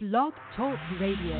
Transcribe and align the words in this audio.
Blog 0.00 0.32
Talk 0.56 0.78
Radio. 1.00 1.34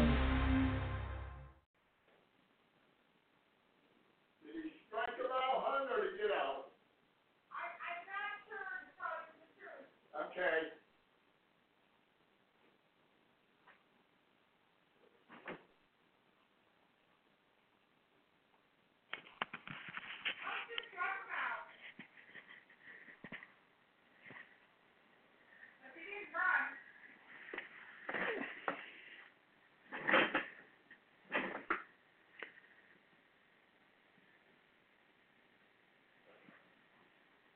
Did 4.42 4.64
he 4.64 4.72
strike 4.88 5.14
him 5.14 5.30
out, 5.30 5.62
Hun, 5.62 5.86
or 5.86 6.02
did 6.02 6.10
he 6.10 6.26
get 6.26 6.34
out? 6.34 6.66
Okay. 10.26 10.74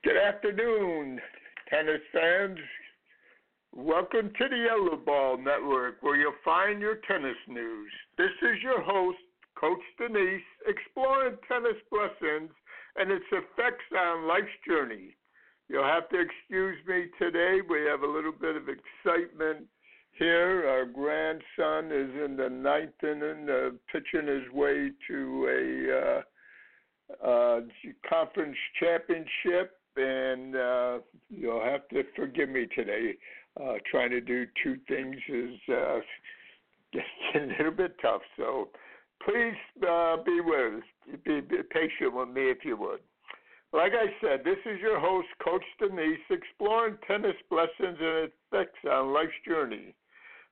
Good 0.03 0.12
afternoon, 0.23 1.19
tennis 1.69 1.99
fans. 2.13 2.57
Welcome 3.73 4.31
to 4.37 4.47
the 4.47 4.55
Yellow 4.55 4.95
Ball 4.95 5.37
Network, 5.37 6.01
where 6.01 6.15
you'll 6.15 6.31
find 6.45 6.79
your 6.79 6.99
tennis 7.05 7.35
news. 7.49 7.91
This 8.17 8.31
is 8.41 8.63
your 8.63 8.81
host, 8.81 9.17
Coach 9.59 9.81
Danise, 9.99 10.39
exploring 10.65 11.35
tennis 11.45 11.75
blessings 11.91 12.51
and 12.95 13.11
its 13.11 13.25
effects 13.33 13.83
on 13.97 14.25
life's 14.25 14.47
journey. 14.65 15.13
You'll 15.67 15.83
have 15.83 16.07
to 16.09 16.21
excuse 16.21 16.77
me 16.87 17.07
today. 17.19 17.59
We 17.69 17.81
have 17.81 18.03
a 18.03 18.07
little 18.07 18.31
bit 18.31 18.55
of 18.55 18.63
excitement 18.69 19.65
here. 20.17 20.69
Our 20.69 20.85
grandson 20.85 21.91
is 21.91 22.23
in 22.23 22.37
the 22.37 22.49
ninth 22.49 23.03
inning, 23.03 23.49
uh, 23.49 23.71
pitching 23.91 24.27
his 24.27 24.49
way 24.53 24.91
to 25.09 26.23
a 27.19 27.27
uh, 27.27 27.27
uh, 27.27 27.61
conference 28.07 28.57
championship 28.79 29.79
and 29.95 30.55
uh, 30.55 30.99
you'll 31.29 31.63
have 31.63 31.87
to 31.89 32.03
forgive 32.15 32.49
me 32.49 32.67
today. 32.75 33.13
Uh, 33.59 33.73
trying 33.89 34.09
to 34.09 34.21
do 34.21 34.45
two 34.63 34.77
things 34.87 35.15
is 35.29 35.59
uh, 35.69 35.99
a 37.35 37.39
little 37.57 37.71
bit 37.71 37.95
tough. 38.01 38.21
So 38.37 38.69
please 39.23 39.55
uh, 39.87 40.17
be 40.25 40.39
with 40.41 40.81
us. 40.81 41.19
Be, 41.25 41.41
be 41.41 41.57
patient 41.69 42.13
with 42.13 42.29
me 42.29 42.49
if 42.49 42.59
you 42.63 42.77
would. 42.77 42.99
Like 43.73 43.93
I 43.93 44.05
said, 44.21 44.41
this 44.45 44.59
is 44.65 44.79
your 44.79 44.99
host, 44.99 45.27
Coach 45.43 45.63
Danise, 45.81 46.17
exploring 46.29 46.97
tennis 47.07 47.35
blessings 47.49 47.97
and 47.99 48.29
effects 48.29 48.77
on 48.89 49.13
life's 49.13 49.33
journey. 49.47 49.95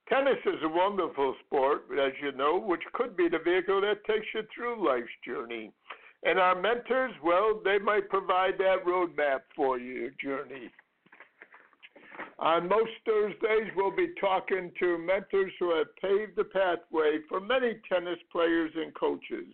Tennis 0.10 0.40
is 0.46 0.60
a 0.64 0.68
wonderful 0.68 1.36
sport, 1.46 1.84
as 1.94 2.14
you 2.22 2.32
know, 2.32 2.60
which 2.60 2.82
could 2.94 3.16
be 3.16 3.30
the 3.30 3.38
vehicle 3.38 3.80
that 3.82 4.04
takes 4.06 4.26
you 4.34 4.42
through 4.54 4.86
life's 4.86 5.08
journey. 5.26 5.72
And 6.24 6.40
our 6.40 6.60
mentors, 6.60 7.14
well, 7.24 7.60
they 7.64 7.80
might 7.80 8.10
provide 8.10 8.58
that 8.60 8.86
roadmap 8.86 9.42
for 9.56 9.80
your 9.80 10.12
journey. 10.24 10.70
On 12.38 12.68
most 12.68 12.92
Thursdays, 13.06 13.72
we'll 13.76 13.96
be 13.96 14.14
talking 14.20 14.72
to 14.80 14.98
mentors 14.98 15.52
who 15.60 15.76
have 15.76 15.96
paved 16.02 16.36
the 16.36 16.44
pathway 16.44 17.20
for 17.30 17.40
many 17.40 17.76
tennis 17.92 18.20
players 18.32 18.72
and 18.76 18.94
coaches. 18.96 19.54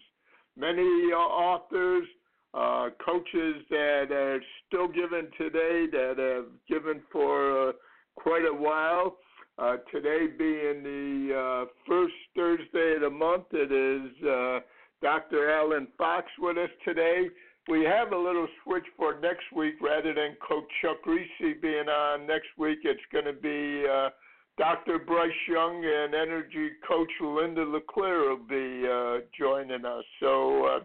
Many 0.57 1.11
uh, 1.13 1.17
authors, 1.17 2.07
uh, 2.53 2.89
coaches 3.05 3.63
that 3.69 4.11
are 4.11 4.41
still 4.65 4.88
giving 4.88 5.29
today, 5.38 5.85
that 5.91 6.15
have 6.17 6.51
given 6.67 7.01
for 7.11 7.69
uh, 7.69 7.71
quite 8.15 8.45
a 8.45 8.53
while. 8.53 9.17
Uh, 9.59 9.77
today 9.91 10.27
being 10.38 10.83
the 10.83 11.35
uh, 11.35 11.65
first 11.88 12.13
Thursday 12.35 12.95
of 12.95 13.01
the 13.01 13.09
month, 13.09 13.45
it 13.51 13.71
is 13.71 14.23
uh, 14.23 14.59
Dr. 15.02 15.52
Allen 15.52 15.88
Fox 15.98 16.26
with 16.40 16.58
us 16.58 16.70
today. 16.86 17.28
We 17.69 17.84
have 17.84 18.13
a 18.13 18.18
little 18.18 18.47
switch 18.63 18.85
for 18.96 19.19
next 19.19 19.44
week 19.56 19.75
rather 19.81 20.13
than 20.13 20.38
Coach 20.47 20.63
Chuck 20.81 20.97
Kriese 21.06 21.62
being 21.62 21.90
on 21.90 22.25
next 22.25 22.47
week. 22.58 22.80
It's 22.84 23.00
going 23.12 23.25
to 23.25 23.34
be 23.34 23.86
uh, 23.88 24.09
Dr. 24.57 25.00
Bryce 25.00 25.31
Young 25.47 25.84
and 25.86 26.16
energy 26.16 26.69
coach 26.88 27.12
Linda 27.22 27.63
LeClaire 27.63 28.22
will 28.22 28.38
be 28.38 28.88
uh, 28.88 29.25
joining 29.38 29.86
us. 29.86 30.03
So 30.19 30.66
uh, 30.66 30.80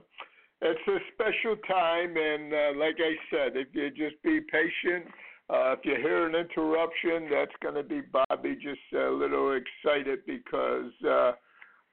it's 0.61 0.89
a 0.89 0.99
special 1.15 1.56
time, 1.67 2.15
and 2.17 2.53
uh, 2.53 2.78
like 2.78 2.97
I 2.99 3.15
said, 3.31 3.56
if 3.56 3.69
you 3.72 3.91
just 3.91 4.22
be 4.22 4.41
patient. 4.41 5.06
Uh, 5.51 5.72
if 5.72 5.81
you 5.84 5.97
hear 5.97 6.27
an 6.27 6.34
interruption, 6.34 7.28
that's 7.31 7.53
going 7.62 7.75
to 7.75 7.83
be 7.83 8.01
Bobby 8.01 8.55
just 8.55 8.81
a 8.95 9.11
little 9.11 9.59
excited 9.59 10.21
because 10.27 10.93
uh, 11.09 11.33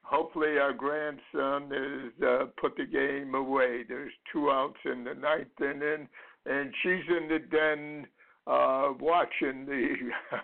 hopefully 0.02 0.58
our 0.58 0.72
grandson 0.72 1.70
has 1.70 2.22
uh, 2.26 2.46
put 2.60 2.76
the 2.76 2.86
game 2.86 3.34
away. 3.34 3.84
There's 3.88 4.12
two 4.32 4.50
outs 4.50 4.78
in 4.84 5.04
the 5.04 5.14
ninth 5.14 5.48
inning, 5.60 6.08
and 6.46 6.72
she's 6.82 7.04
in 7.08 7.28
the 7.28 7.38
den 7.50 8.06
uh, 8.46 8.92
watching 8.98 9.66
the 9.66 9.94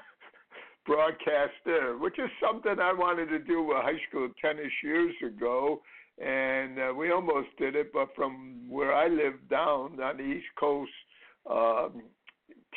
broadcast 0.86 1.54
there, 1.64 1.96
which 1.98 2.18
is 2.18 2.30
something 2.40 2.76
I 2.80 2.92
wanted 2.92 3.26
to 3.26 3.38
do 3.38 3.62
with 3.62 3.78
high 3.78 4.00
school 4.08 4.28
tennis 4.40 4.72
years 4.82 5.14
ago. 5.26 5.80
And 6.18 6.78
uh, 6.78 6.94
we 6.94 7.10
almost 7.10 7.48
did 7.58 7.76
it, 7.76 7.92
but 7.92 8.08
from 8.16 8.64
where 8.68 8.94
I 8.94 9.08
live 9.08 9.34
down 9.50 10.00
on 10.00 10.16
the 10.16 10.22
East 10.22 10.46
Coast 10.58 10.90
um, 11.50 12.02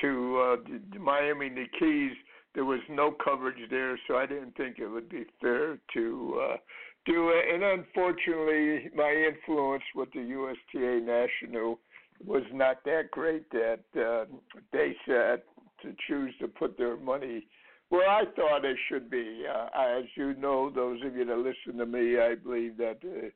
to 0.02 0.58
uh, 0.68 1.00
Miami, 1.00 1.50
the 1.50 1.66
Keys, 1.80 2.18
there 2.56 2.66
was 2.66 2.80
no 2.90 3.12
coverage 3.24 3.70
there, 3.70 4.00
so 4.08 4.18
I 4.18 4.26
didn't 4.26 4.56
think 4.58 4.80
it 4.80 4.88
would 4.88 5.10
be 5.10 5.26
fair 5.42 5.80
to 5.94 6.42
uh, 6.42 6.58
do 7.06 7.30
it. 7.30 7.54
And 7.54 7.64
unfortunately, 7.64 8.90
my 8.96 9.12
influence 9.12 9.84
with 9.96 10.10
the 10.14 10.22
USTA 10.22 11.02
National 11.06 11.80
was 12.26 12.44
not 12.52 12.84
that 12.86 13.12
great 13.12 13.50
that 13.52 13.80
uh, 13.96 14.26
they 14.74 14.96
said 15.06 15.42
to 15.82 15.96
choose 16.08 16.34
to 16.42 16.48
put 16.48 16.78
their 16.78 16.98
money 16.98 17.46
where 17.90 18.08
I 18.08 18.24
thought 18.36 18.66
it 18.66 18.78
should 18.88 19.10
be. 19.10 19.44
Uh, 19.48 19.68
as 19.98 20.06
you 20.16 20.34
know, 20.36 20.70
those 20.70 21.00
of 21.04 21.16
you 21.16 21.26
that 21.26 21.38
listen 21.38 21.80
to 21.80 21.86
me, 21.86 22.20
I 22.20 22.36
believe 22.36 22.78
that 22.78 23.02
the 23.02 23.32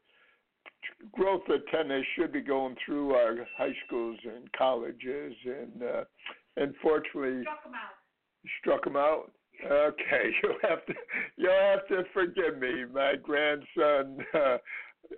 growth 1.11 1.41
of 1.49 1.61
tennis 1.71 2.05
should 2.15 2.31
be 2.31 2.41
going 2.41 2.75
through 2.85 3.13
our 3.13 3.35
high 3.57 3.73
schools 3.85 4.17
and 4.23 4.51
colleges, 4.53 5.33
and 5.45 5.83
uh, 5.83 6.03
unfortunately. 6.57 7.43
Struck 8.59 8.85
him 8.85 8.95
out. 8.95 9.31
Okay, 9.65 10.31
you'll 10.43 10.69
have 10.69 10.85
to 10.85 10.93
you'll 11.37 11.51
have 11.51 11.87
to 11.87 12.03
forgive 12.13 12.59
me. 12.59 12.85
My 12.91 13.13
grandson 13.21 14.17
uh, 14.33 14.57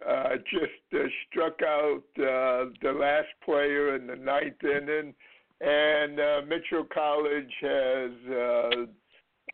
uh, 0.07 0.35
just 0.51 0.93
uh, 0.93 1.07
struck 1.29 1.61
out 1.61 2.03
uh, 2.17 2.71
the 2.81 2.95
last 2.99 3.27
player 3.43 3.95
in 3.95 4.07
the 4.07 4.15
ninth 4.15 4.63
inning, 4.63 5.13
and 5.61 6.19
uh, 6.19 6.41
Mitchell 6.47 6.85
College 6.93 7.53
has 7.61 8.11
uh, 8.31 8.85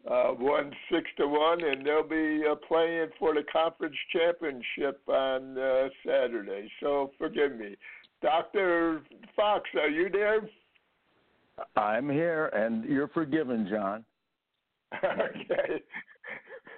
uh, 0.10 0.34
won 0.40 0.72
six 0.92 1.10
to 1.18 1.28
one, 1.28 1.64
and 1.64 1.86
they'll 1.86 2.08
be 2.08 2.44
uh, 2.50 2.56
playing 2.68 3.10
for 3.20 3.34
the 3.34 3.44
conference 3.52 3.96
championship 4.12 5.02
on 5.08 5.58
uh, 5.58 5.90
Saturday. 6.06 6.70
So 6.80 7.12
forgive 7.18 7.56
me, 7.56 7.76
Doctor 8.22 9.02
Fox. 9.36 9.70
Are 9.76 9.90
you 9.90 10.10
there? 10.10 10.42
I'm 11.76 12.10
here, 12.10 12.48
and 12.48 12.86
you're 12.86 13.10
forgiven, 13.10 13.68
John. 13.70 14.06
okay. 15.04 15.82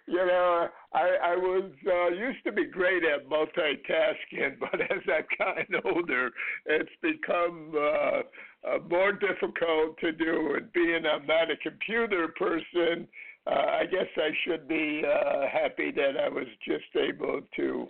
You 0.05 0.25
know, 0.25 0.67
I 0.93 1.09
I 1.23 1.35
was 1.35 1.71
uh, 1.87 2.09
used 2.09 2.43
to 2.45 2.51
be 2.51 2.65
great 2.65 3.03
at 3.03 3.27
multitasking, 3.29 4.59
but 4.59 4.81
as 4.81 4.99
I've 5.07 5.37
gotten 5.37 5.75
older, 5.85 6.29
it's 6.65 6.89
become 7.01 7.71
uh, 7.75 8.69
uh, 8.69 8.79
more 8.89 9.13
difficult 9.13 9.97
to 10.01 10.11
do. 10.11 10.55
And 10.57 10.71
being 10.73 11.03
I'm 11.05 11.25
not 11.25 11.49
a 11.49 11.57
computer 11.57 12.27
person, 12.37 13.07
uh, 13.47 13.51
I 13.51 13.85
guess 13.85 14.07
I 14.17 14.29
should 14.45 14.67
be 14.67 15.03
uh, 15.05 15.47
happy 15.51 15.91
that 15.91 16.17
I 16.21 16.29
was 16.29 16.47
just 16.67 16.95
able 16.95 17.41
to 17.55 17.87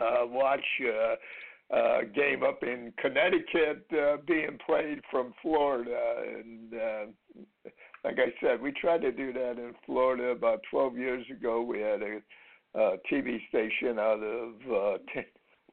uh, 0.00 0.26
watch. 0.26 0.64
Uh, 0.82 1.14
uh, 1.72 2.00
game 2.14 2.42
up 2.42 2.62
in 2.62 2.92
Connecticut 3.00 3.86
uh, 3.92 4.16
being 4.26 4.58
played 4.66 5.00
from 5.10 5.32
Florida, 5.42 6.16
and 6.38 6.74
uh, 6.74 7.70
like 8.04 8.18
I 8.18 8.32
said, 8.40 8.60
we 8.60 8.72
tried 8.72 9.00
to 9.02 9.12
do 9.12 9.32
that 9.32 9.52
in 9.52 9.72
Florida 9.86 10.24
about 10.24 10.60
12 10.70 10.98
years 10.98 11.26
ago. 11.30 11.62
We 11.62 11.80
had 11.80 12.02
a 12.02 12.18
uh, 12.78 12.96
TV 13.10 13.38
station 13.48 13.98
out 13.98 14.20
of 14.22 14.52
uh, 14.70 14.98
T- 15.14 15.30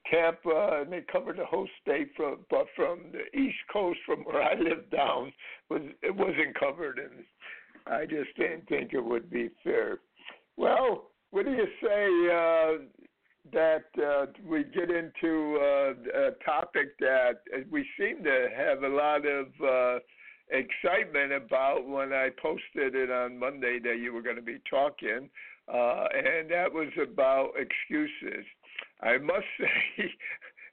Tampa, 0.09 0.81
and 0.81 0.91
they 0.91 1.01
covered 1.11 1.37
the 1.37 1.45
whole 1.45 1.67
state 1.81 2.11
from, 2.15 2.37
but 2.49 2.67
from 2.75 2.99
the 3.11 3.37
East 3.37 3.57
Coast, 3.71 3.99
from 4.05 4.19
where 4.19 4.41
I 4.41 4.55
live 4.55 4.89
down, 4.91 5.33
was 5.69 5.81
it 6.01 6.15
wasn't 6.15 6.57
covered, 6.59 6.99
and 6.99 7.25
I 7.87 8.05
just 8.05 8.35
didn't 8.37 8.67
think 8.69 8.93
it 8.93 9.03
would 9.03 9.29
be 9.29 9.49
fair. 9.63 9.99
Well, 10.57 11.11
what 11.31 11.45
do 11.45 11.51
you 11.51 11.67
say 11.81 12.05
uh, 12.31 13.00
that 13.53 13.85
uh, 13.97 14.27
we 14.45 14.63
get 14.63 14.89
into 14.89 15.57
uh, 15.59 16.27
a 16.27 16.31
topic 16.45 16.97
that 16.99 17.41
we 17.71 17.85
seem 17.97 18.23
to 18.23 18.47
have 18.55 18.83
a 18.83 18.87
lot 18.87 19.25
of 19.25 19.47
uh, 19.65 19.99
excitement 20.51 21.33
about 21.33 21.87
when 21.87 22.13
I 22.13 22.29
posted 22.41 22.95
it 22.95 23.09
on 23.09 23.39
Monday 23.39 23.79
that 23.83 23.97
you 23.99 24.13
were 24.13 24.21
going 24.21 24.35
to 24.35 24.41
be 24.41 24.59
talking, 24.69 25.29
uh, 25.67 26.05
and 26.13 26.49
that 26.51 26.71
was 26.71 26.89
about 27.01 27.51
excuses. 27.57 28.45
I 29.01 29.17
must 29.17 29.45
say, 29.97 30.11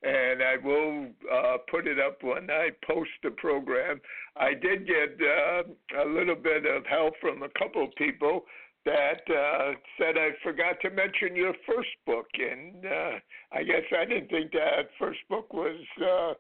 and 0.03 0.43
I 0.43 0.57
will 0.63 1.07
uh, 1.33 1.57
put 1.71 1.87
it 1.87 1.99
up 1.99 2.23
when 2.23 2.51
I 2.51 2.71
post 2.87 3.11
the 3.23 3.31
program. 3.31 4.01
I 4.37 4.55
did 4.55 4.87
get 4.87 5.19
uh, 5.21 6.05
a 6.05 6.07
little 6.07 6.37
bit 6.37 6.67
of 6.67 6.85
help 6.87 7.15
from 7.21 7.43
a 7.43 7.49
couple 7.59 7.85
of 7.85 7.95
people 7.97 8.43
that 8.85 9.21
uh, 9.29 9.73
said 9.99 10.17
I 10.17 10.31
forgot 10.43 10.77
to 10.83 10.91
mention 10.91 11.37
your 11.37 11.55
first 11.67 11.89
book, 12.07 12.27
and 12.35 12.85
uh, 12.85 13.19
I 13.53 13.63
guess 13.63 13.83
I 13.99 14.05
didn't 14.05 14.29
think 14.29 14.53
that 14.53 14.89
first 14.99 15.19
book 15.29 15.53
was 15.53 15.81
uh, 16.03 16.35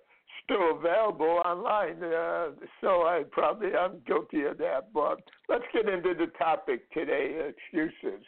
still 0.45 0.79
available 0.79 1.43
online. 1.45 2.03
Uh, 2.03 2.51
so 2.81 3.03
I 3.03 3.23
probably 3.31 3.75
I'm 3.75 4.01
guilty 4.07 4.45
of 4.45 4.59
that. 4.59 4.93
But 4.93 5.21
let's 5.49 5.65
get 5.73 5.89
into 5.89 6.15
the 6.15 6.31
topic 6.39 6.91
today: 6.93 7.51
excuses. 7.51 8.25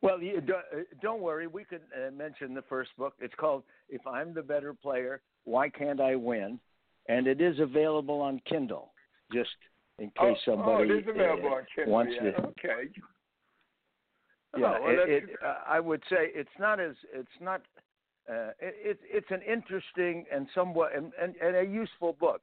Well, 0.00 0.22
you, 0.22 0.38
uh, 0.38 0.78
don't 1.02 1.20
worry. 1.20 1.48
We 1.48 1.64
could 1.64 1.82
uh, 1.92 2.12
mention 2.12 2.54
the 2.54 2.62
first 2.68 2.90
book. 2.96 3.14
It's 3.18 3.34
called 3.34 3.64
"If 3.88 4.06
I'm 4.06 4.34
the 4.34 4.42
Better 4.42 4.72
Player, 4.72 5.20
Why 5.44 5.68
Can't 5.68 6.00
I 6.00 6.14
Win?" 6.14 6.60
and 7.08 7.26
it 7.26 7.40
is 7.40 7.58
available 7.58 8.20
on 8.20 8.40
Kindle. 8.48 8.92
Just 9.32 9.50
in 9.98 10.06
case 10.10 10.14
oh, 10.20 10.34
somebody 10.44 10.90
oh, 10.90 10.94
it 10.94 10.98
is 10.98 11.04
available 11.08 11.54
uh, 11.54 11.90
wants 11.90 12.12
yeah. 12.14 12.30
to. 12.30 12.42
Okay. 12.42 12.90
Yeah, 14.56 14.74
oh, 14.78 14.82
well, 14.82 14.82
it, 14.86 15.08
it, 15.08 15.24
uh, 15.44 15.56
I 15.68 15.80
would 15.80 16.02
say 16.08 16.30
it's 16.34 16.48
not 16.58 16.80
as 16.80 16.94
it's 17.12 17.28
not. 17.40 17.62
Uh, 18.28 18.50
it, 18.60 18.98
it's 19.04 19.30
an 19.30 19.40
interesting 19.42 20.24
and 20.32 20.46
somewhat 20.54 20.94
and, 20.94 21.12
and, 21.20 21.34
and 21.42 21.56
a 21.56 21.64
useful 21.64 22.14
book. 22.20 22.42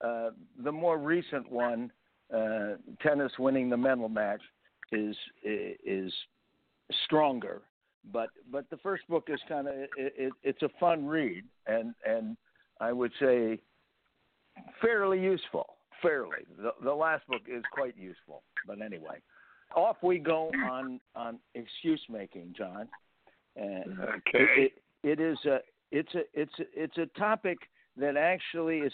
Uh, 0.00 0.30
the 0.62 0.70
more 0.70 0.98
recent 0.98 1.50
one, 1.50 1.90
uh, 2.34 2.74
tennis 3.00 3.32
winning 3.38 3.68
the 3.68 3.76
mental 3.76 4.08
match, 4.08 4.40
is 4.92 5.16
is 5.42 6.12
stronger. 7.04 7.62
But 8.12 8.30
but 8.50 8.68
the 8.70 8.76
first 8.78 9.06
book 9.08 9.28
is 9.28 9.40
kind 9.48 9.68
of 9.68 9.74
it, 9.74 9.90
it, 9.96 10.32
it's 10.42 10.62
a 10.62 10.68
fun 10.78 11.06
read 11.06 11.44
and 11.66 11.94
and 12.06 12.36
I 12.80 12.92
would 12.92 13.12
say 13.20 13.60
fairly 14.80 15.20
useful. 15.20 15.73
Fairly, 16.04 16.44
the 16.56 16.72
the 16.82 16.92
last 16.92 17.26
book 17.26 17.42
is 17.48 17.64
quite 17.72 17.96
useful. 17.96 18.42
But 18.66 18.80
anyway, 18.80 19.20
off 19.74 19.96
we 20.02 20.18
go 20.18 20.50
on 20.70 21.00
on 21.16 21.38
excuse 21.54 22.02
making, 22.08 22.54
John. 22.56 22.88
And 23.56 23.98
uh, 23.98 24.16
okay. 24.16 24.46
It, 24.56 24.72
it 25.02 25.20
is 25.20 25.38
a 25.44 25.58
it's 25.90 26.14
a 26.14 26.22
it's 26.32 26.52
a, 26.58 26.64
it's 26.74 26.98
a 26.98 27.06
topic 27.18 27.58
that 27.96 28.16
actually 28.16 28.78
is 28.78 28.92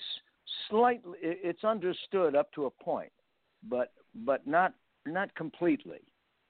slightly 0.69 1.17
it's 1.23 1.65
understood 1.65 2.35
up 2.35 2.53
to 2.53 2.67
a 2.67 2.71
point, 2.71 3.13
but 3.69 3.93
but 4.25 4.47
not 4.47 4.75
not 5.07 5.35
completely, 5.35 6.01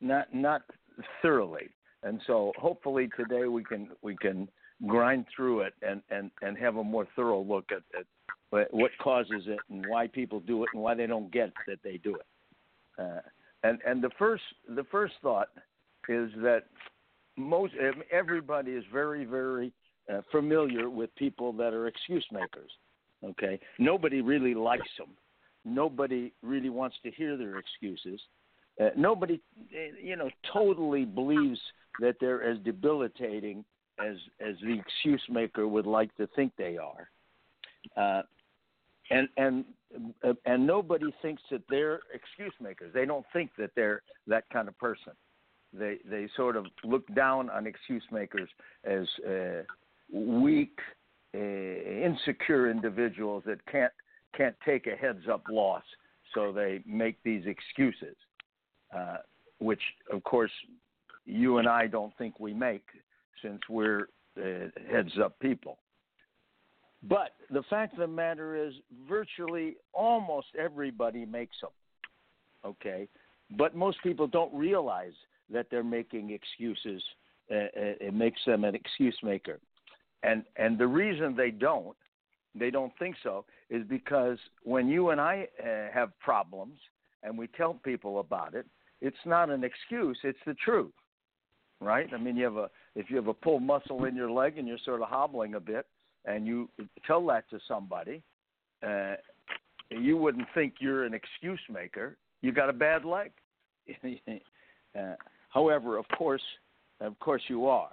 not 0.00 0.32
not 0.34 0.62
thoroughly. 1.22 1.68
And 2.02 2.20
so 2.26 2.52
hopefully 2.56 3.08
today 3.16 3.46
we 3.46 3.62
can 3.62 3.90
we 4.02 4.16
can 4.16 4.48
grind 4.86 5.26
through 5.34 5.60
it 5.60 5.74
and 5.82 6.02
and 6.10 6.30
and 6.42 6.56
have 6.58 6.76
a 6.76 6.84
more 6.84 7.06
thorough 7.14 7.42
look 7.42 7.66
at, 7.70 7.82
at 7.98 8.06
what 8.50 8.90
causes 9.00 9.44
it 9.46 9.58
and 9.70 9.86
why 9.88 10.06
people 10.06 10.40
do 10.40 10.62
it 10.64 10.68
and 10.74 10.82
why 10.82 10.94
they 10.94 11.06
don't 11.06 11.30
get 11.32 11.52
that 11.66 11.78
they 11.82 11.98
do 11.98 12.14
it. 12.14 12.26
Uh, 12.98 13.20
and 13.62 13.78
and 13.86 14.02
the 14.02 14.10
first 14.18 14.42
the 14.68 14.84
first 14.84 15.14
thought 15.22 15.48
is 16.08 16.30
that 16.36 16.64
most 17.36 17.74
everybody 18.10 18.72
is 18.72 18.84
very 18.92 19.24
very 19.24 19.72
uh, 20.12 20.20
familiar 20.30 20.90
with 20.90 21.14
people 21.16 21.52
that 21.52 21.72
are 21.72 21.86
excuse 21.86 22.26
makers. 22.32 22.70
Okay, 23.24 23.60
nobody 23.78 24.22
really 24.22 24.54
likes 24.54 24.88
them. 24.98 25.10
Nobody 25.64 26.32
really 26.42 26.70
wants 26.70 26.96
to 27.04 27.10
hear 27.10 27.36
their 27.36 27.58
excuses. 27.58 28.20
Uh, 28.80 28.88
nobody, 28.96 29.40
uh, 29.74 29.78
you 30.02 30.16
know, 30.16 30.30
totally 30.52 31.04
believes 31.04 31.60
that 32.00 32.16
they're 32.18 32.42
as 32.42 32.58
debilitating 32.60 33.64
as 33.98 34.16
as 34.40 34.56
the 34.62 34.78
excuse 34.78 35.22
maker 35.28 35.68
would 35.68 35.86
like 35.86 36.14
to 36.16 36.26
think 36.28 36.52
they 36.56 36.78
are. 36.78 37.10
Uh, 37.96 38.22
and 39.10 39.28
and 39.36 39.64
and 40.46 40.66
nobody 40.66 41.12
thinks 41.20 41.42
that 41.50 41.62
they're 41.68 42.00
excuse 42.14 42.52
makers. 42.60 42.92
They 42.94 43.04
don't 43.04 43.26
think 43.32 43.50
that 43.58 43.70
they're 43.74 44.02
that 44.26 44.44
kind 44.52 44.68
of 44.68 44.78
person. 44.78 45.12
They 45.72 45.98
they 46.08 46.28
sort 46.36 46.56
of 46.56 46.66
look 46.84 47.12
down 47.14 47.50
on 47.50 47.66
excuse 47.66 48.04
makers 48.10 48.48
as 48.84 49.06
uh, 49.28 49.62
weak, 50.12 50.78
uh, 51.34 51.38
insecure 51.38 52.70
individuals 52.70 53.42
that 53.46 53.64
can't 53.66 53.92
can't 54.36 54.56
take 54.64 54.86
a 54.86 54.96
heads 54.96 55.24
up 55.30 55.42
loss, 55.50 55.84
so 56.34 56.52
they 56.52 56.82
make 56.86 57.20
these 57.24 57.44
excuses, 57.46 58.16
uh, 58.96 59.18
which 59.58 59.82
of 60.12 60.22
course 60.24 60.52
you 61.26 61.58
and 61.58 61.68
I 61.68 61.86
don't 61.86 62.16
think 62.16 62.38
we 62.40 62.54
make 62.54 62.84
since 63.42 63.60
we're 63.68 64.08
uh, 64.38 64.68
heads 64.90 65.12
up 65.22 65.38
people. 65.40 65.78
But 67.02 67.30
the 67.50 67.62
fact 67.70 67.94
of 67.94 68.00
the 68.00 68.06
matter 68.06 68.56
is, 68.56 68.74
virtually 69.08 69.76
almost 69.92 70.48
everybody 70.58 71.24
makes 71.24 71.56
them. 71.60 71.70
Okay, 72.64 73.08
but 73.56 73.74
most 73.74 74.02
people 74.02 74.26
don't 74.26 74.52
realize 74.54 75.14
that 75.50 75.66
they're 75.70 75.82
making 75.82 76.30
excuses. 76.30 77.02
Uh, 77.50 77.54
uh, 77.54 77.96
it 78.00 78.14
makes 78.14 78.40
them 78.44 78.64
an 78.64 78.74
excuse 78.74 79.16
maker, 79.22 79.58
and 80.22 80.44
and 80.56 80.78
the 80.78 80.86
reason 80.86 81.34
they 81.34 81.50
don't, 81.50 81.96
they 82.54 82.70
don't 82.70 82.92
think 82.98 83.16
so, 83.22 83.46
is 83.70 83.82
because 83.88 84.38
when 84.62 84.88
you 84.88 85.08
and 85.08 85.20
I 85.20 85.48
uh, 85.58 85.92
have 85.92 86.16
problems 86.20 86.78
and 87.22 87.36
we 87.36 87.46
tell 87.46 87.74
people 87.74 88.20
about 88.20 88.54
it, 88.54 88.66
it's 89.00 89.16
not 89.24 89.48
an 89.48 89.64
excuse; 89.64 90.18
it's 90.22 90.38
the 90.46 90.54
truth, 90.54 90.92
right? 91.80 92.08
I 92.12 92.18
mean, 92.18 92.36
you 92.36 92.44
have 92.44 92.56
a 92.56 92.70
if 92.94 93.08
you 93.08 93.16
have 93.16 93.28
a 93.28 93.34
pulled 93.34 93.62
muscle 93.62 94.04
in 94.04 94.14
your 94.14 94.30
leg 94.30 94.58
and 94.58 94.68
you're 94.68 94.78
sort 94.84 95.00
of 95.00 95.08
hobbling 95.08 95.54
a 95.54 95.60
bit 95.60 95.86
and 96.24 96.46
you 96.46 96.68
tell 97.06 97.24
that 97.26 97.48
to 97.50 97.58
somebody, 97.66 98.22
uh, 98.86 99.14
you 99.90 100.16
wouldn't 100.16 100.46
think 100.54 100.74
you're 100.78 101.04
an 101.04 101.14
excuse 101.14 101.60
maker. 101.70 102.16
You 102.42 102.52
got 102.52 102.70
a 102.70 102.72
bad 102.72 103.04
leg. 103.04 103.32
uh, 104.98 105.14
however, 105.48 105.98
of 105.98 106.06
course, 106.16 106.42
of 107.00 107.18
course, 107.18 107.42
you 107.48 107.66
are. 107.66 107.90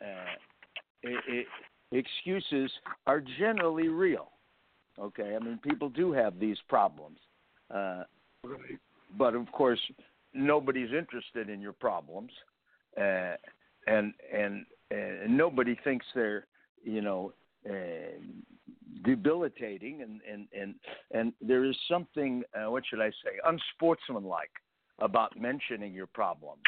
Uh, 0.00 0.36
it, 1.02 1.20
it, 1.28 1.46
excuses 1.92 2.70
are 3.06 3.22
generally 3.38 3.88
real. 3.88 4.30
Okay, 4.98 5.36
I 5.36 5.44
mean, 5.44 5.58
people 5.62 5.88
do 5.88 6.12
have 6.12 6.38
these 6.38 6.58
problems, 6.68 7.18
uh, 7.74 8.04
but 9.18 9.34
of 9.34 9.50
course, 9.52 9.80
nobody's 10.32 10.90
interested 10.92 11.48
in 11.48 11.60
your 11.60 11.72
problems, 11.72 12.30
uh, 12.96 13.34
and 13.86 14.12
and 14.32 14.66
and 14.90 15.36
nobody 15.36 15.76
thinks 15.82 16.06
they're 16.14 16.46
you 16.84 17.00
know 17.00 17.32
debilitating, 19.04 20.02
and 20.02 20.20
and 20.30 20.48
and 20.58 20.74
and 21.12 21.32
there 21.40 21.64
is 21.64 21.76
something 21.88 22.42
uh, 22.54 22.70
what 22.70 22.84
should 22.88 23.00
I 23.00 23.10
say 23.10 23.38
unsportsmanlike 23.44 24.50
about 24.98 25.38
mentioning 25.38 25.92
your 25.92 26.06
problems, 26.06 26.62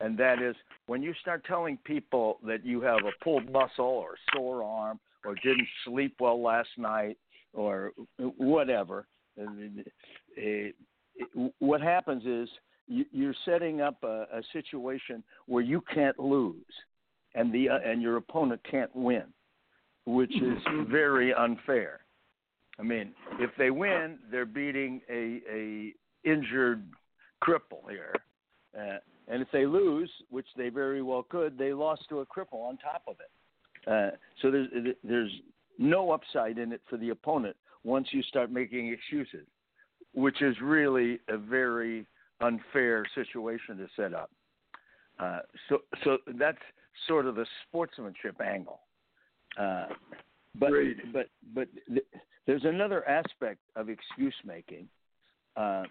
and 0.00 0.16
that 0.18 0.40
is 0.42 0.56
when 0.86 1.02
you 1.02 1.14
start 1.20 1.44
telling 1.44 1.76
people 1.84 2.38
that 2.46 2.64
you 2.64 2.80
have 2.80 3.00
a 3.00 3.24
pulled 3.24 3.50
muscle 3.50 3.84
or 3.84 4.12
a 4.14 4.36
sore 4.36 4.62
arm 4.62 4.98
or 5.24 5.34
didn't 5.36 5.68
sleep 5.84 6.14
well 6.20 6.40
last 6.42 6.70
night 6.76 7.18
or 7.52 7.92
whatever. 8.36 9.06
Uh, 9.38 9.42
what 11.58 11.80
happens 11.80 12.24
is 12.24 12.48
you're 12.86 13.34
setting 13.44 13.80
up 13.80 14.02
a, 14.02 14.26
a 14.32 14.42
situation 14.52 15.22
where 15.46 15.62
you 15.62 15.82
can't 15.92 16.18
lose, 16.18 16.56
and 17.34 17.52
the 17.52 17.68
uh, 17.68 17.78
and 17.84 18.00
your 18.00 18.16
opponent 18.16 18.60
can't 18.70 18.94
win 18.94 19.24
which 20.14 20.34
is 20.34 20.58
Mm-hmm. 20.66 20.90
very 20.90 21.32
unfair. 21.34 22.00
I 22.78 22.82
mean, 22.82 23.12
if 23.38 23.50
they 23.58 23.70
win, 23.70 24.18
they're 24.30 24.46
beating 24.46 25.00
a 25.10 25.40
a 25.50 25.94
injured 26.24 26.82
cripple 27.42 27.88
here, 27.88 28.14
uh, 28.78 28.98
and 29.28 29.42
if 29.42 29.48
they 29.52 29.66
lose, 29.66 30.10
which 30.30 30.46
they 30.56 30.68
very 30.70 31.02
well 31.02 31.22
could, 31.22 31.58
they 31.58 31.72
lost 31.72 32.02
to 32.08 32.20
a 32.20 32.26
cripple 32.26 32.62
on 32.68 32.78
top 32.78 33.02
of 33.06 33.16
it. 33.20 33.30
Uh, 33.90 34.16
so 34.40 34.50
there's 34.50 34.68
there's 35.04 35.32
no 35.78 36.10
upside 36.10 36.58
in 36.58 36.72
it 36.72 36.80
for 36.88 36.96
the 36.96 37.10
opponent 37.10 37.56
once 37.84 38.08
you 38.12 38.22
start 38.22 38.50
making 38.50 38.88
excuses, 38.88 39.46
which 40.14 40.42
is 40.42 40.54
really 40.62 41.18
a 41.28 41.36
very 41.36 42.06
unfair 42.40 43.04
situation 43.14 43.76
to 43.78 43.88
set 43.96 44.14
up. 44.14 44.30
Uh, 45.18 45.40
so 45.68 45.78
so 46.04 46.18
that's 46.38 46.58
sort 47.06 47.26
of 47.26 47.34
the 47.34 47.46
sportsmanship 47.66 48.40
angle. 48.40 48.80
Uh, 49.58 49.86
but 50.58 50.70
but 51.12 51.26
but 51.54 51.68
th- 51.88 52.06
there's 52.46 52.64
another 52.64 53.06
aspect 53.08 53.60
of 53.76 53.88
excuse 53.88 54.34
making, 54.44 54.88
uh, 55.56 55.84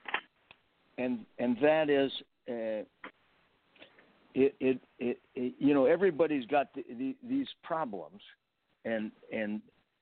and 0.97 1.25
and 1.37 1.57
that 1.61 1.89
is 1.89 2.11
uh, 2.49 2.83
it, 4.35 4.55
it, 4.59 4.79
it, 4.99 5.19
it 5.35 5.53
you 5.57 5.73
know 5.73 5.85
everybody's 5.85 6.45
got 6.45 6.73
the, 6.73 6.83
the, 6.97 7.15
these 7.27 7.47
problems, 7.63 8.21
and 8.85 9.11
and 9.33 9.61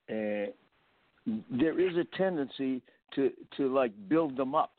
uh, 0.09 0.51
there 1.51 1.79
is 1.79 1.95
a 1.97 2.17
tendency 2.17 2.81
to 3.15 3.31
to 3.57 3.73
like 3.73 3.91
build 4.07 4.37
them 4.37 4.55
up, 4.55 4.73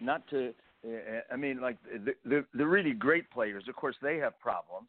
not 0.00 0.26
to. 0.28 0.52
Uh, 0.86 1.20
I 1.32 1.36
mean, 1.36 1.60
like 1.60 1.78
the, 2.04 2.14
the 2.24 2.44
the 2.54 2.66
really 2.66 2.92
great 2.92 3.30
players, 3.30 3.64
of 3.68 3.74
course, 3.74 3.96
they 4.02 4.18
have 4.18 4.38
problems, 4.38 4.88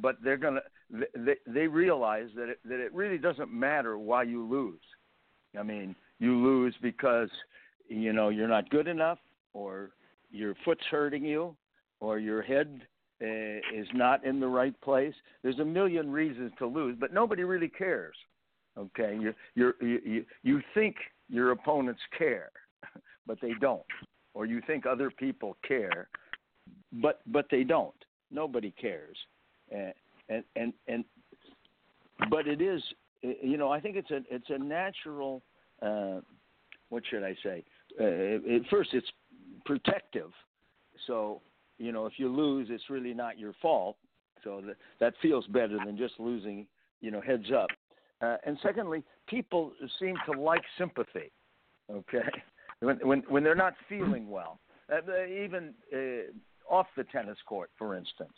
but 0.00 0.16
they're 0.22 0.36
gonna 0.36 0.60
they 0.90 1.36
they 1.46 1.66
realize 1.66 2.28
that 2.36 2.48
it, 2.48 2.60
that 2.64 2.80
it 2.80 2.92
really 2.94 3.18
doesn't 3.18 3.52
matter 3.52 3.98
why 3.98 4.22
you 4.22 4.46
lose. 4.48 4.80
I 5.58 5.62
mean, 5.62 5.94
you 6.18 6.36
lose 6.36 6.74
because 6.80 7.28
you 7.88 8.12
know 8.12 8.28
you're 8.30 8.48
not 8.48 8.70
good 8.70 8.88
enough, 8.88 9.18
or 9.52 9.90
your 10.30 10.54
foot's 10.64 10.84
hurting 10.90 11.24
you, 11.24 11.54
or 12.00 12.18
your 12.18 12.42
head 12.42 12.82
uh, 13.22 13.26
is 13.26 13.86
not 13.94 14.24
in 14.24 14.40
the 14.40 14.46
right 14.46 14.78
place. 14.80 15.14
There's 15.42 15.58
a 15.58 15.64
million 15.64 16.10
reasons 16.10 16.52
to 16.58 16.66
lose, 16.66 16.96
but 16.98 17.12
nobody 17.12 17.44
really 17.44 17.68
cares. 17.68 18.16
Okay, 18.78 19.18
you 19.20 19.34
you 19.54 19.74
you 19.80 20.24
you 20.42 20.62
think 20.74 20.96
your 21.28 21.50
opponents 21.50 22.00
care, 22.16 22.50
but 23.26 23.38
they 23.42 23.52
don't, 23.60 23.82
or 24.34 24.46
you 24.46 24.62
think 24.66 24.86
other 24.86 25.10
people 25.10 25.56
care, 25.66 26.08
but 26.92 27.20
but 27.26 27.46
they 27.50 27.64
don't. 27.64 27.94
Nobody 28.30 28.70
cares, 28.80 29.18
and 30.28 30.44
and 30.56 30.72
and, 30.88 31.04
but 32.30 32.46
it 32.46 32.60
is 32.60 32.82
you 33.22 33.56
know 33.56 33.70
I 33.70 33.80
think 33.80 33.96
it's 33.96 34.10
a 34.10 34.20
it's 34.30 34.50
a 34.50 34.58
natural 34.58 35.42
uh, 35.82 36.20
what 36.88 37.02
should 37.08 37.24
I 37.24 37.34
say? 37.42 37.64
Uh, 37.98 38.56
at 38.56 38.68
first, 38.70 38.90
it's 38.92 39.10
protective. 39.64 40.30
So 41.06 41.40
you 41.78 41.92
know 41.92 42.06
if 42.06 42.14
you 42.16 42.28
lose, 42.28 42.68
it's 42.70 42.90
really 42.90 43.14
not 43.14 43.38
your 43.38 43.54
fault. 43.60 43.96
So 44.44 44.62
that 44.66 44.76
that 45.00 45.14
feels 45.22 45.46
better 45.46 45.78
than 45.84 45.96
just 45.96 46.14
losing. 46.18 46.66
You 47.00 47.10
know, 47.10 47.20
heads 47.20 47.46
up. 47.54 47.68
Uh, 48.20 48.36
and 48.46 48.56
secondly, 48.62 49.02
people 49.26 49.72
seem 49.98 50.14
to 50.30 50.40
like 50.40 50.62
sympathy. 50.78 51.32
Okay, 51.90 52.28
when 52.80 52.96
when 52.98 53.22
when 53.28 53.42
they're 53.42 53.54
not 53.54 53.74
feeling 53.88 54.30
well, 54.30 54.60
uh, 54.92 55.24
even 55.26 55.74
uh, 55.92 56.72
off 56.72 56.86
the 56.96 57.04
tennis 57.04 57.38
court, 57.46 57.70
for 57.78 57.96
instance, 57.96 58.32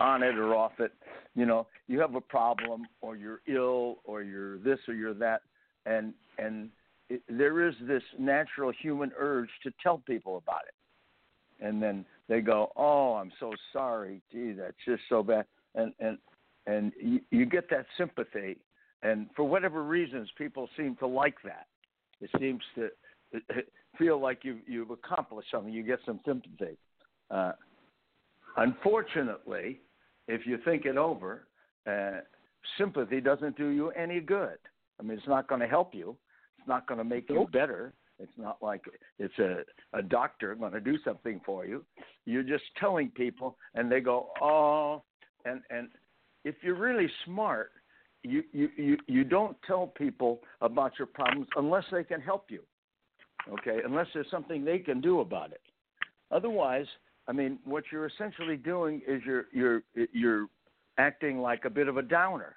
on 0.00 0.22
it 0.22 0.36
or 0.36 0.54
off 0.54 0.72
it, 0.78 0.92
you 1.34 1.46
know, 1.46 1.66
you 1.88 2.00
have 2.00 2.14
a 2.14 2.20
problem, 2.20 2.86
or 3.00 3.16
you're 3.16 3.40
ill, 3.48 3.98
or 4.04 4.22
you're 4.22 4.58
this, 4.58 4.78
or 4.88 4.94
you're 4.94 5.14
that, 5.14 5.42
and 5.86 6.14
and 6.38 6.70
it, 7.10 7.22
there 7.28 7.66
is 7.66 7.74
this 7.82 8.02
natural 8.18 8.72
human 8.80 9.12
urge 9.18 9.50
to 9.62 9.72
tell 9.82 9.98
people 9.98 10.36
about 10.36 10.62
it, 10.66 11.64
and 11.64 11.82
then 11.82 12.04
they 12.28 12.40
go, 12.40 12.72
"Oh, 12.76 13.14
I'm 13.14 13.32
so 13.40 13.52
sorry. 13.72 14.22
Gee, 14.32 14.52
that's 14.52 14.76
just 14.86 15.02
so 15.08 15.22
bad," 15.22 15.44
and 15.74 15.92
and 16.00 16.18
and 16.66 16.92
you, 17.00 17.20
you 17.30 17.44
get 17.44 17.68
that 17.70 17.86
sympathy 17.98 18.56
and 19.04 19.28
for 19.36 19.44
whatever 19.44 19.84
reasons, 19.84 20.30
people 20.36 20.68
seem 20.76 20.96
to 20.96 21.06
like 21.06 21.36
that. 21.44 21.66
It 22.20 22.30
seems 22.40 22.62
to 22.74 22.88
feel 23.98 24.18
like 24.18 24.40
you've, 24.42 24.66
you've 24.66 24.90
accomplished 24.90 25.50
something. 25.50 25.72
You 25.72 25.82
get 25.82 25.98
some 26.06 26.20
sympathy. 26.26 26.78
Uh, 27.30 27.52
unfortunately, 28.56 29.80
if 30.28 30.46
you 30.46 30.58
think 30.64 30.84
it 30.86 30.96
over, 30.96 31.46
uh, 31.90 32.20
sympathy 32.78 33.20
doesn't 33.20 33.56
do 33.56 33.68
you 33.68 33.90
any 33.90 34.20
good. 34.20 34.58
I 34.98 35.02
mean, 35.02 35.18
it's 35.18 35.28
not 35.28 35.48
going 35.48 35.60
to 35.60 35.66
help 35.66 35.94
you. 35.94 36.16
It's 36.58 36.68
not 36.68 36.86
going 36.86 36.98
to 36.98 37.04
make 37.04 37.28
you 37.28 37.46
better. 37.52 37.92
It's 38.18 38.32
not 38.38 38.58
like 38.62 38.82
it's 39.18 39.38
a, 39.38 39.62
a 39.92 40.02
doctor 40.02 40.54
going 40.54 40.72
to 40.72 40.80
do 40.80 40.96
something 41.04 41.40
for 41.44 41.66
you. 41.66 41.84
You're 42.26 42.44
just 42.44 42.64
telling 42.78 43.08
people, 43.10 43.56
and 43.74 43.90
they 43.90 44.00
go, 44.00 44.28
oh, 44.40 45.02
and 45.44 45.60
and 45.70 45.88
if 46.44 46.54
you're 46.62 46.78
really 46.78 47.08
smart, 47.24 47.72
you, 48.22 48.42
you, 48.52 48.68
you, 48.76 48.96
you 49.06 49.24
don't 49.24 49.56
tell 49.66 49.86
people 49.86 50.40
about 50.60 50.92
your 50.98 51.06
problems 51.06 51.46
unless 51.56 51.84
they 51.92 52.04
can 52.04 52.20
help 52.20 52.46
you, 52.50 52.60
okay? 53.50 53.80
Unless 53.84 54.08
there's 54.14 54.30
something 54.30 54.64
they 54.64 54.78
can 54.78 55.00
do 55.00 55.20
about 55.20 55.52
it. 55.52 55.60
Otherwise, 56.30 56.86
I 57.26 57.32
mean, 57.32 57.58
what 57.64 57.84
you're 57.90 58.06
essentially 58.06 58.56
doing 58.56 59.00
is 59.06 59.22
you're 59.24 59.46
you're 59.52 59.82
you're 60.12 60.46
acting 60.98 61.40
like 61.40 61.64
a 61.64 61.70
bit 61.70 61.88
of 61.88 61.96
a 61.96 62.02
downer, 62.02 62.56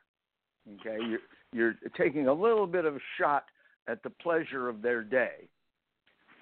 okay? 0.75 0.97
You're 1.03 1.19
you're 1.53 1.75
taking 1.97 2.27
a 2.27 2.33
little 2.33 2.67
bit 2.67 2.85
of 2.85 2.95
a 2.95 2.99
shot 3.19 3.45
at 3.87 4.03
the 4.03 4.09
pleasure 4.09 4.67
of 4.67 4.81
their 4.81 5.03
day. 5.03 5.49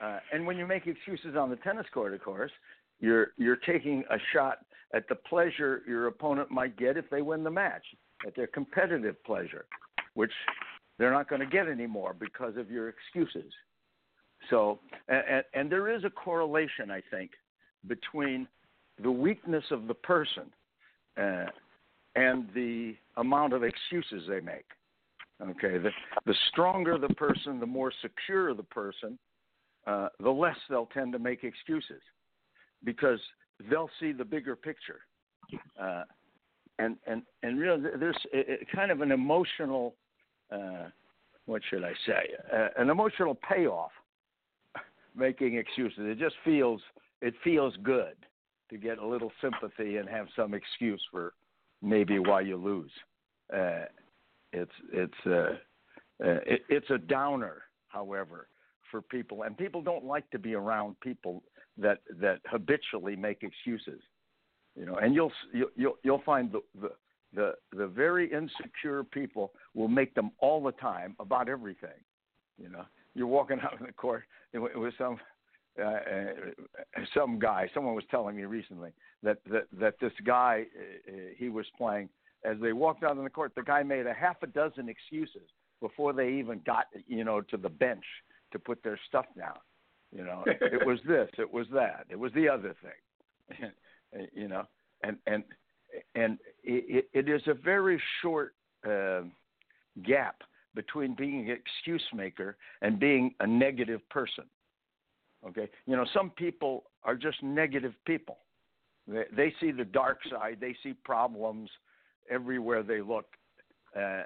Uh, 0.01 0.19
and 0.33 0.45
when 0.45 0.57
you 0.57 0.65
make 0.65 0.87
excuses 0.87 1.35
on 1.37 1.49
the 1.49 1.55
tennis 1.57 1.85
court, 1.93 2.13
of 2.13 2.21
course, 2.21 2.51
you're 2.99 3.27
you're 3.37 3.57
taking 3.57 4.03
a 4.09 4.17
shot 4.33 4.59
at 4.93 5.07
the 5.07 5.15
pleasure 5.15 5.81
your 5.87 6.07
opponent 6.07 6.49
might 6.51 6.77
get 6.77 6.97
if 6.97 7.09
they 7.09 7.21
win 7.21 7.43
the 7.43 7.51
match 7.51 7.85
at 8.25 8.35
their 8.35 8.47
competitive 8.47 9.21
pleasure, 9.23 9.65
which 10.15 10.31
they're 10.97 11.11
not 11.11 11.29
going 11.29 11.41
to 11.41 11.47
get 11.47 11.67
anymore 11.67 12.15
because 12.17 12.55
of 12.57 12.71
your 12.71 12.89
excuses. 12.89 13.51
So, 14.49 14.79
and, 15.07 15.43
and 15.53 15.71
there 15.71 15.93
is 15.93 16.03
a 16.03 16.09
correlation, 16.09 16.91
I 16.91 17.01
think, 17.11 17.31
between 17.87 18.47
the 19.01 19.11
weakness 19.11 19.63
of 19.71 19.87
the 19.87 19.93
person 19.93 20.43
uh, 21.17 21.45
and 22.15 22.47
the 22.53 22.95
amount 23.17 23.53
of 23.53 23.63
excuses 23.63 24.23
they 24.27 24.39
make. 24.39 24.65
Okay, 25.41 25.77
the, 25.77 25.89
the 26.25 26.35
stronger 26.51 26.97
the 26.97 27.13
person, 27.15 27.59
the 27.59 27.65
more 27.65 27.91
secure 28.01 28.53
the 28.53 28.63
person, 28.63 29.19
uh, 29.85 30.07
the 30.21 30.29
less 30.29 30.55
they'll 30.69 30.85
tend 30.87 31.11
to 31.11 31.19
make 31.19 31.43
excuses 31.43 32.01
because 32.85 33.19
they'll 33.69 33.89
see 33.99 34.13
the 34.13 34.23
bigger 34.23 34.55
picture. 34.55 35.01
Uh, 35.79 36.03
and 36.79 36.97
and 37.07 37.23
and 37.43 37.59
really 37.59 37.81
there's 37.99 38.17
a, 38.33 38.53
a 38.53 38.75
kind 38.75 38.91
of 38.91 39.01
an 39.01 39.11
emotional 39.11 39.95
uh, 40.51 40.89
what 41.45 41.61
should 41.69 41.83
I 41.83 41.93
say 42.05 42.29
uh, 42.53 42.67
an 42.77 42.89
emotional 42.89 43.37
payoff 43.47 43.91
making 45.15 45.55
excuses 45.55 45.99
it 45.99 46.19
just 46.19 46.35
feels 46.43 46.81
it 47.25 47.33
feels 47.43 47.73
good 47.83 48.15
to 48.69 48.77
get 48.77 48.97
a 48.97 49.05
little 49.05 49.31
sympathy 49.41 49.97
and 49.97 50.09
have 50.09 50.27
some 50.35 50.53
excuse 50.53 51.01
for 51.11 51.33
maybe 51.81 52.19
why 52.19 52.41
you 52.41 52.57
lose 52.57 52.91
uh, 53.53 53.85
it's 54.53 54.71
it's 54.93 55.13
uh, 55.25 55.55
uh, 56.23 56.39
it, 56.45 56.61
it's 56.69 56.89
a 56.89 56.97
downer 56.97 57.63
however 57.87 58.47
for 58.89 59.01
people 59.01 59.43
and 59.43 59.57
people 59.57 59.81
don't 59.81 60.05
like 60.05 60.29
to 60.31 60.39
be 60.39 60.53
around 60.53 60.95
people 61.01 61.43
that 61.77 61.99
that 62.19 62.39
habitually 62.45 63.15
make 63.15 63.43
excuses 63.43 64.01
you 64.75 64.85
know, 64.85 64.95
and 64.95 65.15
you'll 65.15 65.31
you'll 65.75 65.97
you'll 66.03 66.21
find 66.25 66.51
the 66.51 66.61
the 66.79 66.89
the, 67.33 67.53
the 67.75 67.87
very 67.87 68.31
insecure 68.31 69.03
people 69.03 69.51
will 69.73 69.87
make 69.87 70.13
them 70.15 70.31
all 70.39 70.63
the 70.63 70.71
time 70.73 71.15
about 71.19 71.49
everything. 71.49 71.89
You 72.57 72.69
know, 72.69 72.85
you're 73.13 73.27
walking 73.27 73.59
out 73.63 73.79
in 73.79 73.85
the 73.85 73.93
court 73.93 74.23
with 74.53 74.93
some 74.97 75.17
uh, 75.79 75.83
uh, 75.83 77.01
some 77.13 77.39
guy. 77.39 77.69
Someone 77.73 77.95
was 77.95 78.03
telling 78.09 78.35
me 78.35 78.43
recently 78.43 78.91
that 79.23 79.39
that 79.51 79.67
that 79.79 79.95
this 79.99 80.13
guy 80.25 80.65
uh, 81.07 81.11
he 81.37 81.49
was 81.49 81.65
playing. 81.77 82.09
As 82.43 82.57
they 82.61 82.73
walked 82.73 83.03
out 83.03 83.17
on 83.17 83.23
the 83.23 83.29
court, 83.29 83.53
the 83.55 83.63
guy 83.63 83.81
made 83.81 84.05
a 84.05 84.13
half 84.13 84.37
a 84.43 84.47
dozen 84.47 84.87
excuses 84.87 85.49
before 85.81 86.13
they 86.13 86.29
even 86.33 86.61
got 86.65 86.85
you 87.07 87.23
know 87.23 87.41
to 87.41 87.57
the 87.57 87.69
bench 87.69 88.05
to 88.51 88.59
put 88.59 88.83
their 88.83 88.99
stuff 89.07 89.25
down. 89.37 89.57
You 90.15 90.23
know, 90.23 90.43
it 90.47 90.85
was 90.85 90.99
this, 91.07 91.29
it 91.37 91.51
was 91.51 91.67
that, 91.73 92.05
it 92.09 92.17
was 92.17 92.31
the 92.33 92.47
other 92.47 92.75
thing. 92.81 93.71
you 94.33 94.47
know, 94.47 94.63
and 95.03 95.17
and 95.27 95.43
and 96.13 96.39
it, 96.63 97.07
it 97.13 97.29
is 97.29 97.41
a 97.47 97.53
very 97.53 98.01
short 98.21 98.53
uh, 98.87 99.21
gap 100.03 100.41
between 100.73 101.15
being 101.15 101.49
an 101.49 101.57
excuse 101.57 102.05
maker 102.13 102.57
and 102.81 102.99
being 102.99 103.33
a 103.39 103.47
negative 103.47 104.07
person. 104.09 104.43
Okay, 105.47 105.69
you 105.85 105.95
know, 105.95 106.05
some 106.13 106.31
people 106.31 106.85
are 107.03 107.15
just 107.15 107.41
negative 107.43 107.93
people. 108.05 108.37
They, 109.07 109.25
they 109.35 109.53
see 109.61 109.71
the 109.71 109.85
dark 109.85 110.19
side. 110.29 110.57
They 110.59 110.75
see 110.81 110.93
problems 110.93 111.69
everywhere 112.29 112.81
they 112.81 113.01
look, 113.01 113.25
uh, 113.95 114.23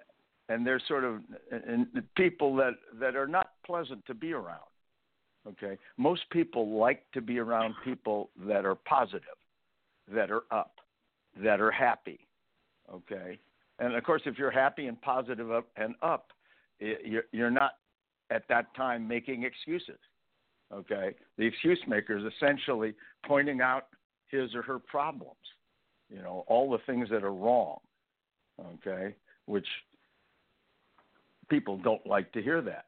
and 0.48 0.66
they're 0.66 0.82
sort 0.88 1.04
of 1.04 1.22
and 1.52 1.88
people 2.16 2.56
that 2.56 2.74
that 3.00 3.16
are 3.16 3.28
not 3.28 3.52
pleasant 3.66 4.06
to 4.06 4.14
be 4.14 4.34
around. 4.34 4.60
Okay, 5.48 5.78
most 5.98 6.22
people 6.32 6.78
like 6.78 7.04
to 7.14 7.22
be 7.22 7.40
around 7.40 7.74
people 7.84 8.30
that 8.46 8.66
are 8.66 8.76
positive 8.76 9.24
that 10.14 10.32
are 10.32 10.44
up, 10.52 10.76
that 11.44 11.62
are 11.62 11.72
happy. 11.72 12.20
Okay, 12.92 13.40
and 13.80 13.94
of 13.94 14.04
course, 14.04 14.22
if 14.26 14.38
you're 14.38 14.52
happy 14.52 14.88
and 14.88 15.00
positive 15.02 15.52
up 15.52 15.68
and 15.76 15.96
up, 16.02 16.28
you're 16.80 17.52
not 17.52 17.74
at 18.32 18.44
that 18.48 18.74
time 18.76 19.08
making 19.08 19.44
excuses. 19.44 20.00
Okay, 20.74 21.16
the 21.38 21.46
excuse 21.46 21.80
maker 21.88 22.18
is 22.18 22.32
essentially 22.36 22.94
pointing 23.26 23.60
out 23.62 23.88
his 24.28 24.54
or 24.54 24.62
her 24.62 24.78
problems. 24.80 25.36
You 26.10 26.22
know, 26.22 26.44
all 26.48 26.70
the 26.70 26.80
things 26.86 27.10
that 27.10 27.24
are 27.24 27.34
wrong. 27.34 27.80
Okay, 28.76 29.16
which 29.46 29.68
people 31.50 31.78
don't 31.78 32.06
like 32.06 32.32
to 32.34 32.42
hear 32.42 32.62
that. 32.62 32.86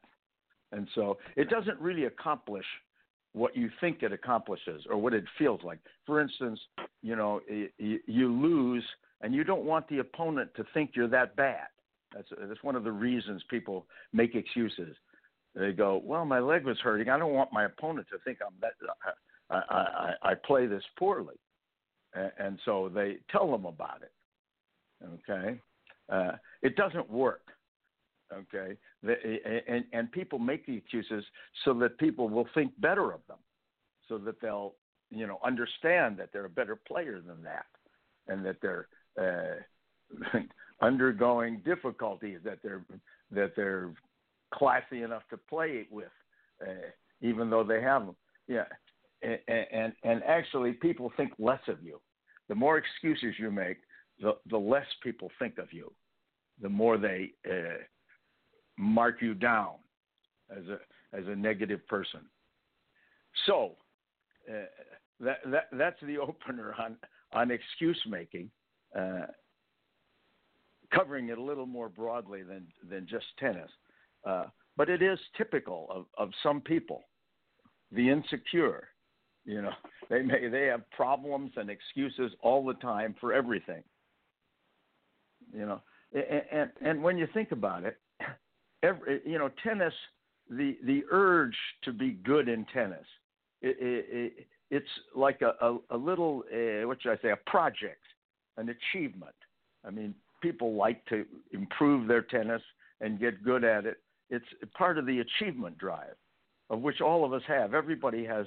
And 0.70 0.88
so 0.94 1.18
it 1.36 1.50
doesn't 1.50 1.78
really 1.78 2.04
accomplish 2.04 2.64
what 3.32 3.56
you 3.56 3.70
think 3.80 4.02
it 4.02 4.12
accomplishes 4.12 4.84
or 4.88 4.96
what 4.96 5.14
it 5.14 5.24
feels 5.38 5.60
like. 5.62 5.78
For 6.06 6.20
instance, 6.20 6.60
you 7.02 7.16
know, 7.16 7.40
you, 7.78 8.32
lose 8.32 8.84
and 9.22 9.34
you 9.34 9.44
don't 9.44 9.64
want 9.64 9.88
the 9.88 9.98
opponent 9.98 10.50
to 10.56 10.64
think 10.74 10.90
you're 10.94 11.08
that 11.08 11.36
bad. 11.36 11.66
That's 12.14 12.28
that's 12.46 12.62
one 12.62 12.76
of 12.76 12.84
the 12.84 12.92
reasons 12.92 13.42
people 13.48 13.86
make 14.12 14.34
excuses. 14.34 14.94
They 15.54 15.72
go, 15.72 16.00
"Well, 16.04 16.24
my 16.24 16.38
leg 16.38 16.64
was 16.64 16.78
hurting. 16.80 17.08
I 17.08 17.18
don't 17.18 17.34
want 17.34 17.52
my 17.52 17.64
opponent 17.64 18.06
to 18.10 18.18
think 18.18 18.38
I'm 18.44 18.54
that 18.60 18.72
I 19.50 19.54
I, 19.54 20.30
I 20.30 20.34
play 20.34 20.66
this 20.66 20.84
poorly," 20.98 21.36
and, 22.14 22.32
and 22.38 22.58
so 22.64 22.90
they 22.92 23.18
tell 23.30 23.50
them 23.50 23.66
about 23.66 24.02
it. 24.02 24.12
Okay, 25.28 25.60
uh, 26.08 26.32
it 26.62 26.76
doesn't 26.76 27.10
work. 27.10 27.48
Okay, 28.32 28.76
the, 29.02 29.14
and 29.68 29.84
and 29.92 30.10
people 30.10 30.38
make 30.38 30.64
the 30.66 30.76
excuses 30.76 31.24
so 31.64 31.74
that 31.74 31.98
people 31.98 32.28
will 32.28 32.48
think 32.54 32.72
better 32.80 33.12
of 33.12 33.20
them, 33.28 33.38
so 34.08 34.16
that 34.18 34.40
they'll 34.40 34.74
you 35.10 35.26
know 35.26 35.38
understand 35.44 36.16
that 36.16 36.30
they're 36.32 36.46
a 36.46 36.50
better 36.50 36.76
player 36.76 37.20
than 37.20 37.42
that, 37.42 37.66
and 38.28 38.44
that 38.46 38.56
they're 38.62 38.88
uh, 39.20 40.38
undergoing 40.80 41.60
difficulties 41.64 42.38
that 42.44 42.58
they're 42.62 42.84
that 43.30 43.52
they're 43.54 43.92
classy 44.52 45.02
enough 45.02 45.22
to 45.30 45.36
play 45.36 45.70
it 45.72 45.86
with, 45.90 46.12
uh, 46.62 46.90
even 47.20 47.50
though 47.50 47.64
they 47.64 47.80
have 47.80 48.06
them. 48.06 48.16
Yeah, 48.48 48.64
and, 49.22 49.38
and 49.48 49.92
and 50.02 50.22
actually, 50.24 50.72
people 50.72 51.12
think 51.16 51.32
less 51.38 51.60
of 51.68 51.82
you. 51.82 52.00
The 52.48 52.54
more 52.54 52.78
excuses 52.78 53.34
you 53.38 53.50
make, 53.50 53.78
the 54.20 54.36
the 54.50 54.58
less 54.58 54.86
people 55.02 55.30
think 55.38 55.58
of 55.58 55.72
you. 55.72 55.92
The 56.60 56.68
more 56.68 56.98
they 56.98 57.32
uh, 57.48 57.78
mark 58.76 59.22
you 59.22 59.34
down 59.34 59.74
as 60.50 60.64
a 60.68 61.16
as 61.16 61.26
a 61.26 61.36
negative 61.36 61.86
person. 61.86 62.20
So 63.46 63.76
uh, 64.48 64.64
that 65.20 65.38
that 65.46 65.68
that's 65.72 66.00
the 66.02 66.18
opener 66.18 66.74
on 66.78 66.96
on 67.32 67.50
excuse 67.50 68.00
making. 68.06 68.50
Uh, 68.96 69.26
covering 70.92 71.30
it 71.30 71.38
a 71.38 71.42
little 71.42 71.66
more 71.66 71.88
broadly 71.88 72.42
than 72.42 72.66
than 72.88 73.06
just 73.06 73.24
tennis. 73.38 73.70
Uh, 74.24 74.44
but 74.76 74.88
it 74.88 75.02
is 75.02 75.18
typical 75.36 75.86
of, 75.90 76.06
of 76.16 76.30
some 76.42 76.60
people, 76.60 77.02
the 77.90 78.08
insecure. 78.08 78.88
You 79.44 79.62
know, 79.62 79.72
they 80.10 80.22
may 80.22 80.48
they 80.48 80.66
have 80.66 80.88
problems 80.90 81.52
and 81.56 81.70
excuses 81.70 82.32
all 82.42 82.64
the 82.64 82.74
time 82.74 83.14
for 83.20 83.32
everything. 83.32 83.82
You 85.52 85.66
know, 85.66 85.80
and 86.12 86.42
and, 86.50 86.70
and 86.80 87.02
when 87.02 87.18
you 87.18 87.26
think 87.34 87.52
about 87.52 87.84
it, 87.84 87.98
every 88.82 89.20
you 89.26 89.38
know, 89.38 89.50
tennis, 89.62 89.94
the 90.48 90.78
the 90.84 91.02
urge 91.10 91.56
to 91.84 91.92
be 91.92 92.12
good 92.12 92.48
in 92.48 92.64
tennis, 92.72 93.06
it, 93.60 93.76
it, 93.80 94.46
it's 94.70 94.86
like 95.14 95.42
a, 95.42 95.52
a, 95.64 95.78
a 95.90 95.96
little 95.96 96.44
uh, 96.52 96.86
what 96.86 97.02
should 97.02 97.12
I 97.12 97.22
say, 97.22 97.30
a 97.30 97.50
project, 97.50 98.02
an 98.56 98.70
achievement. 98.70 99.34
I 99.84 99.90
mean, 99.90 100.14
people 100.40 100.74
like 100.74 101.04
to 101.06 101.26
improve 101.52 102.08
their 102.08 102.22
tennis 102.22 102.62
and 103.00 103.18
get 103.18 103.42
good 103.44 103.64
at 103.64 103.84
it 103.84 103.98
it's 104.30 104.46
part 104.76 104.98
of 104.98 105.06
the 105.06 105.20
achievement 105.20 105.78
drive, 105.78 106.14
of 106.70 106.80
which 106.80 107.00
all 107.00 107.24
of 107.24 107.32
us 107.32 107.42
have. 107.46 107.74
Everybody 107.74 108.24
has 108.24 108.46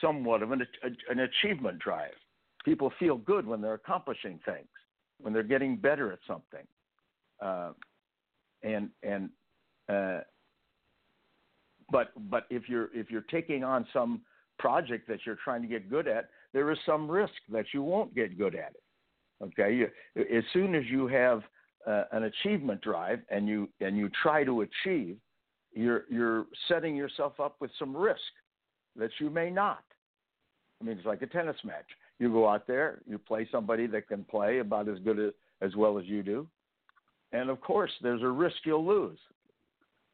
somewhat 0.00 0.42
of 0.42 0.52
an, 0.52 0.66
an 1.08 1.20
achievement 1.20 1.78
drive. 1.78 2.12
People 2.64 2.92
feel 2.98 3.16
good 3.16 3.46
when 3.46 3.60
they're 3.60 3.74
accomplishing 3.74 4.40
things, 4.44 4.68
when 5.20 5.32
they're 5.32 5.42
getting 5.42 5.76
better 5.76 6.12
at 6.12 6.18
something, 6.26 6.66
uh, 7.42 7.72
and 8.62 8.88
and 9.02 9.28
uh, 9.88 10.20
but 11.90 12.12
but 12.30 12.46
if 12.50 12.68
you're 12.68 12.88
if 12.94 13.10
you're 13.10 13.26
taking 13.30 13.62
on 13.64 13.86
some 13.92 14.22
project 14.58 15.06
that 15.08 15.20
you're 15.26 15.38
trying 15.44 15.60
to 15.60 15.68
get 15.68 15.90
good 15.90 16.08
at, 16.08 16.30
there 16.52 16.70
is 16.70 16.78
some 16.86 17.10
risk 17.10 17.34
that 17.50 17.66
you 17.74 17.82
won't 17.82 18.14
get 18.14 18.38
good 18.38 18.54
at 18.54 18.72
it. 18.74 18.82
Okay, 19.42 19.74
you, 19.74 19.88
as 20.16 20.44
soon 20.52 20.74
as 20.74 20.84
you 20.86 21.06
have 21.06 21.42
an 21.86 22.24
achievement 22.24 22.80
drive 22.80 23.20
and 23.30 23.48
you 23.48 23.68
and 23.80 23.96
you 23.96 24.10
try 24.22 24.44
to 24.44 24.62
achieve, 24.62 25.16
you're 25.72 26.04
you're 26.08 26.46
setting 26.68 26.96
yourself 26.96 27.38
up 27.40 27.56
with 27.60 27.70
some 27.78 27.96
risk 27.96 28.20
that 28.96 29.10
you 29.18 29.30
may 29.30 29.50
not. 29.50 29.82
I 30.80 30.84
mean, 30.84 30.96
it's 30.96 31.06
like 31.06 31.22
a 31.22 31.26
tennis 31.26 31.56
match. 31.64 31.86
You 32.18 32.30
go 32.30 32.48
out 32.48 32.66
there, 32.66 33.00
you 33.06 33.18
play 33.18 33.48
somebody 33.50 33.86
that 33.88 34.08
can 34.08 34.24
play 34.24 34.58
about 34.58 34.88
as 34.88 34.98
good 35.00 35.18
as, 35.18 35.32
as 35.60 35.74
well 35.76 35.98
as 35.98 36.04
you 36.06 36.22
do, 36.22 36.46
and 37.32 37.50
of 37.50 37.60
course, 37.60 37.90
there's 38.02 38.22
a 38.22 38.28
risk 38.28 38.56
you'll 38.64 38.86
lose. 38.86 39.18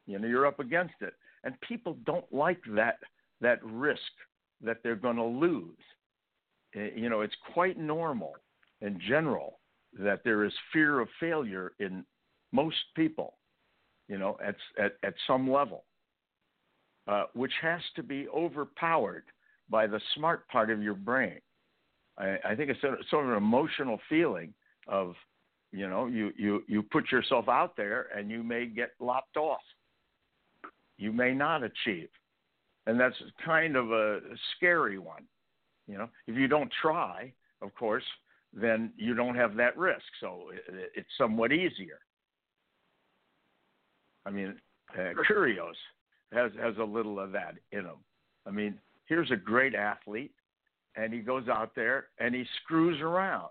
You 0.07 0.19
know, 0.19 0.27
you're 0.27 0.47
up 0.47 0.59
against 0.59 0.95
it, 1.01 1.13
and 1.43 1.59
people 1.61 1.95
don't 2.05 2.31
like 2.33 2.61
that 2.75 2.97
that 3.39 3.63
risk 3.63 4.01
that 4.63 4.77
they're 4.83 4.95
going 4.95 5.15
to 5.15 5.23
lose. 5.23 5.77
Eh, 6.75 6.89
you 6.95 7.09
know, 7.09 7.21
it's 7.21 7.35
quite 7.53 7.77
normal 7.77 8.33
in 8.81 8.99
general 9.07 9.59
that 9.99 10.23
there 10.23 10.45
is 10.45 10.53
fear 10.71 10.99
of 10.99 11.07
failure 11.19 11.73
in 11.79 12.05
most 12.51 12.77
people, 12.95 13.35
you 14.07 14.17
know, 14.17 14.37
at, 14.43 14.55
at, 14.77 14.93
at 15.03 15.13
some 15.27 15.49
level, 15.49 15.83
uh, 17.07 17.25
which 17.33 17.53
has 17.61 17.81
to 17.95 18.03
be 18.03 18.27
overpowered 18.29 19.23
by 19.69 19.87
the 19.87 19.99
smart 20.15 20.47
part 20.49 20.69
of 20.69 20.81
your 20.81 20.93
brain. 20.93 21.39
I, 22.17 22.37
I 22.43 22.55
think 22.55 22.69
it's 22.69 22.83
a, 22.83 22.95
sort 23.09 23.25
of 23.25 23.31
an 23.31 23.37
emotional 23.37 23.99
feeling 24.09 24.53
of, 24.87 25.13
you 25.71 25.87
know, 25.87 26.07
you, 26.07 26.31
you, 26.37 26.63
you 26.67 26.83
put 26.83 27.11
yourself 27.11 27.47
out 27.47 27.77
there 27.77 28.07
and 28.15 28.29
you 28.29 28.43
may 28.43 28.65
get 28.65 28.91
lopped 28.99 29.37
off. 29.37 29.61
You 30.97 31.11
may 31.11 31.33
not 31.33 31.63
achieve. 31.63 32.09
And 32.85 32.99
that's 32.99 33.15
kind 33.45 33.75
of 33.75 33.91
a 33.91 34.19
scary 34.55 34.97
one. 34.97 35.23
You 35.87 35.97
know, 35.97 36.09
if 36.27 36.35
you 36.35 36.47
don't 36.47 36.71
try, 36.81 37.33
of 37.61 37.73
course, 37.75 38.03
then 38.53 38.91
you 38.97 39.13
don't 39.13 39.35
have 39.35 39.55
that 39.55 39.77
risk. 39.77 40.03
So 40.19 40.51
it's 40.95 41.09
somewhat 41.17 41.51
easier. 41.51 41.99
I 44.25 44.29
mean, 44.29 44.55
uh, 44.93 45.13
Kyrgios 45.29 45.73
has 46.31 46.51
has 46.61 46.77
a 46.77 46.83
little 46.83 47.19
of 47.19 47.31
that 47.31 47.55
in 47.71 47.81
him. 47.81 47.97
I 48.45 48.51
mean, 48.51 48.77
here's 49.05 49.31
a 49.31 49.35
great 49.35 49.73
athlete, 49.75 50.33
and 50.95 51.13
he 51.13 51.19
goes 51.19 51.47
out 51.47 51.71
there 51.75 52.07
and 52.19 52.35
he 52.35 52.45
screws 52.63 52.99
around 53.01 53.49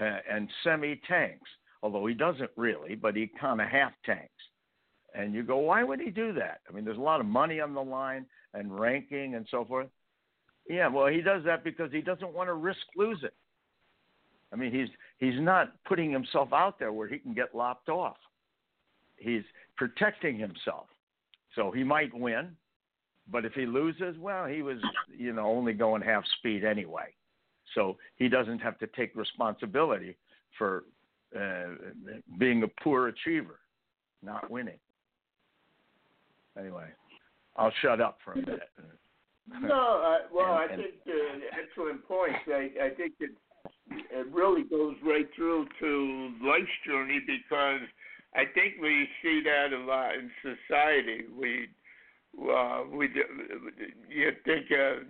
uh, 0.00 0.18
and 0.30 0.48
semi 0.64 1.00
tanks. 1.08 1.48
Although 1.82 2.06
he 2.06 2.14
doesn't 2.14 2.50
really, 2.56 2.94
but 2.94 3.16
he 3.16 3.28
kind 3.40 3.60
of 3.60 3.68
half 3.68 3.92
tanks. 4.06 4.30
And 5.14 5.34
you 5.34 5.42
go, 5.42 5.58
why 5.58 5.82
would 5.82 6.00
he 6.00 6.10
do 6.10 6.32
that? 6.34 6.60
I 6.68 6.72
mean, 6.72 6.84
there's 6.84 6.96
a 6.96 7.00
lot 7.00 7.20
of 7.20 7.26
money 7.26 7.60
on 7.60 7.74
the 7.74 7.82
line 7.82 8.24
and 8.54 8.78
ranking 8.78 9.34
and 9.34 9.46
so 9.50 9.64
forth. 9.64 9.88
Yeah, 10.68 10.88
well, 10.88 11.08
he 11.08 11.20
does 11.20 11.42
that 11.44 11.64
because 11.64 11.90
he 11.90 12.00
doesn't 12.00 12.32
want 12.32 12.48
to 12.48 12.54
risk 12.54 12.80
losing. 12.96 13.28
I 14.52 14.56
mean, 14.56 14.72
he's 14.72 14.88
he's 15.18 15.40
not 15.40 15.72
putting 15.84 16.10
himself 16.10 16.52
out 16.52 16.78
there 16.78 16.92
where 16.92 17.08
he 17.08 17.18
can 17.18 17.34
get 17.34 17.54
lopped 17.54 17.88
off. 17.88 18.16
He's 19.16 19.42
protecting 19.76 20.38
himself. 20.38 20.86
So 21.54 21.70
he 21.70 21.84
might 21.84 22.12
win, 22.14 22.56
but 23.30 23.44
if 23.44 23.52
he 23.52 23.66
loses, 23.66 24.16
well, 24.18 24.46
he 24.46 24.62
was, 24.62 24.78
you 25.16 25.32
know, 25.32 25.46
only 25.46 25.72
going 25.72 26.02
half 26.02 26.24
speed 26.38 26.64
anyway. 26.64 27.14
So 27.74 27.96
he 28.16 28.28
doesn't 28.28 28.58
have 28.58 28.78
to 28.78 28.86
take 28.88 29.14
responsibility 29.14 30.16
for 30.58 30.84
uh, 31.38 31.74
being 32.38 32.62
a 32.62 32.68
poor 32.82 33.08
achiever, 33.08 33.60
not 34.22 34.50
winning. 34.50 34.78
Anyway, 36.58 36.86
I'll 37.56 37.72
shut 37.80 38.00
up 38.00 38.18
for 38.24 38.32
a 38.32 38.36
minute. 38.36 38.70
No, 39.60 40.02
uh, 40.04 40.28
well, 40.32 40.58
and, 40.58 40.72
I 40.72 40.76
think 40.76 40.94
uh, 41.06 41.12
excellent 41.60 42.06
points. 42.06 42.38
I, 42.48 42.70
I 42.84 42.90
think 42.90 43.14
it's 43.20 43.32
it 43.90 44.26
really 44.32 44.62
goes 44.64 44.96
right 45.04 45.28
through 45.34 45.66
to 45.80 46.32
life's 46.42 46.68
journey 46.86 47.20
because 47.26 47.80
I 48.34 48.44
think 48.54 48.74
we 48.80 49.08
see 49.22 49.42
that 49.44 49.76
a 49.76 49.78
lot 49.78 50.14
in 50.14 50.30
society. 50.40 51.24
We 51.36 51.68
uh, 52.40 52.84
we 52.90 53.08
you 54.08 54.30
think 54.44 54.66
uh, 54.70 55.04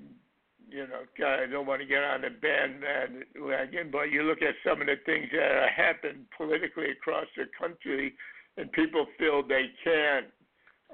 you 0.68 0.86
know 0.88 1.02
God, 1.18 1.40
I 1.40 1.46
don't 1.46 1.66
want 1.66 1.80
to 1.82 1.86
get 1.86 2.02
on 2.02 2.22
the 2.22 2.30
bandwagon, 2.30 3.90
but 3.92 4.10
you 4.10 4.22
look 4.22 4.42
at 4.42 4.54
some 4.66 4.80
of 4.80 4.86
the 4.86 4.96
things 5.06 5.28
that 5.32 5.68
happen 5.74 6.26
politically 6.36 6.90
across 6.90 7.26
the 7.36 7.44
country, 7.58 8.14
and 8.56 8.72
people 8.72 9.06
feel 9.18 9.42
they 9.46 9.70
can't 9.84 10.26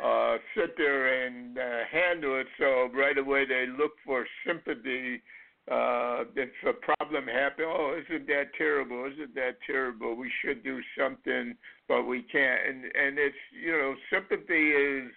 uh, 0.02 0.36
sit 0.54 0.76
there 0.76 1.26
and 1.26 1.56
uh, 1.58 1.84
handle 1.90 2.38
it, 2.40 2.46
so 2.58 2.90
right 2.94 3.16
away 3.16 3.46
they 3.46 3.66
look 3.66 3.92
for 4.04 4.26
sympathy 4.46 5.22
uh, 5.70 6.24
if 6.34 6.50
a 6.66 6.72
problem 6.72 7.26
happens, 7.26 7.68
oh, 7.68 8.00
isn't 8.00 8.26
that 8.26 8.54
terrible? 8.56 9.10
Isn't 9.12 9.34
that 9.34 9.58
terrible? 9.66 10.16
We 10.16 10.30
should 10.42 10.64
do 10.64 10.80
something, 10.98 11.54
but 11.88 12.04
we 12.04 12.22
can't. 12.22 12.60
And 12.68 12.84
and 12.84 13.18
it's 13.18 13.36
you 13.52 13.72
know 13.72 13.94
sympathy 14.10 14.70
is 14.70 15.10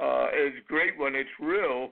uh, 0.00 0.26
is 0.28 0.54
great 0.68 0.98
when 0.98 1.14
it's 1.14 1.30
real, 1.40 1.90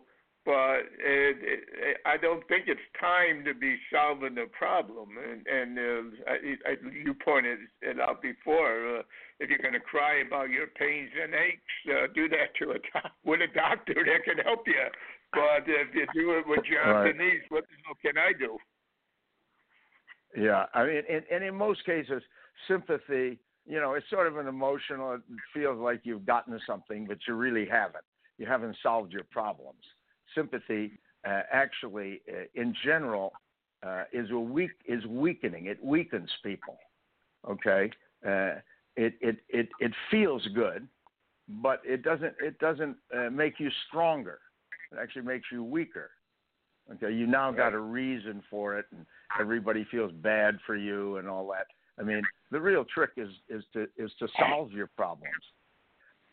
but 0.49 0.81
it, 0.99 1.37
it, 1.43 1.97
I 2.07 2.17
don't 2.17 2.47
think 2.49 2.65
it's 2.69 2.81
time 2.99 3.45
to 3.45 3.53
be 3.53 3.77
solving 3.93 4.35
the 4.35 4.47
problem. 4.57 5.11
And, 5.19 5.47
and 5.47 5.79
uh, 5.79 6.31
I, 6.31 6.71
I, 6.71 6.75
you 7.05 7.15
pointed 7.15 7.59
it 7.83 8.01
out 8.01 8.23
before. 8.23 8.99
Uh, 8.99 9.03
if 9.41 9.51
you're 9.51 9.59
going 9.59 9.75
to 9.75 9.81
cry 9.81 10.23
about 10.27 10.51
your 10.51 10.67
pains 10.69 11.11
and 11.23 11.35
aches, 11.35 11.61
uh, 11.91 12.07
do 12.15 12.29
that 12.31 12.55
to 12.61 12.71
a 12.71 12.79
doc- 12.93 13.13
with 13.25 13.41
a 13.41 13.53
doctor 13.55 13.95
that 13.95 14.25
can 14.25 14.43
help 14.45 14.67
you. 14.67 14.89
But 15.33 15.65
if 15.67 15.95
you 15.95 16.07
do 16.15 16.33
it 16.33 16.45
with 16.47 16.61
John 16.65 16.95
right. 16.95 17.15
Danise, 17.15 17.43
what 17.51 17.65
the 17.65 17.77
hell 17.85 17.97
can 18.03 18.17
I 18.17 18.33
do? 18.39 18.57
Yeah, 20.37 20.67
I 20.75 20.85
mean, 20.85 21.03
and, 21.11 21.23
and 21.31 21.45
in 21.45 21.55
most 21.55 21.85
cases, 21.85 22.23
sympathy, 22.67 23.39
you 23.67 23.81
know, 23.81 23.95
it's 23.95 24.09
sort 24.11 24.27
of 24.27 24.37
an 24.37 24.47
emotional. 24.47 25.15
It 25.15 25.21
feels 25.53 25.79
like 25.79 26.01
you've 26.05 26.27
gotten 26.27 26.59
something, 26.67 27.07
but 27.07 27.19
you 27.27 27.35
really 27.35 27.67
haven't. 27.67 28.05
you 28.39 28.47
haven't 28.47 28.77
solved 28.83 29.13
your 29.13 29.25
problems. 29.25 29.83
Sympathy 30.35 30.93
uh, 31.27 31.43
actually, 31.53 32.21
uh, 32.31 32.45
in 32.55 32.75
general, 32.85 33.33
uh, 33.87 34.05
is 34.13 34.31
a 34.31 34.39
weak 34.39 34.71
is 34.87 35.05
weakening. 35.07 35.67
It 35.67 35.83
weakens 35.85 36.31
people. 36.43 36.79
Okay, 37.49 37.91
uh, 38.27 38.55
it 38.97 39.15
it 39.21 39.37
it 39.49 39.69
it 39.81 39.93
feels 40.11 40.47
good, 40.55 40.89
but 41.49 41.81
it 41.85 42.03
doesn't 42.03 42.35
it 42.41 42.59
doesn't 42.59 42.97
uh, 43.17 43.31
make 43.31 43.61
you 43.61 43.71
stronger. 43.87 44.41
It 44.93 44.99
actually 45.01 45.23
makes 45.23 45.47
you 45.53 45.63
weaker. 45.63 46.11
Okay, 46.95 47.13
you 47.13 47.27
now 47.27 47.53
got 47.53 47.75
a 47.75 47.79
reason 47.79 48.43
for 48.49 48.79
it, 48.79 48.87
and 48.97 49.05
everybody 49.39 49.87
feels 49.91 50.11
bad 50.11 50.57
for 50.67 50.75
you 50.75 51.19
and 51.19 51.29
all 51.29 51.47
that. 51.49 51.67
I 52.01 52.03
mean, 52.03 52.23
the 52.51 52.61
real 52.61 52.85
trick 52.85 53.11
is 53.17 53.29
is 53.49 53.63
to 53.75 53.89
is 53.99 54.11
to 54.21 54.29
solve 54.39 54.73
your 54.73 54.87
problems. 54.97 55.35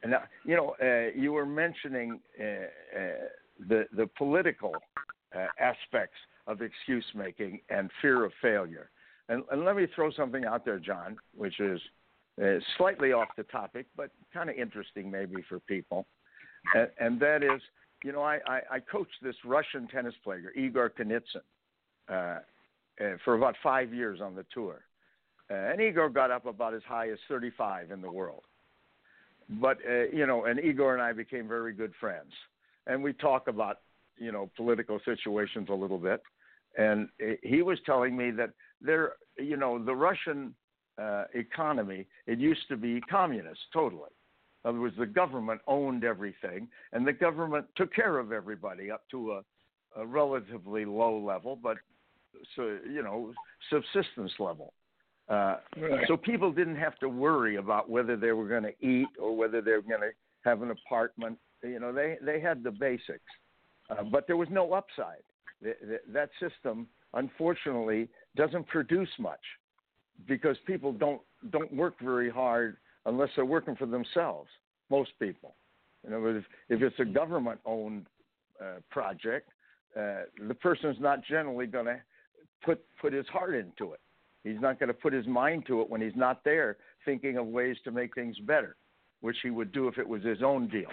And 0.04 0.13
uh, 0.13 0.20
you 0.46 0.56
know, 0.56 0.76
uh, 0.82 1.18
you 1.20 1.34
were 1.34 1.46
mentioning 1.46 2.20
uh, 2.39 2.44
uh, 2.44 3.10
the 3.68 3.86
the 3.98 4.08
political 4.18 4.74
uh, 5.36 5.48
aspects 5.60 6.18
of 6.48 6.62
excuse 6.62 7.06
making 7.15 7.60
and 7.70 7.89
fear 8.02 8.24
of 8.24 8.32
failure. 8.41 8.91
And, 9.28 9.44
and, 9.52 9.65
let 9.65 9.76
me 9.76 9.88
throw 9.96 10.12
something 10.12 10.46
out 10.46 10.63
there, 10.63 10.78
John, 10.78 11.18
which 11.36 11.60
is 11.60 11.82
slightly 12.78 13.12
off 13.12 13.30
the 13.36 13.41
topic, 13.44 13.88
but 13.98 14.12
kind 14.32 14.52
of 14.52 14.56
interesting 14.56 15.10
maybe 15.10 15.38
for 15.50 15.60
people. 15.62 16.06
And, 16.76 16.89
and 17.00 17.20
that 17.22 17.41
is, 17.41 17.60
you 18.06 18.12
know, 18.12 18.22
I, 18.22 18.39
I, 18.46 18.60
I, 18.74 18.80
coached 18.80 19.15
this 19.24 19.36
Russian 19.44 19.88
tennis 19.88 20.13
player, 20.24 20.52
Igor 20.56 20.91
Kunitsyn, 20.91 21.41
uh, 22.08 22.39
for 23.24 23.34
about 23.34 23.56
five 23.63 23.91
years 23.91 24.22
on 24.22 24.36
the 24.36 24.46
tour. 24.54 24.82
Uh, 25.50 25.56
and 25.56 25.82
Igor 25.82 26.10
got 26.10 26.30
up 26.30 26.46
about 26.46 26.76
as 26.76 26.84
high 26.88 27.10
as 27.10 27.18
35 27.28 27.89
in 27.89 28.02
the 28.02 28.12
world. 28.12 28.44
But, 29.50 29.78
uh, 29.89 30.04
you 30.13 30.28
know, 30.28 30.46
and 30.46 30.60
Igor 30.60 30.94
and 30.94 31.02
I 31.02 31.13
became 31.13 31.48
very 31.48 31.74
good 31.74 31.94
friends. 32.00 32.32
And 32.86 33.02
we 33.02 33.12
talk 33.12 33.48
about, 33.48 33.80
you 34.18 34.32
know, 34.32 34.52
political 34.56 35.00
situations 35.04 35.70
a 35.72 35.74
little 35.74 35.98
bit. 35.98 36.22
And 36.78 37.10
he 37.41 37.63
was 37.63 37.80
telling 37.88 38.15
me 38.15 38.30
that 38.32 38.52
there, 38.82 39.13
you 39.39 39.58
know, 39.58 39.84
the 39.84 39.96
Russian 39.96 40.54
uh, 41.02 41.24
economy, 41.34 42.06
it 42.28 42.38
used 42.38 42.68
to 42.70 42.78
be 42.78 43.02
communist 43.02 43.62
totally. 43.74 44.12
In 44.65 44.69
other 44.69 44.80
words, 44.80 44.95
the 44.97 45.06
government 45.06 45.62
owned 45.67 46.04
everything, 46.04 46.67
and 46.91 47.08
the 47.08 47.13
government 47.13 47.67
took 47.78 47.93
care 47.93 48.17
of 48.17 48.32
everybody 48.32 48.89
up 48.89 49.04
to 49.12 49.34
a, 49.34 49.43
a 49.95 50.06
relatively 50.06 50.86
low 50.86 51.19
level, 51.19 51.56
but 51.56 51.78
so 52.56 52.80
you 52.91 53.04
know, 53.04 53.32
subsistence 53.69 54.32
level. 54.39 54.73
Uh, 55.30 55.58
right. 55.78 56.06
So 56.08 56.17
people 56.17 56.51
didn't 56.51 56.78
have 56.78 56.97
to 56.99 57.10
worry 57.10 57.58
about 57.58 57.89
whether 57.91 58.17
they 58.17 58.32
were 58.32 58.47
going 58.47 58.63
to 58.63 58.73
eat 58.86 59.08
or 59.19 59.38
whether 59.38 59.62
they 59.62 59.71
were 59.71 59.82
going 59.84 60.01
to 60.01 60.12
have 60.43 60.63
an 60.63 60.71
apartment. 60.71 61.38
You 61.63 61.80
know, 61.80 61.93
they 61.93 62.17
they 62.23 62.39
had 62.39 62.63
the 62.63 62.71
basics, 62.71 63.19
uh, 63.91 64.04
but 64.04 64.25
there 64.25 64.38
was 64.38 64.49
no 64.49 64.73
upside. 64.73 65.23
The, 65.62 65.75
the, 65.82 65.99
that 66.12 66.30
system, 66.39 66.88
unfortunately, 67.13 68.10
doesn't 68.36 68.67
produce 68.67 69.10
much 69.19 69.39
because 70.28 70.58
people 70.65 70.91
don't 70.91 71.21
don't 71.51 71.71
work 71.71 71.99
very 72.01 72.32
hard 72.32 72.78
unless 73.06 73.30
they're 73.36 73.46
working 73.46 73.76
for 73.76 73.86
themselves. 73.86 74.50
Most 74.89 75.12
people, 75.20 75.56
you 76.04 76.12
know, 76.12 76.26
if, 76.28 76.44
if 76.70 76.82
it's 76.82 77.00
a 77.00 77.06
government-owned 77.06 78.06
uh, 78.62 78.80
project, 78.91 79.50
uh, 79.98 80.24
the 80.48 80.54
person's 80.54 80.98
not 81.00 81.24
generally 81.24 81.68
going 81.68 81.86
to 81.86 82.00
put 82.63 82.84
put 83.02 83.13
his 83.13 83.28
heart 83.28 83.56
into 83.56 83.94
it. 83.94 84.00
He's 84.44 84.62
not 84.62 84.80
going 84.80 84.88
to 84.88 84.94
put 84.94 85.13
his 85.13 85.26
mind 85.26 85.65
to 85.68 85.82
it 85.82 85.89
when 85.89 86.02
he's 86.02 86.15
not 86.15 86.44
there 86.44 86.78
thinking 87.04 87.38
of 87.38 87.48
ways 87.48 87.78
to 87.84 87.91
make 87.91 88.13
things 88.13 88.38
better, 88.39 88.76
which 89.22 89.38
he 89.41 89.50
would 89.50 89.72
do 89.72 89.88
if 89.88 89.98
it 89.98 90.08
was 90.08 90.24
his 90.24 90.44
own 90.44 90.68
deal. 90.68 90.89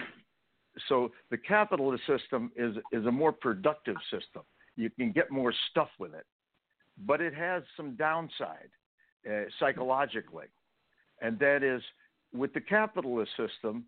So 0.89 1.11
the 1.29 1.37
capitalist 1.37 2.03
system 2.07 2.51
is 2.55 2.75
is 2.91 3.05
a 3.05 3.11
more 3.11 3.31
productive 3.31 3.97
system. 4.09 4.43
You 4.75 4.89
can 4.89 5.11
get 5.11 5.29
more 5.29 5.53
stuff 5.69 5.89
with 5.99 6.13
it, 6.15 6.25
but 7.05 7.21
it 7.21 7.33
has 7.35 7.61
some 7.77 7.95
downside 7.95 8.71
uh, 9.29 9.43
psychologically, 9.59 10.47
and 11.21 11.37
that 11.39 11.61
is 11.61 11.81
with 12.33 12.53
the 12.53 12.61
capitalist 12.61 13.31
system, 13.37 13.85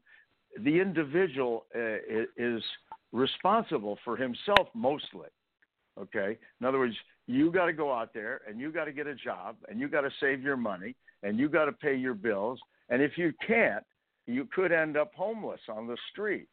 the 0.63 0.79
individual 0.79 1.65
uh, 1.75 1.97
is 2.38 2.63
responsible 3.12 3.97
for 4.03 4.15
himself 4.15 4.67
mostly. 4.73 5.27
Okay, 5.97 6.38
in 6.60 6.67
other 6.67 6.79
words, 6.79 6.95
you 7.25 7.51
got 7.51 7.67
to 7.67 7.73
go 7.73 7.93
out 7.93 8.13
there 8.13 8.41
and 8.47 8.60
you 8.60 8.71
got 8.71 8.86
to 8.86 8.91
get 8.91 9.08
a 9.08 9.15
job 9.15 9.55
and 9.69 9.79
you 9.79 9.88
got 9.88 10.01
to 10.01 10.12
save 10.19 10.41
your 10.41 10.58
money 10.58 10.95
and 11.23 11.39
you 11.39 11.47
got 11.47 11.65
to 11.65 11.71
pay 11.71 11.95
your 11.95 12.13
bills. 12.13 12.60
And 12.89 13.01
if 13.01 13.17
you 13.17 13.34
can't, 13.45 13.84
you 14.27 14.47
could 14.53 14.71
end 14.71 14.97
up 14.97 15.12
homeless 15.15 15.62
on 15.69 15.88
the 15.88 15.97
street. 16.12 16.47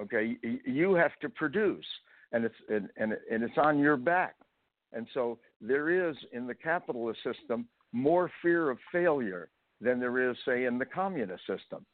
Okay, 0.00 0.36
you 0.64 0.94
have 0.94 1.18
to 1.20 1.28
produce, 1.28 1.84
and 2.32 2.44
it's 2.44 2.54
and, 2.68 2.88
and, 2.96 3.16
and 3.30 3.42
it's 3.42 3.58
on 3.58 3.78
your 3.78 3.96
back. 3.96 4.36
And 4.92 5.06
so 5.12 5.38
there 5.60 6.08
is 6.08 6.16
in 6.32 6.46
the 6.46 6.54
capitalist 6.54 7.18
system 7.24 7.66
more 7.92 8.30
fear 8.40 8.70
of 8.70 8.78
failure 8.92 9.50
than 9.80 10.00
there 10.00 10.30
is, 10.30 10.36
say, 10.44 10.64
in 10.64 10.78
the 10.78 10.86
communist 10.86 11.46
system. 11.46 11.84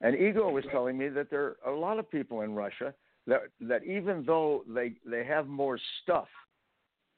And 0.00 0.16
Igor 0.16 0.52
was 0.52 0.64
telling 0.72 0.98
me 0.98 1.08
that 1.08 1.30
there 1.30 1.56
are 1.64 1.72
a 1.72 1.78
lot 1.78 1.98
of 1.98 2.10
people 2.10 2.40
in 2.40 2.54
Russia 2.54 2.92
that 3.26 3.42
that 3.60 3.84
even 3.84 4.24
though 4.26 4.64
they 4.68 4.94
they 5.06 5.24
have 5.24 5.46
more 5.46 5.78
stuff 6.02 6.26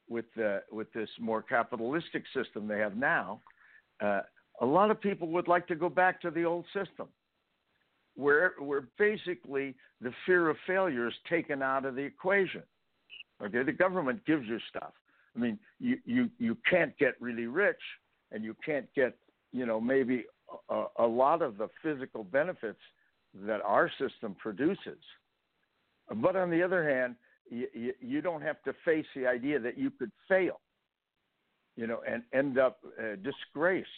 with 0.08 0.26
the 0.36 0.62
with 0.70 0.92
this 0.92 1.08
more 1.18 1.42
capitalistic 1.42 2.24
system 2.34 2.68
they 2.68 2.78
have 2.78 2.96
now, 2.96 3.40
uh, 4.02 4.20
a 4.60 4.66
lot 4.66 4.90
of 4.90 5.00
people 5.00 5.28
would 5.28 5.48
like 5.48 5.66
to 5.68 5.74
go 5.74 5.88
back 5.88 6.20
to 6.20 6.30
the 6.30 6.44
old 6.44 6.66
system, 6.74 7.08
where 8.16 8.52
where 8.58 8.88
basically 8.98 9.74
the 10.02 10.12
fear 10.26 10.50
of 10.50 10.56
failure 10.66 11.08
is 11.08 11.14
taken 11.28 11.62
out 11.62 11.86
of 11.86 11.94
the 11.94 12.02
equation. 12.02 12.62
Okay, 13.42 13.62
the 13.62 13.72
government 13.72 14.24
gives 14.26 14.46
you 14.46 14.58
stuff. 14.68 14.92
I 15.34 15.38
mean, 15.38 15.58
you 15.80 15.96
you 16.04 16.30
you 16.38 16.56
can't 16.68 16.96
get 16.98 17.14
really 17.18 17.46
rich, 17.46 17.80
and 18.30 18.44
you 18.44 18.54
can't 18.64 18.86
get 18.94 19.16
you 19.54 19.64
know 19.64 19.80
maybe 19.80 20.24
a, 20.68 20.84
a 20.98 21.06
lot 21.06 21.40
of 21.40 21.56
the 21.56 21.68
physical 21.82 22.24
benefits 22.24 22.80
that 23.46 23.62
our 23.62 23.90
system 23.98 24.36
produces. 24.38 24.98
But 26.16 26.36
on 26.36 26.50
the 26.50 26.62
other 26.62 26.88
hand, 26.88 27.14
you, 27.48 27.92
you, 28.00 28.20
don't 28.20 28.42
have 28.42 28.62
to 28.64 28.74
face 28.84 29.06
the 29.16 29.26
idea 29.26 29.58
that 29.58 29.78
you 29.78 29.90
could 29.90 30.10
fail, 30.28 30.60
you 31.76 31.86
know, 31.86 32.00
and 32.06 32.22
end 32.32 32.58
up 32.58 32.78
uh, 32.98 33.16
disgraced. 33.22 33.88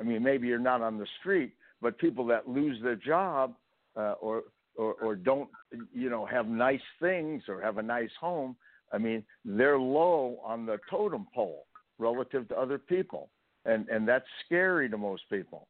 I 0.00 0.04
mean, 0.04 0.22
maybe 0.22 0.48
you're 0.48 0.58
not 0.58 0.82
on 0.82 0.98
the 0.98 1.06
street, 1.20 1.52
but 1.80 1.98
people 1.98 2.26
that 2.26 2.48
lose 2.48 2.78
their 2.82 2.96
job 2.96 3.54
uh, 3.96 4.14
or, 4.20 4.42
or 4.76 4.94
or 4.94 5.14
don't, 5.14 5.48
you 5.92 6.10
know, 6.10 6.24
have 6.26 6.46
nice 6.46 6.80
things 7.00 7.42
or 7.48 7.60
have 7.60 7.78
a 7.78 7.82
nice 7.82 8.10
home. 8.20 8.56
I 8.92 8.98
mean, 8.98 9.24
they're 9.44 9.78
low 9.78 10.38
on 10.44 10.66
the 10.66 10.78
totem 10.90 11.26
pole 11.34 11.66
relative 11.98 12.48
to 12.48 12.58
other 12.58 12.78
people, 12.78 13.30
and 13.64 13.88
and 13.88 14.06
that's 14.06 14.26
scary 14.46 14.88
to 14.88 14.98
most 14.98 15.22
people. 15.30 15.68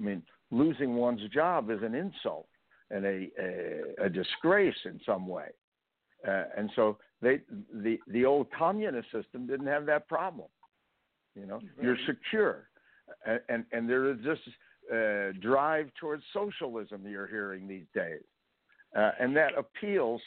I 0.00 0.04
mean, 0.04 0.22
losing 0.50 0.94
one's 0.94 1.28
job 1.30 1.70
is 1.70 1.80
an 1.82 1.94
insult 1.94 2.46
and 2.90 3.04
a, 3.04 3.28
a, 3.40 4.06
a 4.06 4.08
disgrace 4.08 4.76
in 4.84 5.00
some 5.04 5.26
way. 5.26 5.48
Uh, 6.26 6.44
and 6.56 6.70
so 6.76 6.98
they 7.20 7.40
the 7.72 7.98
the 8.08 8.24
old 8.24 8.46
communist 8.56 9.10
system 9.10 9.46
didn't 9.46 9.66
have 9.66 9.86
that 9.86 10.08
problem. 10.08 10.48
You 11.34 11.46
know, 11.46 11.54
right. 11.54 11.64
you're 11.80 11.96
secure, 12.06 12.68
and, 13.26 13.40
and 13.48 13.64
and 13.72 13.88
there 13.88 14.10
is 14.10 14.18
this 14.24 14.38
uh, 14.92 15.32
drive 15.40 15.90
towards 15.98 16.22
socialism 16.32 17.02
you're 17.08 17.26
hearing 17.26 17.66
these 17.66 17.86
days, 17.94 18.22
uh, 18.96 19.12
and 19.18 19.36
that 19.36 19.52
appeals 19.56 20.20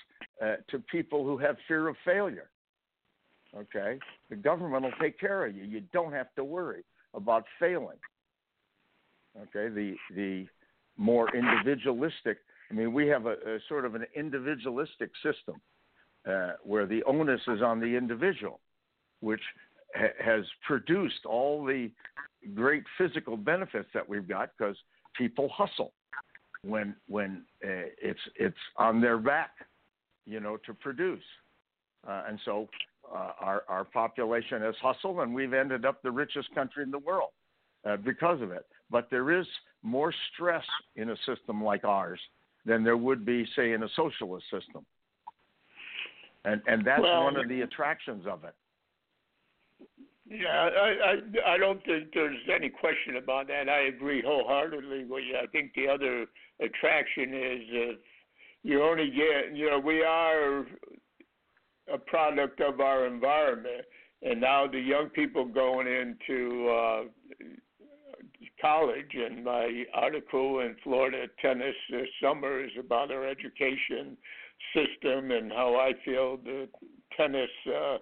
uh, 0.43 0.56
to 0.69 0.80
people 0.91 1.24
who 1.24 1.38
have 1.38 1.56
fear 1.67 1.88
of 1.88 1.95
failure. 2.04 2.50
Okay, 3.58 4.00
the 4.30 4.36
government 4.36 4.84
will 4.84 4.91
take 5.02 5.20
care 5.20 5.46
of 5.46 5.56
you. 5.56 5.63
You 5.63 5.82
don't 5.94 6.12
have 6.12 6.28
to 6.36 6.44
worry 6.44 6.84
about 7.13 7.46
failing. 7.60 7.98
Okay, 9.38 9.74
the 9.74 9.96
the 10.13 10.48
more 10.98 11.34
individualistic. 11.36 12.39
I 12.70 12.74
mean, 12.74 12.94
we 12.94 13.08
have 13.08 13.26
a, 13.26 13.34
a 13.34 13.60
sort 13.70 13.86
of 13.86 13.96
an 13.96 14.06
individualistic 14.15 15.12
system 15.24 15.62
uh, 16.28 16.54
where 16.63 16.86
the 16.86 17.04
onus 17.04 17.41
is 17.48 17.62
on 17.62 17.80
the 17.80 17.86
individual, 17.86 18.60
which 19.22 19.41
ha- 19.96 20.15
has 20.24 20.44
produced 20.65 21.26
all 21.26 21.63
the 21.63 21.91
great 22.54 22.84
physical 22.98 23.38
benefits 23.38 23.88
that 23.94 24.08
we've 24.08 24.28
got 24.28 24.50
because 24.58 24.76
people 25.18 25.50
hustle 25.50 25.94
when 26.63 26.96
when 27.08 27.44
uh, 27.63 27.88
it's 28.02 28.20
it's 28.36 28.56
on 28.78 29.00
their 29.00 29.18
back, 29.18 29.52
you 30.26 30.39
know, 30.39 30.58
to 30.65 30.74
produce, 30.74 31.24
uh, 32.08 32.24
and 32.28 32.39
so 32.44 32.68
uh, 33.13 33.32
our 33.39 33.63
our 33.68 33.84
population 33.84 34.62
has 34.62 34.76
hustled, 34.82 35.20
and 35.20 35.34
we've 35.34 35.54
ended 35.54 35.86
up 35.86 36.02
the 36.02 36.12
richest 36.12 36.54
country 36.54 36.84
in 36.84 36.91
the 36.91 37.00
world 37.00 37.32
uh, 37.88 37.98
because 37.98 38.41
of 38.41 38.52
it. 38.52 38.65
But 38.89 39.08
there 39.10 39.38
is 39.38 39.46
more 39.84 40.13
stress 40.34 40.65
in 40.96 41.10
a 41.10 41.15
system 41.26 41.63
like 41.63 41.84
ours 41.84 42.20
than 42.65 42.84
there 42.84 42.98
would 42.98 43.26
be, 43.26 43.46
say, 43.56 43.74
in 43.74 43.84
a 43.84 43.89
socialist 43.96 44.46
system 44.52 44.86
and 46.46 46.62
and 46.68 46.86
that's 46.86 47.02
well, 47.02 47.24
one 47.24 47.38
of 47.38 47.50
the 47.50 47.62
attractions 47.62 48.26
of 48.28 48.44
it. 48.44 48.54
Yeah, 50.28 50.48
I, 50.48 51.50
I 51.50 51.54
I 51.54 51.58
don't 51.58 51.84
think 51.86 52.10
there's 52.13 52.38
any 52.54 52.70
question 52.70 53.18
about 53.18 53.48
that. 53.48 53.68
I 53.68 53.88
agree 53.88 54.24
wholeheartedly 54.26 55.06
with 55.06 55.24
you. 55.24 55.38
I 55.41 55.48
think 55.48 55.72
the 55.76 55.88
other 55.88 56.26
attraction 56.62 57.34
is 57.34 57.62
if 57.68 57.98
you 58.63 58.84
only 58.84 59.10
get, 59.10 59.56
you 59.56 59.70
know, 59.70 59.80
we 59.80 60.02
are 60.04 60.65
a 61.93 61.98
product 61.98 62.62
of 62.62 62.80
our 62.80 63.06
environment, 63.06 63.86
and 64.21 64.41
now 64.41 64.67
the 64.67 64.80
young 64.80 65.10
people 65.10 65.45
going 65.45 65.88
into 65.88 66.69
uh, 66.69 67.04
college, 68.62 69.13
and 69.13 69.43
my 69.43 69.84
article 69.93 70.60
in 70.60 70.76
Florida 70.84 71.26
Tennis 71.41 71.76
this 71.91 72.08
summer 72.21 72.63
is 72.63 72.71
about 72.80 73.12
our 73.12 73.28
education 73.28 74.17
system 74.74 75.32
and 75.32 75.52
how 75.52 75.76
I 75.76 75.91
feel 76.04 76.38
the 76.38 76.67
tennis 77.15 77.50
uh, 77.67 77.98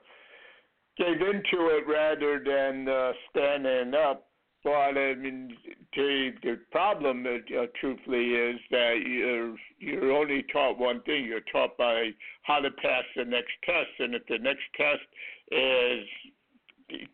gave 0.98 1.22
into 1.22 1.67
it 1.67 1.88
rather 1.88 2.41
than 2.43 2.88
uh, 2.88 3.12
standing 3.30 3.93
up. 3.96 4.28
But 4.63 4.71
I 4.71 5.15
mean, 5.15 5.58
the 5.93 6.32
the 6.41 6.60
problem, 6.71 7.26
uh, 7.26 7.65
truthfully, 7.80 8.34
is 8.34 8.60
that 8.71 9.02
you're 9.06 9.56
you're 9.80 10.13
only 10.13 10.43
taught 10.54 10.78
one 10.78 11.02
thing. 11.02 11.26
You're 11.26 11.41
taught 11.52 11.78
by 11.78 12.12
how 12.43 12.60
to 12.60 12.71
pass 12.71 13.04
the 13.15 13.26
next 13.26 13.52
test, 13.65 13.89
and 13.99 14.15
if 14.15 14.26
the 14.28 14.39
next 14.39 14.63
test 14.78 15.04
is 15.52 16.08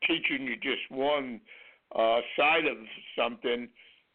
teaching 0.07 0.45
you 0.45 0.55
just 0.57 0.91
one 0.91 1.41
uh, 1.95 2.19
side 2.37 2.65
of 2.65 2.77
something, 3.17 3.67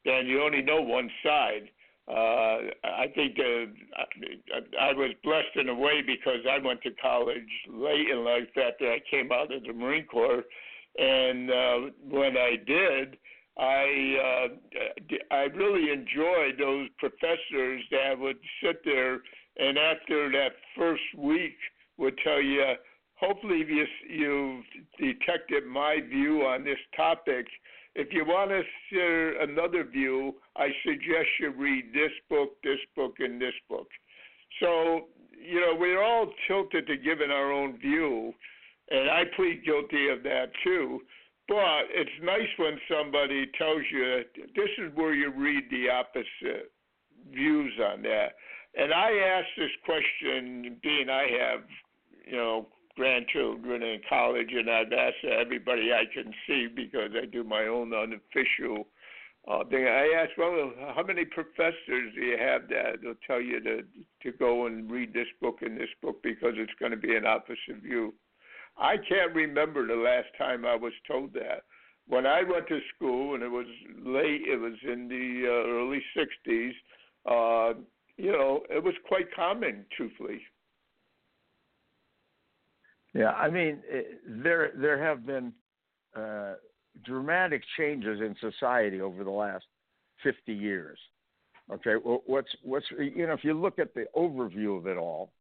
then 0.05 0.27
you 0.27 0.43
only 0.43 0.63
know 0.63 0.81
one 0.81 1.11
side. 1.25 1.69
Uh, 2.07 2.71
I 2.85 3.07
think 3.15 3.37
uh, 3.39 3.67
I, 3.97 4.91
I 4.91 4.93
was 4.93 5.11
blessed 5.25 5.57
in 5.57 5.71
a 5.71 5.75
way 5.75 6.03
because 6.07 6.41
I 6.49 6.65
went 6.65 6.83
to 6.83 6.91
college 7.03 7.49
late 7.69 8.11
in 8.11 8.25
life 8.25 8.49
after 8.51 8.93
I 8.93 8.99
came 9.11 9.33
out 9.33 9.53
of 9.53 9.65
the 9.65 9.73
Marine 9.73 10.05
Corps, 10.05 10.45
and 10.99 11.51
uh, 11.51 11.91
when 12.09 12.37
I 12.37 12.57
did, 12.65 13.17
I 13.57 14.49
uh, 14.51 15.35
I 15.35 15.43
really 15.55 15.93
enjoyed 15.93 16.59
those 16.59 16.89
professors 16.99 17.83
that 17.91 18.19
would 18.19 18.39
sit 18.63 18.81
there 18.85 19.21
and 19.57 19.79
after 19.79 20.31
that 20.33 20.53
first 20.77 21.03
week 21.17 21.57
would 21.97 22.19
tell 22.25 22.41
you, 22.41 22.75
hopefully 23.15 23.65
you 23.69 23.87
you've 24.09 24.65
detected 24.99 25.67
my 25.67 25.99
view 26.09 26.43
on 26.43 26.65
this 26.65 26.79
topic. 26.97 27.47
If 27.95 28.09
you 28.13 28.25
want 28.25 28.51
to 28.51 28.63
share 28.93 29.41
another 29.41 29.85
view, 29.85 30.35
I 30.57 30.69
suggest 30.85 31.29
you 31.39 31.51
read 31.51 31.93
this 31.95 32.11
book, 32.29 32.57
this 32.65 32.81
book, 32.97 33.15
and 33.21 33.41
this 33.41 33.55
book. 33.69 33.87
So 34.61 35.07
you 35.41 35.61
know 35.61 35.75
we're 35.79 36.03
all 36.03 36.27
tilted 36.49 36.87
to 36.89 36.97
giving 36.97 37.31
our 37.31 37.53
own 37.53 37.79
view, 37.79 38.33
and 38.91 39.09
I 39.09 39.23
plead 39.37 39.65
guilty 39.65 40.09
of 40.09 40.25
that 40.25 40.47
too. 40.65 41.01
But 41.47 41.93
it's 41.93 42.11
nice 42.23 42.49
when 42.57 42.79
somebody 42.89 43.47
tells 43.59 43.83
you 43.93 44.23
this 44.57 44.71
is 44.79 44.95
where 44.95 45.15
you 45.15 45.31
read 45.31 45.65
the 45.71 45.91
opposite 45.91 46.73
views 47.31 47.73
on 47.93 48.03
that. 48.03 48.35
And 48.77 48.93
I 48.93 49.11
ask 49.13 49.47
this 49.57 49.71
question, 49.85 50.79
being 50.83 51.09
I 51.09 51.27
have, 51.41 51.61
you 52.27 52.37
know, 52.37 52.69
grandchildren 52.97 53.83
in 53.83 54.01
college, 54.09 54.51
and 54.53 54.71
I've 54.71 54.93
asked 54.93 55.25
everybody 55.25 55.93
I 55.93 56.05
can 56.13 56.33
see 56.47 56.69
because 56.75 57.11
I 57.21 57.27
do 57.27 57.45
my 57.45 57.67
own 57.67 57.93
unofficial 57.93 58.87
uh, 59.47 59.65
thing. 59.65 59.85
I 59.87 60.15
ask, 60.17 60.31
well, 60.39 60.73
how 60.95 61.03
many 61.07 61.25
professors 61.25 62.15
do 62.15 62.21
you 62.21 62.39
have 62.39 62.69
that 62.69 63.03
will 63.03 63.15
tell 63.27 63.41
you 63.41 63.61
to 63.61 63.83
to 64.23 64.33
go 64.39 64.67
and 64.67 64.91
read 64.91 65.13
this 65.13 65.27
book 65.41 65.59
and 65.61 65.79
this 65.79 65.91
book 66.01 66.23
because 66.23 66.55
it's 66.57 66.73
going 66.81 66.93
to 66.93 66.97
be 66.97 67.15
an 67.15 67.27
opposite 67.27 67.83
view? 67.83 68.15
I 68.77 68.97
can't 68.97 69.35
remember 69.35 69.87
the 69.87 69.95
last 69.95 70.29
time 70.37 70.65
I 70.65 70.75
was 70.75 70.93
told 71.07 71.33
that. 71.35 71.63
When 72.07 72.27
I 72.27 72.43
went 72.43 72.69
to 72.69 72.81
school, 72.95 73.35
and 73.35 73.43
it 73.43 73.49
was 73.49 73.67
late, 74.05 74.43
it 74.47 74.61
was 74.61 74.75
in 74.83 75.09
the 75.09 75.47
uh, 75.49 75.69
early 75.71 76.03
'60s. 76.17 76.73
Uh, 77.27 77.75
you 78.17 78.31
know, 78.33 78.63
it 78.69 78.83
was 78.83 78.95
quite 79.07 79.35
common, 79.35 79.87
truthfully. 79.97 80.41
Yeah, 83.15 83.31
I 83.31 83.49
mean, 83.49 83.79
it, 83.87 84.21
there 84.43 84.73
there 84.77 85.03
have 85.03 85.25
been 85.25 85.53
uh, 86.17 86.55
dramatic 87.05 87.63
changes 87.77 88.21
in 88.21 88.37
society 88.41 89.01
over 89.01 89.25
the 89.25 89.31
last 89.31 89.65
50 90.23 90.53
years. 90.53 90.99
Okay, 91.73 91.95
well, 92.05 92.23
what's 92.27 92.49
what's 92.63 92.87
you 92.99 93.27
know, 93.27 93.33
if 93.33 93.45
you 93.45 93.55
look 93.55 93.79
at 93.79 93.95
the 93.95 94.05
overview 94.15 94.77
of 94.77 94.87
it 94.87 94.99
all, 94.99 95.33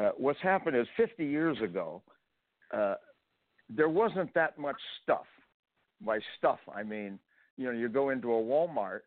uh, 0.00 0.10
what's 0.16 0.40
happened 0.40 0.76
is 0.76 0.86
50 0.96 1.24
years 1.24 1.56
ago, 1.62 2.02
uh, 2.72 2.94
there 3.68 3.88
wasn't 3.88 4.32
that 4.34 4.58
much 4.58 4.76
stuff. 5.02 5.26
By 6.04 6.18
stuff, 6.36 6.58
I 6.74 6.82
mean, 6.82 7.18
you 7.56 7.66
know, 7.66 7.70
you 7.70 7.88
go 7.88 8.10
into 8.10 8.32
a 8.32 8.42
Walmart 8.42 9.02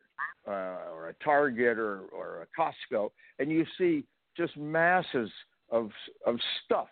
uh, 0.47 0.91
or 0.93 1.09
a 1.09 1.23
Target 1.23 1.77
or, 1.77 2.03
or 2.13 2.47
a 2.47 2.61
Costco, 2.61 3.09
and 3.39 3.51
you 3.51 3.65
see 3.77 4.05
just 4.37 4.55
masses 4.55 5.29
of 5.69 5.89
of 6.25 6.37
stuff. 6.63 6.87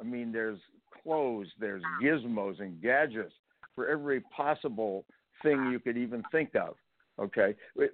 I 0.00 0.02
mean, 0.02 0.32
there's 0.32 0.58
clothes, 1.02 1.46
there's 1.60 1.82
gizmos 2.02 2.60
and 2.60 2.80
gadgets 2.82 3.32
for 3.74 3.86
every 3.88 4.20
possible 4.36 5.04
thing 5.42 5.70
you 5.70 5.78
could 5.78 5.96
even 5.96 6.22
think 6.32 6.56
of. 6.56 6.74
Okay, 7.20 7.54
we, 7.76 7.88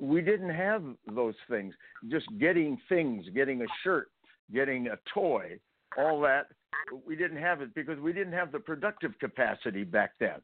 we 0.00 0.20
didn't 0.22 0.54
have 0.54 0.82
those 1.14 1.34
things. 1.48 1.74
Just 2.10 2.26
getting 2.38 2.78
things, 2.88 3.26
getting 3.34 3.62
a 3.62 3.66
shirt, 3.82 4.08
getting 4.52 4.88
a 4.88 4.98
toy, 5.12 5.58
all 5.98 6.20
that 6.22 6.48
we 7.06 7.16
didn't 7.16 7.38
have 7.38 7.60
it 7.60 7.74
because 7.74 7.98
we 7.98 8.12
didn't 8.12 8.32
have 8.32 8.52
the 8.52 8.58
productive 8.58 9.18
capacity 9.18 9.84
back 9.84 10.12
then. 10.20 10.40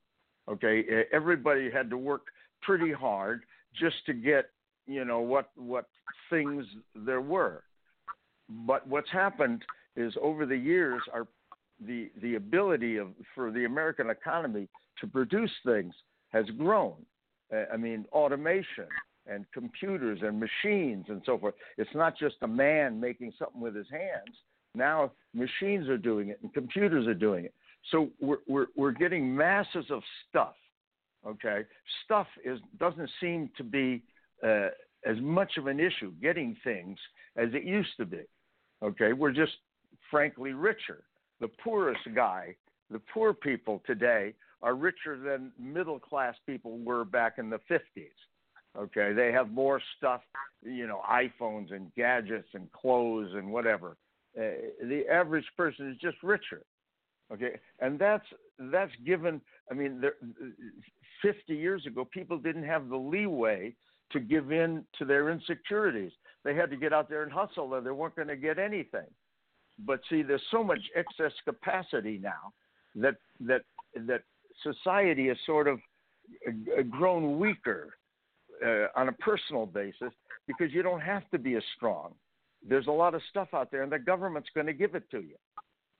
Okay, 0.49 1.05
everybody 1.12 1.71
had 1.71 1.88
to 1.90 1.97
work 1.97 2.23
pretty 2.62 2.92
hard 2.92 3.42
just 3.79 3.97
to 4.07 4.12
get 4.12 4.51
you 4.87 5.05
know 5.05 5.21
what 5.21 5.51
what 5.57 5.87
things 6.31 6.64
there 6.95 7.21
were. 7.21 7.62
But 8.66 8.87
what's 8.87 9.11
happened 9.11 9.62
is 9.97 10.12
over 10.21 10.47
the 10.47 10.57
years, 10.57 11.01
our 11.12 11.27
the 11.87 12.11
the 12.21 12.35
ability 12.35 12.97
of 12.97 13.09
for 13.35 13.51
the 13.51 13.64
American 13.64 14.11
economy 14.11 14.68
to 15.01 15.07
produce 15.07 15.51
things 15.64 15.95
has 16.31 16.47
grown. 16.59 16.95
I 17.73 17.77
mean, 17.77 18.07
automation 18.12 18.87
and 19.27 19.45
computers 19.53 20.21
and 20.23 20.40
machines 20.40 21.07
and 21.09 21.23
so 21.27 21.38
forth. 21.38 21.55
It's 21.77 21.95
not 21.95 22.18
just 22.18 22.37
a 22.42 22.49
man 22.49 22.99
making 22.99 23.33
something 23.38 23.61
with 23.61 23.77
his 23.77 23.87
hands. 23.90 24.35
Now 24.74 25.12
machines 25.35 25.88
are 25.88 25.98
doing 25.98 26.28
it 26.28 26.38
and 26.42 26.52
computers 26.52 27.06
are 27.06 27.14
doing 27.14 27.44
it. 27.44 27.54
So 27.90 28.11
we're 28.20 28.38
we're, 28.46 28.66
we're 28.76 28.92
getting 28.92 29.35
masses 29.35 29.87
of 29.90 30.02
stuff. 30.28 30.54
Okay, 31.26 31.62
stuff 32.04 32.26
is 32.44 32.58
doesn't 32.78 33.11
seem 33.20 33.50
to 33.56 33.64
be 33.64 34.02
uh, 34.44 34.68
as 35.06 35.20
much 35.20 35.56
of 35.56 35.66
an 35.66 35.78
issue 35.78 36.12
getting 36.20 36.56
things 36.64 36.98
as 37.37 37.48
it 37.52 37.64
used 37.64 37.96
to 37.98 38.06
be. 38.06 38.22
Okay, 38.82 39.12
we're 39.12 39.32
just 39.32 39.52
frankly 40.11 40.52
richer. 40.52 41.04
The 41.40 41.48
poorest 41.48 42.00
guy, 42.14 42.54
the 42.90 43.00
poor 43.12 43.32
people 43.32 43.82
today 43.87 44.35
are 44.62 44.74
richer 44.74 45.18
than 45.18 45.52
middle 45.58 45.98
class 45.98 46.35
people 46.46 46.78
were 46.78 47.04
back 47.04 47.35
in 47.38 47.50
the 47.50 47.58
50s. 47.70 47.80
Okay, 48.78 49.12
they 49.12 49.32
have 49.32 49.50
more 49.50 49.80
stuff, 49.98 50.22
you 50.62 50.87
know, 50.87 51.00
iPhones 51.08 51.74
and 51.74 51.92
gadgets 51.94 52.48
and 52.54 52.70
clothes 52.72 53.30
and 53.35 53.50
whatever. 53.52 53.96
Uh, 54.38 54.42
the 54.83 55.05
average 55.11 55.45
person 55.57 55.90
is 55.90 55.97
just 55.99 56.16
richer. 56.23 56.62
Okay, 57.33 57.59
and 57.81 57.99
that's 57.99 58.25
that's 58.71 58.92
given. 59.07 59.40
I 59.71 59.75
mean, 59.75 60.01
there, 60.01 60.14
50 61.23 61.55
years 61.55 61.87
ago, 61.87 62.05
people 62.05 62.38
didn't 62.38 62.64
have 62.64 62.88
the 62.88 62.97
leeway 62.97 63.75
to 64.11 64.21
give 64.21 64.53
in 64.53 64.85
to 64.99 65.05
their 65.05 65.31
insecurities. 65.31 66.12
They 66.45 66.55
had 66.55 66.71
to 66.71 66.77
get 66.77 66.92
out 66.92 67.09
there 67.09 67.23
and 67.23 67.33
hustle, 67.33 67.75
or 67.75 67.81
they 67.81 67.90
weren't 67.90 68.16
going 68.16 68.29
to 68.29 68.37
get 68.37 68.59
anything. 68.59 69.07
But 69.79 70.01
see, 70.11 70.23
there's 70.23 70.42
so 70.51 70.62
much 70.62 70.81
excess 70.95 71.33
capacity 71.45 72.18
now 72.23 72.53
that 72.97 73.16
that 73.40 73.62
that 73.95 74.23
society 74.62 75.29
has 75.29 75.37
sort 75.47 75.68
of 75.68 75.79
uh, 76.47 76.83
grown 76.83 77.38
weaker 77.38 77.95
uh, 78.64 78.87
on 78.95 79.09
a 79.09 79.12
personal 79.12 79.66
basis 79.66 80.12
because 80.47 80.73
you 80.73 80.83
don't 80.83 81.01
have 81.01 81.29
to 81.31 81.38
be 81.38 81.55
as 81.57 81.62
strong 81.77 82.14
there's 82.68 82.87
a 82.87 82.92
lot 82.92 83.14
of 83.14 83.22
stuff 83.31 83.48
out 83.55 83.70
there, 83.70 83.83
and 83.83 83.92
the 83.92 83.98
government's 83.98 84.48
going 84.55 84.66
to 84.66 84.72
give 84.72 84.94
it 84.94 85.11
to 85.11 85.18
you. 85.18 85.37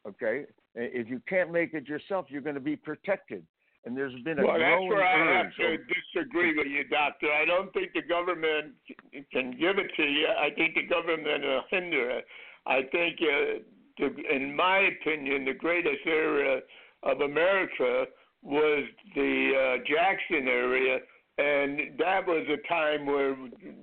Okay, 0.07 0.47
if 0.75 1.09
you 1.09 1.21
can't 1.29 1.53
make 1.53 1.75
it 1.75 1.87
yourself, 1.87 2.27
you're 2.29 2.43
going 2.43 2.57
to 2.57 2.61
be 2.61 2.77
protected. 2.77 3.45
And 3.85 3.97
there's 3.97 4.15
been 4.23 4.39
a 4.39 4.47
well, 4.47 4.59
growing 4.59 4.89
that's 4.89 4.99
where 4.99 5.05
I 5.05 5.39
have 5.39 5.53
to 5.57 5.77
disagree 5.77 6.57
with 6.57 6.69
you, 6.69 6.85
doctor. 6.85 7.27
I 7.33 7.45
don't 7.45 7.73
think 7.73 7.93
the 7.95 8.03
government 8.03 8.75
can 9.33 9.51
give 9.59 9.79
it 9.79 9.91
to 9.97 10.03
you. 10.05 10.27
I 10.29 10.51
think 10.55 10.75
the 10.75 10.87
government 10.87 11.43
will 11.43 11.63
hinder 11.69 12.11
it. 12.11 12.25
I 12.67 12.83
think, 12.93 13.19
uh, 13.21 13.59
the, 13.99 14.35
in 14.35 14.55
my 14.55 14.79
opinion, 14.79 15.45
the 15.45 15.55
greatest 15.55 16.07
era 16.07 16.61
of 17.03 17.21
America 17.23 18.05
was 18.43 18.85
the 19.17 19.53
uh, 19.53 19.85
Jackson 19.87 20.47
area 20.47 20.99
and 21.39 21.99
that 21.99 22.27
was 22.27 22.47
a 22.49 22.69
time 22.69 23.07
where 23.07 23.35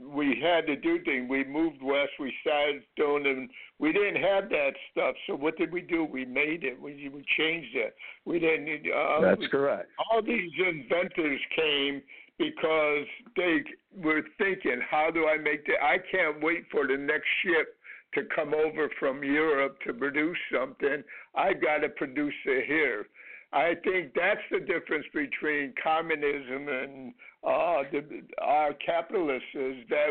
we 0.06 0.40
had 0.42 0.68
to 0.68 0.76
do 0.76 1.04
things. 1.04 1.28
We 1.30 1.44
moved 1.44 1.82
west, 1.82 2.12
we 2.20 2.34
started 2.42 2.84
doing 2.96 3.24
them. 3.24 3.50
We 3.80 3.92
didn't 3.92 4.22
have 4.22 4.50
that 4.50 4.72
stuff, 4.92 5.16
so 5.26 5.36
what 5.36 5.58
did 5.58 5.72
we 5.72 5.82
do? 5.82 6.04
We 6.04 6.26
made 6.26 6.64
it. 6.64 6.80
We 6.80 7.10
we 7.14 7.24
changed 7.38 7.76
it. 7.76 7.96
We 8.26 8.40
didn't. 8.40 8.86
Uh, 8.92 9.22
That's 9.22 9.48
correct. 9.50 9.90
All 10.12 10.22
these 10.22 10.52
inventors 10.60 11.40
came 11.56 12.02
because 12.38 13.06
they 13.36 13.64
were 13.98 14.22
thinking, 14.38 14.80
how 14.90 15.10
do 15.12 15.28
I 15.28 15.38
make 15.38 15.66
that? 15.68 15.84
I 15.84 15.98
can't 16.12 16.42
wait 16.42 16.66
for 16.72 16.88
the 16.88 16.98
next 16.98 17.28
ship 17.44 17.76
to 18.16 18.24
come 18.34 18.54
over 18.54 18.90
from 19.00 19.24
Europe 19.24 19.78
to 19.86 19.94
produce 19.94 20.38
something. 20.54 21.04
I've 21.36 21.62
got 21.62 21.80
to 21.80 21.90
produce 21.90 22.34
it 22.46 22.66
here. 22.66 23.08
I 23.52 23.74
think 23.84 24.14
that's 24.16 24.42
the 24.52 24.60
difference 24.60 25.06
between 25.14 25.74
communism 25.82 26.68
and 26.68 27.14
uh, 27.44 27.84
the, 27.92 28.22
our 28.42 28.74
capitalists 28.74 29.48
is 29.56 29.76
that 29.90 30.10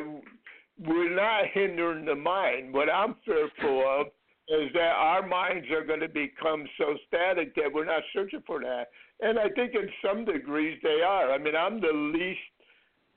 we're 0.80 1.14
not 1.14 1.44
hindering 1.52 2.04
the 2.04 2.14
mind. 2.14 2.72
What 2.72 2.88
I'm 2.90 3.14
fearful 3.24 4.00
of 4.00 4.06
is 4.48 4.72
that 4.72 4.92
our 4.96 5.26
minds 5.26 5.66
are 5.70 5.84
going 5.84 6.00
to 6.00 6.08
become 6.08 6.64
so 6.78 6.96
static 7.06 7.54
that 7.54 7.72
we're 7.72 7.84
not 7.84 8.02
searching 8.12 8.42
for 8.46 8.60
that. 8.60 8.86
And 9.20 9.38
I 9.38 9.48
think 9.50 9.74
in 9.74 9.88
some 10.04 10.24
degrees 10.24 10.78
they 10.82 11.02
are. 11.06 11.32
I 11.32 11.38
mean, 11.38 11.54
I'm 11.54 11.80
the 11.80 11.92
least, 11.92 12.40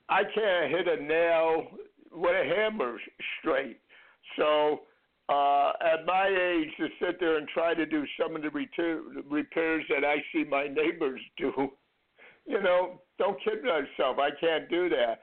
I 0.10 0.24
can't 0.24 0.72
hit 0.72 0.88
a 0.88 1.02
nail 1.02 1.68
with 2.12 2.32
a 2.32 2.56
hammer 2.56 2.98
straight. 3.40 3.80
So 4.38 4.82
uh, 5.30 5.72
at 5.82 6.06
my 6.06 6.28
age, 6.28 6.70
to 6.78 6.88
sit 7.00 7.20
there 7.20 7.38
and 7.38 7.48
try 7.48 7.74
to 7.74 7.86
do 7.86 8.04
some 8.20 8.36
of 8.36 8.42
the 8.42 8.50
repairs 8.50 9.86
that 9.90 10.04
I 10.04 10.18
see 10.34 10.44
my 10.44 10.68
neighbors 10.68 11.22
do, 11.38 11.70
you 12.46 12.62
know, 12.62 13.02
don't 13.18 13.38
kid 13.44 13.64
myself. 13.64 14.18
I 14.20 14.30
can't 14.40 14.70
do 14.70 14.90
that. 14.90 15.20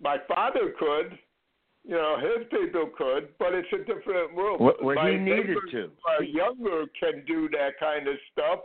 My 0.00 0.16
father 0.28 0.72
could, 0.78 1.18
you 1.84 1.94
know, 1.94 2.16
his 2.18 2.46
people 2.50 2.90
could, 2.96 3.28
but 3.38 3.54
it's 3.54 3.68
a 3.72 3.78
different 3.78 4.34
world. 4.34 4.60
Well, 4.60 4.74
well 4.82 4.94
my 4.96 5.10
he 5.10 5.16
needed 5.16 5.58
to. 5.72 5.90
Are 6.08 6.22
younger 6.22 6.84
can 6.98 7.24
do 7.26 7.48
that 7.50 7.78
kind 7.78 8.06
of 8.08 8.14
stuff, 8.32 8.60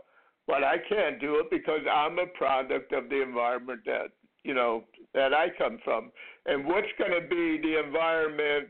but 0.47 0.63
I 0.63 0.77
can't 0.87 1.19
do 1.19 1.39
it 1.39 1.49
because 1.49 1.81
I'm 1.91 2.19
a 2.19 2.27
product 2.27 2.93
of 2.93 3.09
the 3.09 3.21
environment 3.21 3.81
that 3.85 4.11
you 4.43 4.53
know 4.53 4.83
that 5.13 5.33
I 5.33 5.47
come 5.57 5.79
from. 5.83 6.11
And 6.45 6.65
what's 6.65 6.87
going 6.99 7.19
to 7.19 7.27
be 7.27 7.59
the 7.61 7.81
environment 7.83 8.67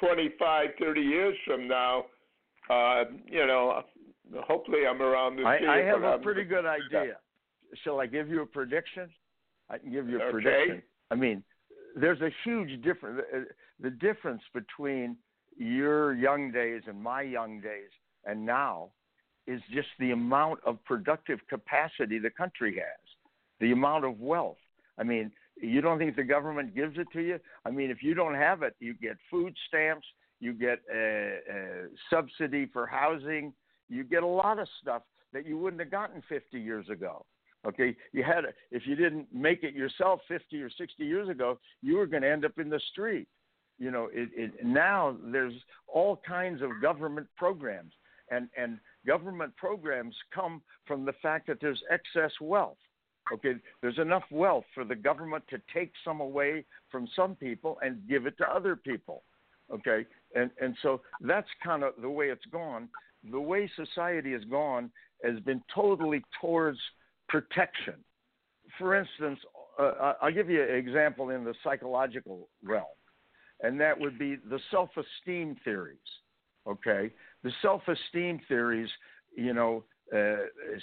25, 0.00 0.68
30 0.80 1.00
years 1.00 1.36
from 1.46 1.68
now? 1.68 2.04
Uh, 2.70 3.04
you 3.26 3.46
know, 3.46 3.82
hopefully 4.46 4.80
I'm 4.88 5.02
around 5.02 5.36
to 5.36 5.44
I, 5.44 5.58
see 5.58 5.66
I 5.66 5.78
it. 5.78 5.86
have 5.86 6.02
a 6.02 6.06
I'm, 6.06 6.22
pretty 6.22 6.44
good 6.44 6.64
idea. 6.66 7.16
Shall 7.82 8.00
I 8.00 8.06
give 8.06 8.28
you 8.28 8.42
a 8.42 8.46
prediction? 8.46 9.08
I 9.70 9.78
can 9.78 9.92
give 9.92 10.08
you 10.08 10.20
a 10.20 10.22
okay. 10.24 10.30
prediction. 10.32 10.82
I 11.10 11.14
mean, 11.14 11.42
there's 11.96 12.20
a 12.20 12.30
huge 12.44 12.82
difference. 12.82 13.20
The 13.80 13.90
difference 13.90 14.42
between 14.52 15.16
your 15.56 16.14
young 16.14 16.50
days 16.50 16.82
and 16.86 17.00
my 17.00 17.22
young 17.22 17.60
days 17.60 17.90
and 18.24 18.44
now 18.44 18.90
is 19.46 19.60
just 19.72 19.88
the 19.98 20.12
amount 20.12 20.60
of 20.64 20.82
productive 20.84 21.38
capacity 21.48 22.18
the 22.18 22.30
country 22.30 22.74
has, 22.76 23.08
the 23.60 23.72
amount 23.72 24.04
of 24.04 24.18
wealth. 24.18 24.56
I 24.98 25.02
mean, 25.02 25.30
you 25.56 25.80
don't 25.80 25.98
think 25.98 26.16
the 26.16 26.24
government 26.24 26.74
gives 26.74 26.98
it 26.98 27.08
to 27.12 27.20
you? 27.20 27.38
I 27.64 27.70
mean, 27.70 27.90
if 27.90 28.02
you 28.02 28.14
don't 28.14 28.34
have 28.34 28.62
it, 28.62 28.74
you 28.80 28.94
get 28.94 29.16
food 29.30 29.54
stamps, 29.68 30.06
you 30.40 30.52
get 30.52 30.80
a, 30.92 31.38
a 31.50 31.86
subsidy 32.10 32.66
for 32.72 32.86
housing, 32.86 33.52
you 33.88 34.04
get 34.04 34.22
a 34.22 34.26
lot 34.26 34.58
of 34.58 34.68
stuff 34.80 35.02
that 35.32 35.46
you 35.46 35.58
wouldn't 35.58 35.80
have 35.80 35.90
gotten 35.90 36.22
50 36.28 36.60
years 36.60 36.88
ago. 36.88 37.24
Okay, 37.66 37.96
you 38.12 38.22
had 38.22 38.44
if 38.70 38.86
you 38.86 38.94
didn't 38.94 39.26
make 39.32 39.62
it 39.62 39.74
yourself 39.74 40.20
50 40.28 40.60
or 40.60 40.68
60 40.68 41.04
years 41.04 41.30
ago, 41.30 41.58
you 41.80 41.96
were 41.96 42.06
going 42.06 42.22
to 42.22 42.30
end 42.30 42.44
up 42.44 42.58
in 42.58 42.68
the 42.68 42.80
street. 42.92 43.26
You 43.78 43.90
know, 43.90 44.10
it, 44.12 44.28
it, 44.36 44.64
now 44.64 45.16
there's 45.32 45.54
all 45.88 46.20
kinds 46.26 46.60
of 46.62 46.70
government 46.82 47.26
programs, 47.36 47.92
and 48.30 48.48
and 48.56 48.78
government 49.06 49.56
programs 49.56 50.14
come 50.32 50.60
from 50.86 51.06
the 51.06 51.14
fact 51.22 51.46
that 51.46 51.58
there's 51.60 51.82
excess 51.90 52.32
wealth. 52.40 52.76
Okay, 53.32 53.54
there's 53.80 53.98
enough 53.98 54.24
wealth 54.30 54.64
for 54.74 54.84
the 54.84 54.94
government 54.94 55.44
to 55.48 55.58
take 55.72 55.92
some 56.04 56.20
away 56.20 56.64
from 56.90 57.08
some 57.16 57.34
people 57.34 57.78
and 57.82 58.06
give 58.08 58.26
it 58.26 58.36
to 58.38 58.48
other 58.48 58.76
people. 58.76 59.22
Okay, 59.72 60.06
and 60.34 60.50
and 60.60 60.76
so 60.82 61.00
that's 61.20 61.48
kind 61.62 61.82
of 61.82 61.94
the 62.00 62.10
way 62.10 62.26
it's 62.28 62.44
gone. 62.52 62.88
The 63.30 63.40
way 63.40 63.70
society 63.76 64.32
has 64.32 64.44
gone 64.44 64.90
has 65.24 65.40
been 65.40 65.62
totally 65.74 66.22
towards 66.40 66.78
protection. 67.28 67.94
For 68.78 68.94
instance, 68.94 69.38
uh, 69.78 70.14
I'll 70.20 70.32
give 70.32 70.50
you 70.50 70.62
an 70.62 70.74
example 70.74 71.30
in 71.30 71.44
the 71.44 71.54
psychological 71.64 72.48
realm, 72.62 72.84
and 73.62 73.80
that 73.80 73.98
would 73.98 74.18
be 74.18 74.36
the 74.36 74.60
self 74.70 74.90
esteem 74.96 75.56
theories. 75.64 75.98
Okay? 76.66 77.10
The 77.42 77.52
self 77.62 77.82
esteem 77.88 78.40
theories, 78.48 78.88
you 79.36 79.54
know, 79.54 79.84
uh, 80.14 80.36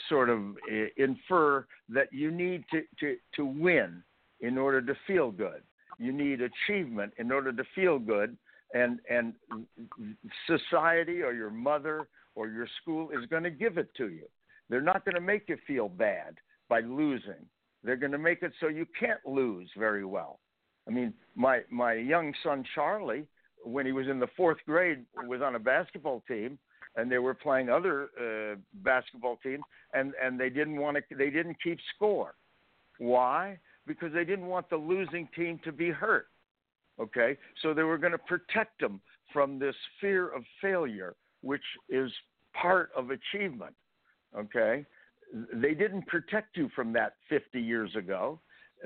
sort 0.09 0.29
of 0.29 0.39
uh, 0.39 0.85
infer 0.97 1.65
that 1.89 2.11
you 2.11 2.31
need 2.31 2.63
to, 2.71 2.81
to, 2.99 3.15
to 3.35 3.45
win 3.45 4.03
in 4.39 4.57
order 4.57 4.81
to 4.81 4.93
feel 5.05 5.31
good. 5.31 5.61
You 5.99 6.11
need 6.11 6.39
achievement 6.41 7.13
in 7.17 7.31
order 7.31 7.51
to 7.53 7.63
feel 7.75 7.99
good, 7.99 8.35
and, 8.73 8.99
and 9.09 9.33
society 10.47 11.21
or 11.21 11.33
your 11.33 11.51
mother 11.51 12.07
or 12.35 12.47
your 12.47 12.67
school 12.81 13.09
is 13.11 13.25
going 13.27 13.43
to 13.43 13.51
give 13.51 13.77
it 13.77 13.89
to 13.97 14.09
you. 14.09 14.25
They're 14.69 14.81
not 14.81 15.05
going 15.05 15.15
to 15.15 15.21
make 15.21 15.49
you 15.49 15.57
feel 15.67 15.89
bad 15.89 16.37
by 16.69 16.79
losing. 16.79 17.45
They're 17.83 17.97
going 17.97 18.13
to 18.13 18.17
make 18.17 18.41
it 18.41 18.53
so 18.59 18.67
you 18.67 18.87
can't 18.99 19.19
lose 19.25 19.69
very 19.77 20.05
well. 20.05 20.39
I 20.87 20.91
mean, 20.91 21.13
my 21.35 21.61
my 21.69 21.93
young 21.93 22.33
son 22.43 22.63
Charlie, 22.73 23.27
when 23.63 23.85
he 23.85 23.91
was 23.91 24.07
in 24.07 24.19
the 24.19 24.29
fourth 24.37 24.57
grade, 24.65 25.05
was 25.27 25.41
on 25.41 25.55
a 25.55 25.59
basketball 25.59 26.23
team, 26.27 26.57
and 26.95 27.11
they 27.11 27.17
were 27.17 27.33
playing 27.33 27.69
other 27.69 28.09
uh, 28.19 28.55
basketball 28.83 29.37
teams, 29.43 29.63
and 29.93 30.13
and 30.21 30.39
they 30.39 30.49
didn't 30.49 30.77
want 30.77 30.97
to. 30.97 31.15
They 31.15 31.29
didn't 31.29 31.57
keep 31.63 31.79
score. 31.95 32.35
Why? 32.97 33.59
Because 33.87 34.13
they 34.13 34.25
didn't 34.25 34.47
want 34.47 34.69
the 34.69 34.77
losing 34.77 35.27
team 35.35 35.59
to 35.63 35.71
be 35.71 35.89
hurt. 35.89 36.27
Okay, 36.99 37.37
so 37.61 37.73
they 37.73 37.83
were 37.83 37.97
going 37.97 38.11
to 38.11 38.17
protect 38.17 38.79
them 38.79 39.01
from 39.33 39.57
this 39.57 39.75
fear 39.99 40.27
of 40.29 40.43
failure, 40.61 41.15
which 41.41 41.63
is 41.89 42.11
part 42.53 42.91
of 42.95 43.09
achievement. 43.09 43.73
Okay, 44.37 44.85
they 45.53 45.73
didn't 45.73 46.07
protect 46.07 46.57
you 46.57 46.69
from 46.75 46.93
that 46.93 47.13
50 47.29 47.59
years 47.59 47.95
ago 47.95 48.39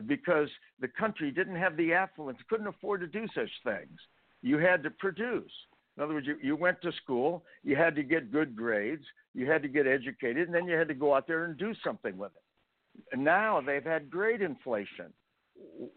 because 0.05 0.49
the 0.79 0.87
country 0.87 1.31
didn't 1.31 1.55
have 1.55 1.77
the 1.77 1.93
affluence, 1.93 2.37
couldn't 2.49 2.67
afford 2.67 3.01
to 3.01 3.07
do 3.07 3.25
such 3.33 3.49
things. 3.63 3.99
You 4.41 4.57
had 4.57 4.83
to 4.83 4.91
produce. 4.91 5.51
In 5.97 6.03
other 6.03 6.13
words, 6.13 6.27
you, 6.27 6.38
you 6.41 6.55
went 6.55 6.81
to 6.81 6.91
school, 7.03 7.43
you 7.63 7.75
had 7.75 7.95
to 7.95 8.03
get 8.03 8.31
good 8.31 8.55
grades, 8.55 9.03
you 9.34 9.49
had 9.49 9.62
to 9.62 9.67
get 9.67 9.88
educated, 9.88 10.47
and 10.47 10.53
then 10.53 10.67
you 10.67 10.75
had 10.75 10.89
to 10.89 10.93
go 10.93 11.15
out 11.15 11.27
there 11.27 11.45
and 11.45 11.58
do 11.58 11.73
something 11.84 12.17
with 12.17 12.31
it. 12.36 13.03
And 13.12 13.23
now 13.23 13.62
they've 13.62 13.84
had 13.84 14.10
grade 14.10 14.41
inflation. 14.41 15.13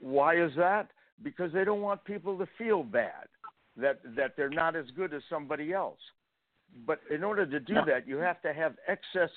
Why 0.01 0.41
is 0.41 0.53
that? 0.57 0.91
Because 1.23 1.53
they 1.53 1.65
don't 1.65 1.81
want 1.81 2.05
people 2.05 2.39
to 2.39 2.47
feel 2.57 2.83
bad 2.83 3.27
that 3.77 4.01
that 4.17 4.35
they're 4.37 4.51
not 4.51 4.77
as 4.77 4.87
good 4.97 5.15
as 5.15 5.23
somebody 5.29 5.73
else. 5.73 6.01
But 6.87 7.01
in 7.11 7.25
order 7.25 7.47
to 7.47 7.61
do 7.61 7.75
that, 7.87 8.07
you 8.07 8.19
have 8.19 8.43
to 8.43 8.53
have 8.53 8.75
excess 8.87 9.31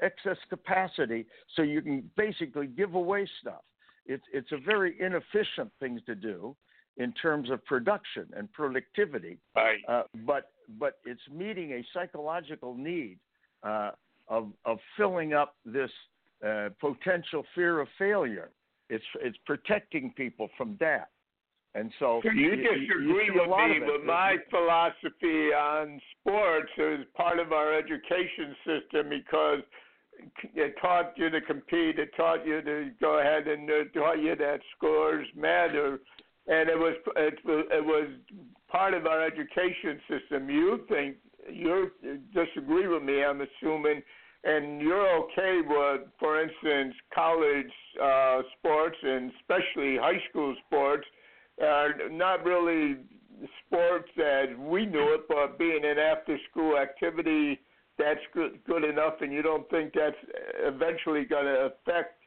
excess 0.00 0.36
capacity 0.48 1.26
so 1.54 1.62
you 1.62 1.82
can 1.82 2.08
basically 2.16 2.66
give 2.66 2.94
away 2.94 3.28
stuff. 3.40 3.62
It's 4.06 4.24
it's 4.32 4.52
a 4.52 4.58
very 4.58 5.00
inefficient 5.00 5.70
thing 5.80 6.00
to 6.06 6.14
do 6.14 6.56
in 6.98 7.12
terms 7.12 7.50
of 7.50 7.64
production 7.64 8.26
and 8.36 8.52
productivity. 8.52 9.38
Right. 9.56 9.78
Uh, 9.88 10.02
but 10.26 10.50
but 10.78 10.98
it's 11.06 11.20
meeting 11.32 11.72
a 11.72 11.84
psychological 11.94 12.74
need 12.74 13.18
uh, 13.62 13.92
of 14.28 14.52
of 14.64 14.78
filling 14.96 15.32
up 15.32 15.54
this 15.64 15.90
uh, 16.46 16.68
potential 16.80 17.44
fear 17.54 17.80
of 17.80 17.88
failure. 17.98 18.50
It's 18.90 19.04
it's 19.20 19.38
protecting 19.46 20.12
people 20.16 20.48
from 20.56 20.76
that. 20.80 21.08
And 21.74 21.92
so, 21.98 22.20
so 22.24 22.30
you, 22.32 22.56
disagree 22.56 23.26
you 23.26 23.34
with 23.34 23.48
me 23.50 23.80
with 23.86 24.04
my 24.04 24.36
philosophy 24.50 25.52
on 25.52 26.00
sports 26.18 26.72
is 26.78 27.00
part 27.14 27.38
of 27.38 27.52
our 27.52 27.78
education 27.78 28.56
system 28.64 29.10
because 29.10 29.60
it 30.54 30.74
taught 30.80 31.12
you 31.16 31.30
to 31.30 31.40
compete. 31.42 31.98
It 31.98 32.10
taught 32.16 32.46
you 32.46 32.62
to 32.62 32.90
go 33.00 33.20
ahead 33.20 33.46
and 33.46 33.70
uh, 33.70 33.74
taught 33.94 34.20
you 34.20 34.34
that 34.36 34.60
scores 34.76 35.28
matter, 35.36 36.00
and 36.48 36.68
it 36.68 36.78
was 36.78 36.94
it 37.16 37.34
it 37.44 37.84
was 37.84 38.08
part 38.68 38.94
of 38.94 39.06
our 39.06 39.24
education 39.24 40.00
system. 40.08 40.50
You 40.50 40.84
think 40.88 41.16
you 41.50 41.90
disagree 42.34 42.88
with 42.88 43.02
me? 43.02 43.24
I'm 43.24 43.40
assuming, 43.40 44.02
and 44.44 44.80
you're 44.80 45.08
okay 45.24 45.60
with, 45.66 46.08
for 46.18 46.42
instance, 46.42 46.94
college 47.14 47.72
uh, 48.02 48.42
sports 48.58 48.96
and 49.02 49.30
especially 49.40 49.96
high 49.96 50.20
school 50.30 50.54
sports, 50.66 51.06
are 51.62 52.08
not 52.10 52.44
really 52.44 52.96
sports 53.66 54.10
as 54.18 54.48
we 54.58 54.86
knew 54.86 55.14
it, 55.14 55.22
but 55.28 55.58
being 55.58 55.84
an 55.84 55.98
after-school 55.98 56.76
activity 56.76 57.60
that's 57.98 58.20
good 58.32 58.60
good 58.64 58.84
enough, 58.84 59.14
and 59.20 59.32
you 59.32 59.42
don't 59.42 59.68
think 59.70 59.92
that's 59.94 60.16
eventually 60.60 61.24
going 61.24 61.46
to 61.46 61.72
affect 61.72 62.17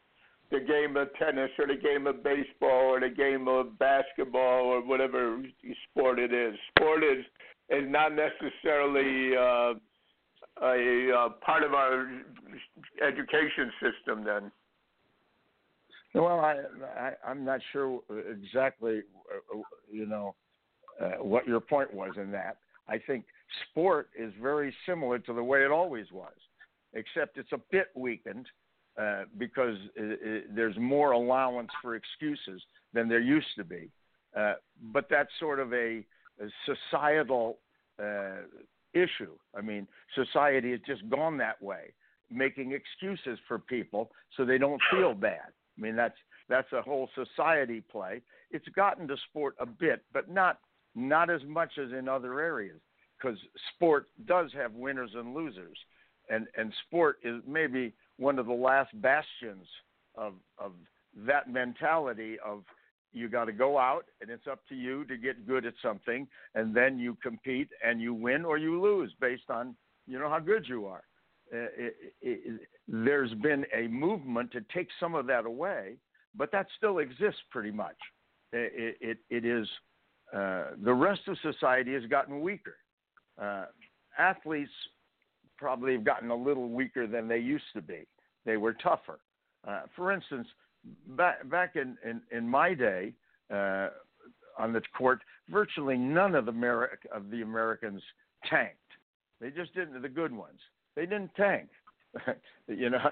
the 0.52 0.60
game 0.60 0.98
of 0.98 1.08
tennis 1.18 1.50
or 1.58 1.68
the 1.68 1.82
game 1.82 2.08
of 2.08 2.24
baseball 2.24 2.94
or 2.94 3.00
the 3.00 3.10
game 3.10 3.48
of 3.48 3.78
basketball 3.80 4.66
or 4.66 4.86
whatever 4.86 5.42
sport 5.90 6.20
it 6.20 6.34
is. 6.34 6.56
Sport 6.78 7.04
is 7.04 7.26
is 7.70 7.90
not 7.90 8.12
necessarily 8.14 9.36
uh, 9.36 9.74
a, 10.62 11.10
a 11.10 11.30
part 11.42 11.64
of 11.64 11.74
our 11.74 12.10
education 13.02 13.72
system. 13.82 14.26
Then. 14.26 14.52
Well, 16.14 16.42
I, 16.42 16.58
I 16.98 17.12
I'm 17.26 17.46
not 17.46 17.62
sure 17.72 18.02
exactly, 18.30 19.02
uh, 19.34 19.58
you 19.90 20.06
know, 20.06 20.36
uh, 21.02 21.24
what 21.24 21.48
your 21.48 21.62
point 21.62 21.94
was 21.94 22.12
in 22.18 22.32
that. 22.32 22.58
I 22.90 22.98
think 22.98 23.24
sport 23.70 24.10
is 24.20 24.34
very 24.42 24.76
similar 24.86 25.20
to 25.20 25.34
the 25.34 25.44
way 25.44 25.64
it 25.64 25.72
always 25.72 26.08
was, 26.12 26.34
except 26.94 27.38
it's 27.38 27.54
a 27.54 27.62
bit 27.72 27.88
weakened 27.96 28.48
uh, 29.00 29.24
because 29.38 29.76
it, 29.96 30.20
it, 30.22 30.56
there's 30.56 30.78
more 30.78 31.12
allowance 31.12 31.70
for 31.82 31.96
excuses 31.96 32.62
than 32.94 33.08
there 33.08 33.22
used 33.22 33.48
to 33.58 33.64
be. 33.64 33.90
Uh, 34.38 34.54
but 34.92 35.08
that's 35.10 35.30
sort 35.40 35.60
of 35.60 35.74
a, 35.74 36.04
a 36.42 36.48
societal 36.66 37.58
uh, 38.02 38.42
issue. 38.94 39.34
I 39.56 39.62
mean, 39.62 39.88
society 40.16 40.72
has 40.72 40.80
just 40.86 41.08
gone 41.10 41.38
that 41.38 41.62
way, 41.62 41.94
making 42.30 42.74
excuses 42.74 43.40
for 43.48 43.60
people 43.60 44.12
so 44.38 44.46
they 44.46 44.58
don't 44.58 44.82
feel 44.92 45.14
bad. 45.14 45.52
I 45.78 45.82
mean, 45.82 45.96
that's 45.96 46.18
that's 46.50 46.72
a 46.74 46.82
whole 46.82 47.10
society 47.16 47.82
play. 47.92 48.22
It's 48.52 48.68
gotten 48.76 49.08
to 49.08 49.16
sport 49.30 49.56
a 49.60 49.66
bit, 49.66 50.04
but 50.14 50.30
not 50.30 50.60
not 50.96 51.30
as 51.30 51.42
much 51.48 51.72
as 51.82 51.92
in 51.98 52.10
other 52.10 52.42
areas, 52.42 52.80
because 53.18 53.38
sport 53.74 54.08
does 54.26 54.52
have 54.54 54.74
winners 54.74 55.12
and 55.16 55.34
losers, 55.34 55.78
and 56.30 56.48
and 56.58 56.74
sport 56.88 57.20
is 57.24 57.42
maybe 57.48 57.94
one 58.22 58.38
of 58.38 58.46
the 58.46 58.54
last 58.54 58.90
bastions 59.02 59.68
of 60.16 60.34
of 60.60 60.74
that 61.16 61.52
mentality 61.52 62.38
of 62.46 62.64
you 63.14 63.28
got 63.28 63.46
to 63.46 63.52
go 63.52 63.78
out 63.78 64.06
and 64.22 64.30
it's 64.30 64.48
up 64.48 64.60
to 64.70 64.76
you 64.76 65.04
to 65.06 65.18
get 65.18 65.46
good 65.48 65.66
at 65.66 65.74
something 65.82 66.28
and 66.56 66.74
then 66.74 66.98
you 66.98 67.18
compete 67.22 67.68
and 67.84 68.02
you 68.02 68.14
win 68.14 68.46
or 68.46 68.58
you 68.58 68.80
lose 68.80 69.12
based 69.20 69.50
on 69.50 69.76
you 70.08 70.20
know 70.20 70.30
how 70.30 70.40
good 70.40 70.66
you 70.68 70.86
are. 70.86 71.04
Uh, 71.54 71.68
it, 71.78 71.96
it, 72.22 72.62
there's 72.88 73.34
been 73.36 73.66
a 73.76 73.88
movement 73.88 74.50
to 74.52 74.62
take 74.74 74.88
some 75.00 75.16
of 75.16 75.28
that 75.28 75.46
away 75.46 75.96
but 76.36 76.52
that 76.52 76.68
still 76.78 77.00
exists 77.00 77.42
pretty 77.50 77.72
much. 77.72 77.98
It, 78.54 78.98
it, 79.02 79.18
it 79.30 79.46
is 79.46 79.68
uh, 80.34 80.76
the 80.84 80.94
rest 80.94 81.22
of 81.28 81.38
society 81.42 81.94
has 81.94 82.06
gotten 82.06 82.40
weaker. 82.42 82.78
Uh, 83.42 83.66
athletes 84.18 84.72
probably 85.62 85.94
have 85.94 86.04
gotten 86.04 86.30
a 86.30 86.36
little 86.36 86.68
weaker 86.68 87.08
than 87.08 87.28
they 87.28 87.38
used 87.38 87.72
to 87.74 87.82
be 87.82 88.06
they 88.46 88.58
were 88.58 88.74
tougher 88.74 89.20
uh, 89.68 89.84
for 89.96 90.12
instance 90.12 90.48
back 91.10 91.48
back 91.50 91.76
in 91.76 91.96
in, 92.04 92.22
in 92.36 92.48
my 92.48 92.74
day 92.74 93.14
uh, 93.54 93.90
on 94.58 94.74
the 94.74 94.82
court, 94.98 95.22
virtually 95.50 95.98
none 95.98 96.36
of 96.36 96.46
the 96.46 96.52
Ameri- 96.52 96.88
of 97.14 97.30
the 97.30 97.42
Americans 97.42 98.02
tanked. 98.46 98.78
They 99.40 99.50
just 99.50 99.74
didn't. 99.74 100.02
The 100.02 100.10
good 100.10 100.34
ones, 100.34 100.60
they 100.96 101.04
didn't 101.06 101.34
tank. 101.36 101.70
you 102.68 102.90
know, 102.90 103.10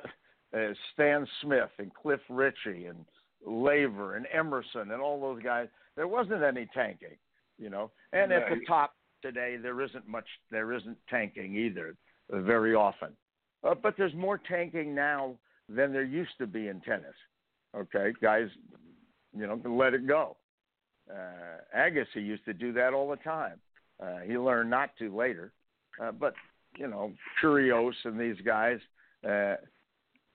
uh, 0.56 0.74
Stan 0.94 1.28
Smith 1.42 1.70
and 1.80 1.94
Cliff 1.94 2.20
Richey 2.30 2.86
and 2.86 3.06
Laver 3.46 4.16
and 4.16 4.28
Emerson 4.34 4.92
and 4.92 5.02
all 5.02 5.20
those 5.20 5.42
guys. 5.42 5.68
There 5.96 6.08
wasn't 6.08 6.44
any 6.44 6.68
tanking. 6.74 7.18
You 7.58 7.70
know, 7.70 7.92
and 8.14 8.32
right. 8.32 8.44
at 8.44 8.50
the 8.50 8.66
top 8.66 8.94
today, 9.22 9.58
there 9.62 9.82
isn't 9.82 10.08
much. 10.08 10.28
There 10.52 10.74
isn't 10.74 10.98
tanking 11.10 11.56
either, 11.56 11.96
very 12.30 12.76
often. 12.76 13.10
Uh, 13.64 13.76
but 13.76 13.96
there's 13.98 14.14
more 14.14 14.38
tanking 14.38 14.96
now 14.96 15.36
than 15.68 15.92
there 15.92 16.04
used 16.04 16.38
to 16.40 16.48
be 16.48 16.68
in 16.68 16.80
tennis. 16.82 17.16
Okay, 17.76 18.14
guys, 18.22 18.48
you 19.38 19.46
know, 19.46 19.60
let 19.66 19.94
it 19.94 20.08
go. 20.08 20.38
Uh, 21.10 21.78
Agassi 21.78 22.16
used 22.16 22.46
to 22.46 22.54
do 22.54 22.72
that 22.74 22.94
all 22.94 23.10
the 23.10 23.18
time. 23.18 23.60
Uh, 24.02 24.20
he 24.26 24.38
learned 24.38 24.70
not 24.70 24.92
to 24.98 25.16
later, 25.16 25.52
uh, 26.02 26.12
but 26.12 26.34
you 26.78 26.88
know, 26.88 27.12
Kyrgios 27.42 27.94
and 28.06 28.20
these 28.20 28.38
guys, 28.46 28.80
uh, 29.28 29.56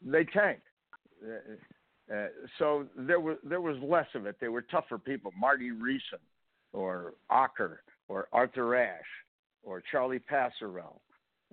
they 0.04 0.24
tank. 0.24 0.60
Uh, 1.24 2.14
uh, 2.14 2.26
so 2.58 2.86
there 2.96 3.20
was 3.20 3.38
there 3.44 3.60
was 3.60 3.76
less 3.82 4.06
of 4.14 4.26
it. 4.26 4.36
They 4.40 4.48
were 4.48 4.62
tougher 4.62 4.98
people. 4.98 5.32
Marty 5.38 5.70
Riessen, 5.70 6.20
or 6.72 7.14
Okker, 7.30 7.78
or 8.08 8.28
Arthur 8.32 8.76
Ashe, 8.76 9.00
or 9.62 9.82
Charlie 9.90 10.20
Pasarell. 10.20 11.00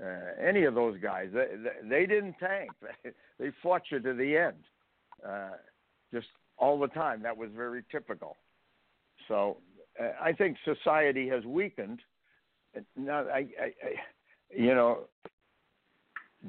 Uh, 0.04 0.08
any 0.44 0.64
of 0.64 0.74
those 0.74 0.98
guys, 1.00 1.30
they, 1.32 1.48
they, 1.88 2.06
didn't 2.08 2.36
tank. 2.40 2.72
they 3.40 3.52
fought 3.62 3.84
you 3.92 4.00
to 4.00 4.14
the 4.14 4.36
end. 4.36 4.64
Uh, 5.28 5.52
just 6.12 6.28
all 6.58 6.80
the 6.80 6.88
time. 6.88 7.22
That 7.22 7.38
was 7.38 7.50
very 7.56 7.84
typical. 7.92 8.38
So 9.28 9.58
uh, 10.00 10.10
I 10.20 10.32
think 10.32 10.58
society 10.66 11.28
has 11.30 11.46
weakened. 11.46 12.00
Now, 12.96 13.26
I, 13.28 13.38
I, 13.38 13.64
I, 13.64 14.56
you 14.56 14.74
know, 14.74 15.02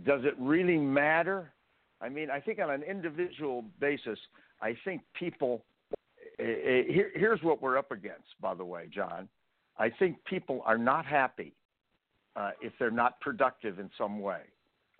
does 0.06 0.22
it 0.24 0.34
really 0.38 0.78
matter? 0.78 1.52
I 2.00 2.08
mean, 2.08 2.30
I 2.30 2.40
think 2.40 2.58
on 2.58 2.70
an 2.70 2.82
individual 2.82 3.64
basis, 3.80 4.18
I 4.60 4.74
think 4.84 5.02
people. 5.18 5.64
Uh, 6.40 6.44
here, 6.44 7.10
here's 7.14 7.42
what 7.42 7.60
we're 7.60 7.76
up 7.76 7.92
against, 7.92 8.40
by 8.40 8.54
the 8.54 8.64
way, 8.64 8.88
John. 8.92 9.28
I 9.78 9.90
think 9.90 10.16
people 10.24 10.62
are 10.64 10.78
not 10.78 11.04
happy 11.04 11.52
uh, 12.36 12.50
if 12.60 12.72
they're 12.78 12.90
not 12.90 13.20
productive 13.20 13.78
in 13.78 13.90
some 13.96 14.20
way. 14.20 14.40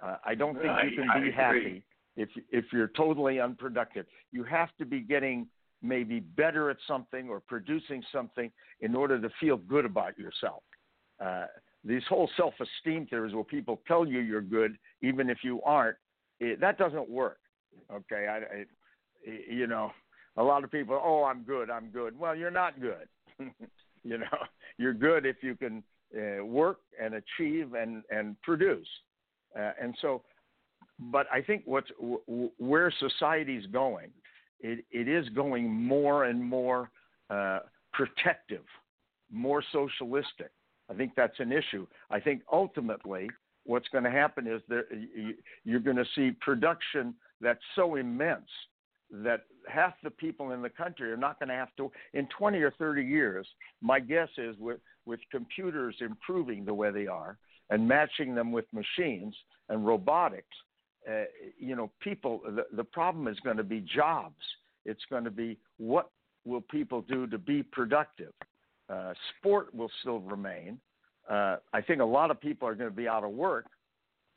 Uh, 0.03 0.17
I 0.25 0.35
don't 0.35 0.55
think 0.55 0.73
you 0.91 1.05
can 1.05 1.23
be 1.23 1.31
happy 1.31 1.83
if 2.17 2.29
if 2.51 2.67
you're 2.73 2.89
totally 2.89 3.41
unproductive. 3.41 4.07
You 4.33 4.45
have 4.45 4.69
to 4.79 4.85
be 4.85 5.01
getting 5.01 5.47
maybe 5.83 6.21
better 6.21 6.71
at 6.71 6.77
something 6.87 7.29
or 7.29 7.41
producing 7.41 8.03
something 8.13 8.51
in 8.81 8.95
order 8.95 9.21
to 9.21 9.29
feel 9.41 9.57
good 9.57 9.85
about 9.85 10.19
yourself. 10.19 10.63
Uh, 11.21 11.47
these 11.85 12.03
whole 12.09 12.31
self-esteem 12.37 13.07
theories 13.07 13.35
where 13.35 13.45
people 13.45 13.81
tell 13.89 14.07
you 14.07 14.21
you're 14.21 14.41
good 14.41 14.77
even 15.03 15.29
if 15.29 15.39
you 15.43 15.61
aren't, 15.63 15.97
it, 16.39 16.61
that 16.61 16.79
doesn't 16.79 17.09
work. 17.11 17.39
Okay, 17.93 18.29
I, 18.29 18.37
I, 18.37 18.65
you 19.51 19.67
know, 19.67 19.91
a 20.37 20.43
lot 20.43 20.63
of 20.63 20.71
people, 20.71 21.01
oh, 21.03 21.25
I'm 21.25 21.43
good, 21.43 21.71
I'm 21.71 21.89
good. 21.89 22.19
Well, 22.19 22.37
you're 22.37 22.51
not 22.51 22.81
good. 22.81 23.09
you 24.05 24.19
know, 24.19 24.27
you're 24.79 24.95
good 24.95 25.27
if 25.27 25.37
you 25.43 25.57
can 25.57 25.83
uh, 26.17 26.45
work 26.45 26.79
and 27.01 27.15
achieve 27.15 27.75
and 27.75 28.03
and 28.11 28.41
produce. 28.43 28.89
Uh, 29.59 29.73
and 29.81 29.95
so 30.01 30.23
but 31.11 31.27
I 31.33 31.43
think 31.43 31.63
what's 31.65 31.91
w- 32.01 32.51
where 32.59 32.93
society's 33.01 33.67
going, 33.67 34.11
it, 34.61 34.85
it 34.91 35.09
is 35.09 35.29
going 35.31 35.71
more 35.71 36.25
and 36.25 36.43
more 36.43 36.91
uh, 37.31 37.61
protective, 37.93 38.65
more 39.31 39.63
socialistic. 39.73 40.51
I 40.91 40.95
think 40.95 41.13
that's 41.17 41.39
an 41.41 41.53
issue. 41.53 41.87
I 42.11 42.21
think 42.21 42.43
ultimately 42.53 43.31
what's 43.65 43.89
going 43.89 44.05
to 44.05 44.11
happen 44.11 44.47
is 44.47 44.61
that 44.69 44.85
you're 45.65 45.81
going 45.81 45.97
to 45.97 46.07
see 46.15 46.33
production 46.41 47.15
that's 47.41 47.63
so 47.75 47.97
immense 47.97 48.49
that 49.11 49.43
half 49.69 49.95
the 50.03 50.11
people 50.11 50.53
in 50.53 50.63
the 50.63 50.71
country 50.71 51.13
are 51.13 51.17
not 51.17 51.39
going 51.39 51.49
to 51.49 51.55
have 51.55 51.75
to 51.77 51.91
in 52.15 52.27
20 52.37 52.59
or 52.59 52.71
30 52.73 53.03
years 53.05 53.47
my 53.83 54.01
guess 54.01 54.29
is 54.39 54.57
with 54.59 54.79
with 55.07 55.21
computers 55.31 55.97
improving 56.01 56.65
the 56.65 56.75
way 56.75 56.91
they 56.91 57.07
are 57.07 57.37
and 57.71 57.87
matching 57.87 58.35
them 58.35 58.53
with 58.53 58.67
machines 58.73 59.35
and 59.69 59.87
robotics 59.87 60.57
uh, 61.09 61.25
you 61.59 61.75
know, 61.75 61.91
people, 62.01 62.41
the, 62.45 62.65
the 62.77 62.85
problem 62.85 63.27
is 63.27 63.39
going 63.41 63.57
to 63.57 63.65
be 63.65 63.81
jobs. 63.81 64.37
It's 64.85 65.03
going 65.11 65.25
to 65.25 65.31
be 65.31 65.59
what 65.79 66.11
will 66.45 66.61
people 66.61 67.03
do 67.03 67.27
to 67.27 67.39
be 67.39 67.63
productive. 67.63 68.33
Uh, 68.89 69.13
sport 69.39 69.75
will 69.75 69.91
still 70.01 70.21
remain. 70.21 70.79
Uh, 71.29 71.57
I 71.73 71.81
think 71.81 72.01
a 72.01 72.05
lot 72.05 72.31
of 72.31 72.41
people 72.41 72.69
are 72.69 72.75
going 72.75 72.91
to 72.91 72.97
be 72.97 73.09
out 73.09 73.25
of 73.25 73.31
work. 73.31 73.67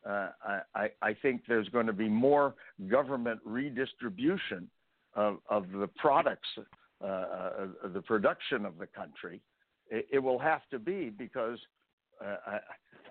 Uh, 0.07 0.29
I, 0.75 0.89
I 1.01 1.15
think 1.19 1.41
there's 1.47 1.67
going 1.69 1.87
to 1.87 1.93
be 1.93 2.07
more 2.07 2.53
government 2.89 3.39
redistribution 3.43 4.69
of, 5.15 5.39
of 5.49 5.71
the 5.71 5.87
products, 5.87 6.47
uh, 7.01 7.05
uh, 7.05 7.67
the 7.91 8.01
production 8.01 8.65
of 8.65 8.77
the 8.77 8.85
country. 8.85 9.41
It, 9.89 10.07
it, 10.11 10.19
will 10.19 10.39
have 10.39 10.61
to 10.71 10.79
be 10.79 11.09
because 11.09 11.59
I, 12.21 12.59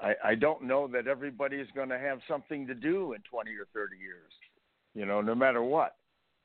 I, 0.03 0.15
I 0.25 0.35
don't 0.35 0.63
know 0.63 0.89
that 0.89 1.07
everybody 1.07 1.57
is 1.57 1.69
going 1.75 1.89
to 1.89 1.99
have 1.99 2.19
something 2.29 2.67
to 2.67 2.75
do 2.75 3.13
in 3.13 3.21
20 3.31 3.51
or 3.53 3.67
30 3.73 3.97
years, 3.97 4.33
you 4.95 5.07
know, 5.07 5.21
no 5.21 5.35
matter 5.35 5.63
what. 5.63 5.97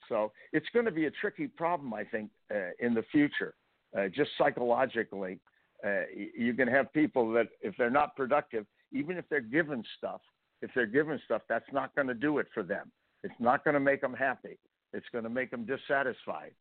So 0.07 0.32
it's 0.53 0.67
going 0.73 0.86
to 0.86 0.91
be 0.91 1.05
a 1.05 1.11
tricky 1.11 1.47
problem, 1.47 1.93
I 1.93 2.03
think, 2.03 2.30
uh, 2.53 2.71
in 2.80 2.93
the 2.93 3.03
future. 3.11 3.53
Uh, 3.97 4.07
just 4.07 4.32
psychologically, 4.38 5.39
uh, 5.86 6.01
you 6.38 6.53
can 6.53 6.67
have 6.67 6.91
people 6.93 7.32
that, 7.34 7.47
if 7.61 7.75
they're 7.77 7.89
not 7.89 8.15
productive, 8.15 8.65
even 8.91 9.17
if 9.17 9.25
they're 9.30 9.39
given 9.39 9.84
stuff, 9.97 10.21
if 10.61 10.71
they're 10.75 10.86
given 10.86 11.19
stuff, 11.25 11.41
that's 11.47 11.71
not 11.71 11.95
going 11.95 12.07
to 12.07 12.13
do 12.13 12.39
it 12.39 12.47
for 12.53 12.63
them. 12.63 12.91
It's 13.23 13.34
not 13.39 13.63
going 13.63 13.75
to 13.75 13.80
make 13.80 14.01
them 14.01 14.13
happy. 14.13 14.57
It's 14.93 15.05
going 15.11 15.23
to 15.23 15.30
make 15.30 15.51
them 15.51 15.65
dissatisfied. 15.65 16.51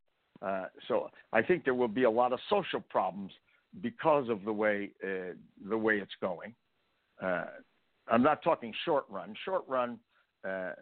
Uh, 0.40 0.66
so 0.86 1.08
I 1.32 1.42
think 1.42 1.64
there 1.64 1.74
will 1.74 1.88
be 1.88 2.04
a 2.04 2.10
lot 2.10 2.32
of 2.32 2.38
social 2.48 2.80
problems 2.80 3.32
because 3.82 4.28
of 4.28 4.44
the 4.44 4.52
way 4.52 4.90
uh, 5.04 5.34
the 5.68 5.78
way 5.78 5.98
it's 5.98 6.12
going. 6.20 6.54
Uh, 7.22 7.44
I'm 8.10 8.22
not 8.22 8.42
talking 8.42 8.72
short 8.84 9.04
run. 9.10 9.34
Short 9.44 9.64
run, 9.68 9.98
uh, 10.48 10.72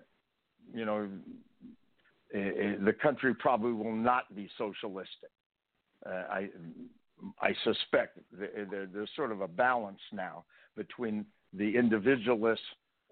you 0.72 0.84
know, 0.84 1.09
the 2.32 2.94
country 3.03 3.34
probably 3.34 3.72
will 3.72 3.94
not 3.94 4.34
be 4.34 4.49
socialistic. 4.59 5.30
Uh, 6.05 6.24
I 6.30 6.49
I 7.40 7.55
suspect 7.64 8.18
there's 8.32 9.11
sort 9.16 9.32
of 9.32 9.40
a 9.40 9.49
balance 9.49 10.01
now 10.12 10.44
between 10.76 11.24
the 11.53 11.76
individualists 11.76 12.64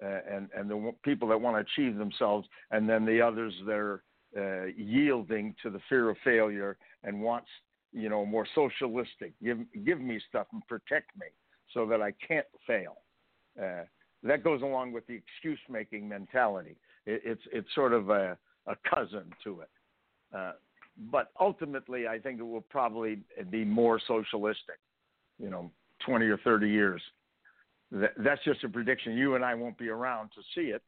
uh, 0.04 0.18
and 0.30 0.48
and 0.56 0.70
the 0.70 0.92
people 1.02 1.28
that 1.28 1.40
want 1.40 1.56
to 1.56 1.60
achieve 1.60 1.96
themselves, 1.96 2.46
and 2.70 2.88
then 2.88 3.04
the 3.04 3.20
others 3.20 3.54
that 3.66 3.76
are 3.76 4.02
uh, 4.36 4.66
yielding 4.76 5.54
to 5.62 5.70
the 5.70 5.80
fear 5.88 6.10
of 6.10 6.16
failure 6.24 6.76
and 7.04 7.20
wants 7.20 7.48
you 7.94 8.08
know 8.08 8.26
more 8.26 8.46
socialistic. 8.54 9.32
Give 9.42 9.58
give 9.84 10.00
me 10.00 10.20
stuff 10.28 10.48
and 10.52 10.66
protect 10.66 11.16
me 11.18 11.26
so 11.72 11.86
that 11.86 12.02
I 12.02 12.12
can't 12.26 12.46
fail. 12.66 12.96
Uh, 13.60 13.84
that 14.24 14.42
goes 14.42 14.62
along 14.62 14.92
with 14.92 15.06
the 15.06 15.14
excuse 15.14 15.60
making 15.70 16.08
mentality. 16.08 16.76
It, 17.06 17.22
it's 17.24 17.42
it's 17.52 17.68
sort 17.74 17.92
of 17.92 18.10
a, 18.10 18.36
a 18.66 18.74
cousin 18.92 19.24
to 19.44 19.60
it. 19.60 19.70
Uh, 20.34 20.52
but 21.10 21.30
ultimately, 21.40 22.06
I 22.06 22.18
think 22.18 22.40
it 22.40 22.44
will 22.44 22.60
probably 22.60 23.20
be 23.50 23.64
more 23.64 24.00
socialistic. 24.06 24.78
You 25.38 25.50
know, 25.50 25.70
twenty 26.04 26.26
or 26.26 26.38
thirty 26.38 26.68
years. 26.68 27.00
That, 27.92 28.12
that's 28.18 28.42
just 28.44 28.64
a 28.64 28.68
prediction. 28.68 29.16
You 29.16 29.36
and 29.36 29.44
I 29.44 29.54
won't 29.54 29.78
be 29.78 29.88
around 29.88 30.30
to 30.34 30.42
see 30.54 30.68
it. 30.70 30.82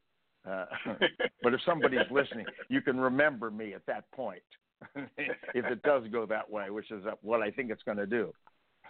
Uh, 0.49 0.65
but 1.43 1.53
if 1.53 1.61
somebody's 1.65 2.09
listening, 2.11 2.45
you 2.69 2.81
can 2.81 2.99
remember 2.99 3.49
me 3.49 3.73
at 3.73 3.85
that 3.85 4.09
point. 4.11 4.41
if 5.17 5.65
it 5.65 5.81
does 5.83 6.03
go 6.11 6.25
that 6.25 6.49
way, 6.49 6.69
which 6.69 6.91
is 6.91 7.03
what 7.21 7.41
I 7.41 7.51
think 7.51 7.71
it's 7.71 7.83
going 7.83 7.97
to 7.97 8.07
do. 8.07 8.33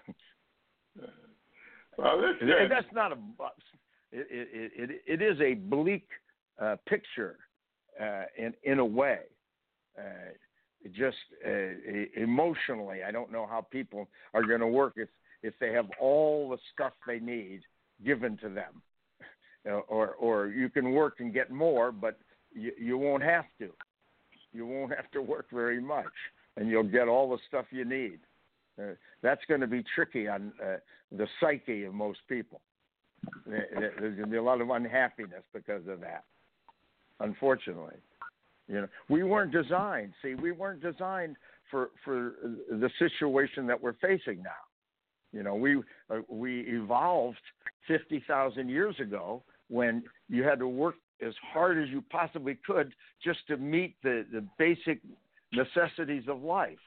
Well, 1.98 2.22
it, 2.24 2.70
that's 2.70 2.94
not 2.94 3.12
a. 3.12 3.16
It, 4.12 4.28
it, 4.30 4.72
it, 4.76 5.20
it 5.20 5.22
is 5.22 5.42
a 5.42 5.56
bleak 5.56 6.08
uh, 6.62 6.76
picture 6.88 7.38
uh, 8.00 8.24
in 8.38 8.54
in 8.64 8.78
a 8.80 8.86
way. 8.86 9.22
Uh, 9.98 10.04
just 10.96 11.18
uh, 11.46 11.52
emotionally, 12.16 13.00
I 13.04 13.12
don't 13.12 13.32
know 13.32 13.48
how 13.48 13.66
people 13.72 14.08
are 14.34 14.44
going 14.44 14.60
to 14.60 14.68
work 14.68 14.94
if 14.98 15.10
if 15.42 15.56
they 15.60 15.72
have 15.74 15.88
all 16.00 16.50
the 16.50 16.58
stuff 16.74 16.94
they 17.08 17.20
need 17.20 17.62
given 18.06 18.38
to 18.38 18.50
them, 18.50 18.82
or 19.88 20.10
or 20.10 20.48
you 20.48 20.70
can 20.70 20.92
work 20.92 21.16
and 21.20 21.34
get 21.34 21.50
more, 21.50 21.92
but 21.92 22.20
you, 22.54 22.72
you 22.80 22.98
won't 22.98 23.24
have 23.24 23.46
to. 23.60 23.72
You 24.58 24.66
won't 24.66 24.92
have 24.96 25.12
to 25.12 25.22
work 25.22 25.46
very 25.54 25.80
much, 25.80 26.06
and 26.56 26.68
you'll 26.68 26.82
get 26.82 27.08
all 27.08 27.30
the 27.30 27.38
stuff 27.48 27.66
you 27.70 27.86
need. 27.86 28.18
Uh, 28.82 28.96
that's 29.22 29.42
going 29.48 29.62
to 29.62 29.68
be 29.68 29.84
tricky 29.94 30.28
on 30.28 30.52
uh, 30.64 30.78
the 31.12 31.28
psyche 31.40 31.84
of 31.84 31.94
most 31.94 32.20
people. 32.28 32.60
There's 33.46 34.00
going 34.00 34.18
to 34.18 34.28
be 34.28 34.38
a 34.38 34.44
lot 34.44 34.60
of 34.60 34.72
unhappiness 34.72 35.44
because 35.54 35.84
of 35.88 36.00
that. 36.02 36.24
Unfortunately, 37.20 37.98
you 38.68 38.82
know, 38.82 38.88
we 39.10 39.22
weren't 39.22 39.52
designed. 39.52 40.14
See, 40.24 40.34
we 40.34 40.52
weren't 40.52 40.82
designed 40.82 41.36
for 41.70 41.92
for 42.04 42.34
the 42.70 42.90
situation 42.98 43.68
that 43.68 43.80
we're 43.80 43.94
facing 43.94 44.42
now. 44.42 44.64
You 45.34 45.44
know, 45.44 45.54
we 45.56 45.78
uh, 46.10 46.22
we 46.30 46.62
evolved 46.62 47.38
fifty 47.88 48.24
thousand 48.28 48.70
years 48.70 48.96
ago 49.00 49.44
when 49.68 50.04
you 50.30 50.44
had 50.44 50.58
to 50.60 50.68
work 50.68 50.96
as 51.26 51.34
hard 51.54 51.82
as 51.82 51.90
you 51.90 52.04
possibly 52.10 52.58
could 52.66 52.94
just 53.24 53.40
to 53.48 53.58
meet 53.58 53.96
the 54.04 54.26
the 54.32 54.46
basic 54.58 55.00
necessities 55.52 56.24
of 56.28 56.42
life. 56.42 56.78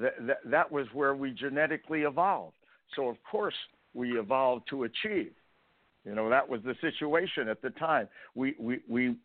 That, 0.00 0.14
that, 0.26 0.38
that 0.44 0.70
was 0.70 0.86
where 0.92 1.14
we 1.16 1.32
genetically 1.32 2.02
evolved. 2.02 2.54
So 2.94 3.08
of 3.08 3.16
course 3.28 3.54
we 3.94 4.18
evolved 4.18 4.68
to 4.70 4.84
achieve. 4.84 5.32
You 6.04 6.14
know, 6.14 6.30
that 6.30 6.48
was 6.48 6.60
the 6.64 6.74
situation 6.80 7.48
at 7.48 7.60
the 7.60 7.70
time. 7.70 8.08
We 8.34 8.54
we 8.58 8.80
we 8.88 9.16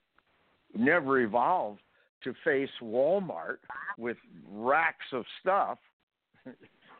never 0.75 1.19
evolved 1.19 1.81
to 2.23 2.33
face 2.43 2.69
Walmart 2.81 3.57
with 3.97 4.17
racks 4.49 5.05
of 5.13 5.23
stuff, 5.41 5.77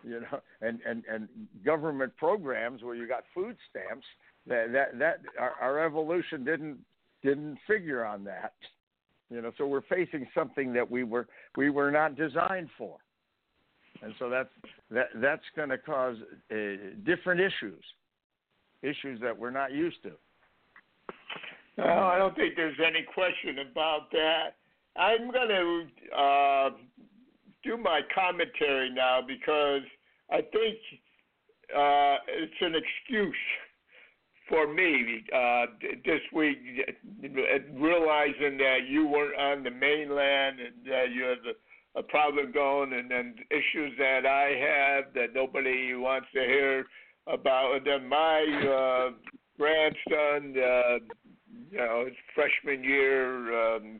you 0.03 0.21
know, 0.21 0.39
and, 0.61 0.79
and, 0.87 1.03
and 1.11 1.27
government 1.65 2.15
programs 2.15 2.83
where 2.83 2.95
you 2.95 3.07
got 3.07 3.23
food 3.33 3.57
stamps. 3.69 4.05
That 4.47 4.71
that 4.71 4.99
that 4.99 5.21
our, 5.39 5.53
our 5.59 5.85
evolution 5.85 6.45
didn't 6.45 6.77
didn't 7.25 7.57
figure 7.67 8.05
on 8.05 8.23
that. 8.25 8.53
You 9.29 9.41
know, 9.41 9.51
so 9.57 9.67
we're 9.67 9.81
facing 9.81 10.27
something 10.33 10.71
that 10.73 10.89
we 10.89 11.03
were 11.03 11.27
we 11.57 11.69
were 11.69 11.91
not 11.91 12.15
designed 12.15 12.69
for 12.77 12.97
and 14.01 14.13
so 14.19 14.29
that's 14.29 14.49
that 14.91 15.07
that's 15.15 15.43
going 15.55 15.69
to 15.69 15.77
cause 15.77 16.17
uh, 16.51 16.55
different 17.05 17.41
issues, 17.41 17.83
issues 18.81 19.19
that 19.21 19.37
we're 19.37 19.51
not 19.51 19.71
used 19.71 20.01
to. 20.03 20.11
No, 21.77 21.85
I 21.85 22.17
don't 22.17 22.35
think 22.35 22.55
there's 22.55 22.77
any 22.79 23.05
question 23.13 23.67
about 23.69 24.11
that. 24.11 24.55
I'm 24.95 25.29
going 25.29 25.49
to 25.49 26.17
uh, 26.17 26.69
do 27.63 27.77
my 27.77 28.01
commentary 28.13 28.91
now 28.93 29.19
because 29.25 29.81
I 30.31 30.37
think 30.37 30.77
uh, 31.75 32.15
it's 32.29 32.61
an 32.61 32.75
excuse 32.75 33.35
for 34.49 34.71
me 34.71 35.23
uh, 35.35 35.65
this 36.05 36.21
week, 36.33 36.57
realizing 37.73 38.57
that 38.57 38.79
you 38.87 39.07
weren't 39.07 39.39
on 39.39 39.63
the 39.63 39.71
mainland 39.71 40.59
and 40.59 40.85
that 40.85 41.11
you 41.13 41.23
had 41.23 41.39
the 41.43 41.53
a 41.95 42.03
problem 42.03 42.51
going 42.51 42.93
and 42.93 43.09
then 43.09 43.35
issues 43.49 43.93
that 43.97 44.25
I 44.25 44.51
have 44.59 45.13
that 45.13 45.33
nobody 45.33 45.93
wants 45.93 46.27
to 46.33 46.41
hear 46.41 46.85
about. 47.27 47.75
And 47.77 47.85
then 47.85 48.09
my 48.09 48.41
uh, 48.41 49.11
grandson, 49.57 50.55
uh, 50.57 50.97
you 51.71 51.77
know, 51.77 52.05
his 52.05 52.15
freshman 52.33 52.83
year, 52.83 53.75
um, 53.75 53.99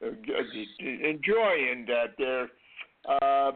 enjoying 0.00 1.86
that 1.86 2.14
there. 2.16 2.48
Uh, 3.08 3.52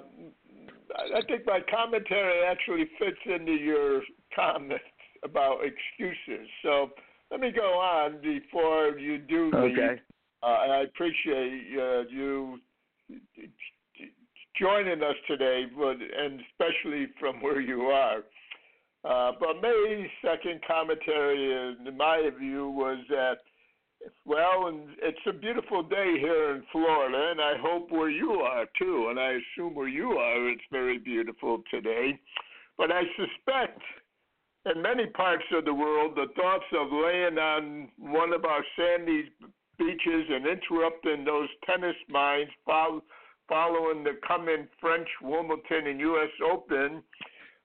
I 1.17 1.23
think 1.27 1.47
my 1.47 1.61
commentary 1.71 2.45
actually 2.45 2.85
fits 2.99 3.19
into 3.25 3.53
your 3.53 4.03
comments 4.35 4.85
about 5.25 5.61
excuses. 5.65 6.49
So 6.63 6.91
let 7.31 7.41
me 7.41 7.51
go 7.51 7.79
on 7.79 8.21
before 8.23 8.99
you 8.99 9.19
do 9.19 9.51
the. 9.51 9.57
Okay. 9.59 10.01
Uh, 10.43 10.47
I 10.47 10.83
appreciate 10.83 11.79
uh, 11.79 12.03
you 12.11 12.59
joining 14.61 15.03
us 15.03 15.15
today, 15.27 15.65
but 15.77 15.97
and 15.97 16.41
especially 16.51 17.07
from 17.19 17.41
where 17.41 17.61
you 17.61 17.83
are. 17.83 18.19
Uh, 19.05 19.33
but 19.39 19.61
May's 19.61 20.09
second 20.25 20.61
commentary, 20.67 21.75
in 21.87 21.97
my 21.97 22.31
view, 22.39 22.69
was 22.71 22.99
that 23.09 23.39
well, 24.25 24.67
and 24.67 24.89
it's 25.01 25.19
a 25.29 25.33
beautiful 25.33 25.83
day 25.83 26.17
here 26.19 26.57
in 26.57 26.63
Florida, 26.73 27.31
and 27.31 27.41
I 27.41 27.55
hope 27.61 27.91
where 27.91 28.11
you 28.11 28.33
are 28.33 28.67
too, 28.79 29.09
and 29.11 29.19
I 29.19 29.39
assume 29.39 29.75
where 29.75 29.89
you 29.89 30.13
are 30.13 30.49
it's 30.49 30.63
very 30.71 30.99
beautiful 30.99 31.63
today. 31.71 32.19
But 32.77 32.91
I 32.91 33.03
suspect 33.17 33.81
in 34.67 34.81
many 34.81 35.07
parts 35.07 35.45
of 35.53 35.65
the 35.65 35.75
world, 35.75 36.15
the 36.15 36.33
thoughts 36.41 36.65
of 36.73 36.93
laying 36.93 37.39
on 37.39 37.89
one 37.99 38.33
of 38.33 38.45
our 38.45 38.65
sandy 38.77 39.31
beaches 39.79 40.27
and 40.31 40.47
interrupting 40.47 41.25
those 41.25 41.49
tennis 41.67 41.97
minds 42.09 42.51
following 42.65 44.05
the 44.05 44.19
coming 44.27 44.69
French 44.81 45.09
Wimbledon 45.21 45.89
and 45.89 46.01
U.S. 46.01 46.31
Open, 46.51 47.03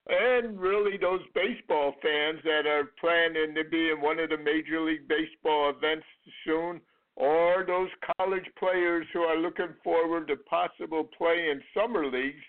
and 0.08 0.58
really 0.58 0.96
those 0.98 1.20
baseball 1.34 1.94
fans 2.02 2.40
that 2.44 2.66
are 2.66 2.90
planning 2.98 3.54
to 3.54 3.64
be 3.68 3.90
in 3.90 4.00
one 4.00 4.18
of 4.18 4.30
the 4.30 4.38
Major 4.38 4.80
League 4.80 5.06
Baseball 5.06 5.70
events 5.76 6.06
soon, 6.44 6.80
or 7.14 7.64
those 7.66 7.90
college 8.18 8.46
players 8.58 9.06
who 9.12 9.20
are 9.20 9.36
looking 9.38 9.74
forward 9.84 10.28
to 10.28 10.36
possible 10.36 11.08
play 11.16 11.50
in 11.50 11.62
summer 11.74 12.06
leagues, 12.06 12.42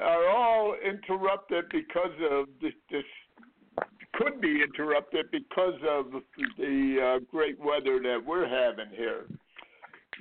are 0.00 0.28
all 0.28 0.74
interrupted 0.84 1.64
because 1.70 2.14
of 2.30 2.46
this, 2.60 2.72
this 2.90 3.04
could 4.14 4.40
be 4.40 4.62
interrupted 4.62 5.30
because 5.30 5.78
of 5.88 6.06
the 6.58 6.96
uh, 7.00 7.24
great 7.30 7.58
weather 7.58 8.00
that 8.02 8.20
we're 8.24 8.48
having 8.48 8.90
here. 8.94 9.24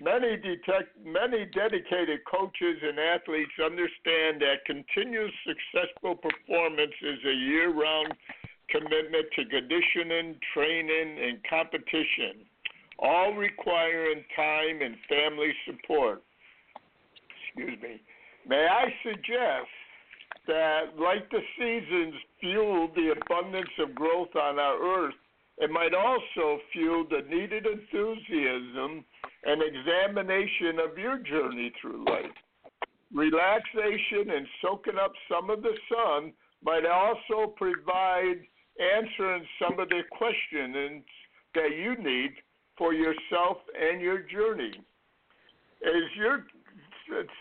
Many 0.01 0.37
detect, 0.37 0.95
many 1.03 1.45
dedicated 1.53 2.19
coaches 2.29 2.77
and 2.81 2.97
athletes 2.97 3.51
understand 3.63 4.39
that 4.39 4.63
continuous 4.65 5.31
successful 5.43 6.15
performance 6.15 6.93
is 7.01 7.19
a 7.25 7.33
year-round 7.33 8.13
commitment 8.69 9.25
to 9.35 9.43
conditioning, 9.45 10.39
training, 10.53 11.17
and 11.19 11.39
competition, 11.49 12.45
all 12.99 13.33
requiring 13.33 14.23
time 14.35 14.81
and 14.81 14.95
family 15.09 15.51
support. 15.65 16.23
Excuse 17.55 17.81
me. 17.81 18.01
May 18.49 18.65
I 18.65 18.85
suggest 19.03 19.69
that, 20.47 20.97
like 20.97 21.29
the 21.29 21.41
seasons 21.55 22.15
fuel 22.39 22.89
the 22.95 23.13
abundance 23.21 23.69
of 23.77 23.93
growth 23.93 24.35
on 24.35 24.57
our 24.57 25.05
earth, 25.05 25.13
it 25.59 25.69
might 25.69 25.93
also 25.93 26.59
fuel 26.73 27.05
the 27.07 27.21
needed 27.29 27.67
enthusiasm 27.67 29.05
and 29.45 29.61
examination 29.61 30.79
of 30.79 30.97
your 30.97 31.19
journey 31.19 31.71
through 31.79 32.03
life. 32.05 32.33
Relaxation 33.13 34.31
and 34.35 34.47
soaking 34.63 34.97
up 34.97 35.11
some 35.31 35.51
of 35.51 35.61
the 35.61 35.75
sun 35.87 36.33
might 36.63 36.87
also 36.87 37.51
provide 37.55 38.41
answering 38.97 39.45
some 39.61 39.79
of 39.79 39.89
the 39.89 40.01
questions 40.09 41.03
that 41.53 41.69
you 41.77 41.95
need 42.03 42.31
for 42.79 42.95
yourself 42.95 43.57
and 43.79 44.01
your 44.01 44.23
journey. 44.23 44.71
Is 45.81 46.09
your 46.17 46.45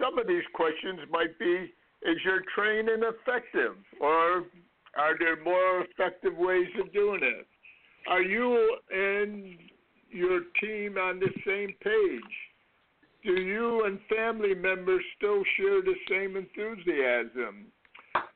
some 0.01 0.19
of 0.19 0.27
these 0.27 0.43
questions 0.55 1.01
might 1.11 1.39
be 1.39 1.73
is 2.03 2.17
your 2.25 2.43
training 2.55 3.03
effective 3.03 3.77
or 4.01 4.45
are 4.97 5.19
there 5.19 5.43
more 5.43 5.83
effective 5.83 6.37
ways 6.37 6.69
of 6.81 6.93
doing 6.93 7.21
it? 7.23 7.47
Are 8.09 8.23
you 8.23 8.79
and 8.91 9.59
your 10.11 10.41
team 10.61 10.97
on 10.97 11.21
the 11.21 11.31
same 11.45 11.75
page? 11.83 12.35
do 13.25 13.33
you 13.33 13.85
and 13.85 13.99
family 14.09 14.55
members 14.55 15.03
still 15.17 15.43
share 15.57 15.83
the 15.83 15.95
same 16.09 16.37
enthusiasm? 16.37 17.67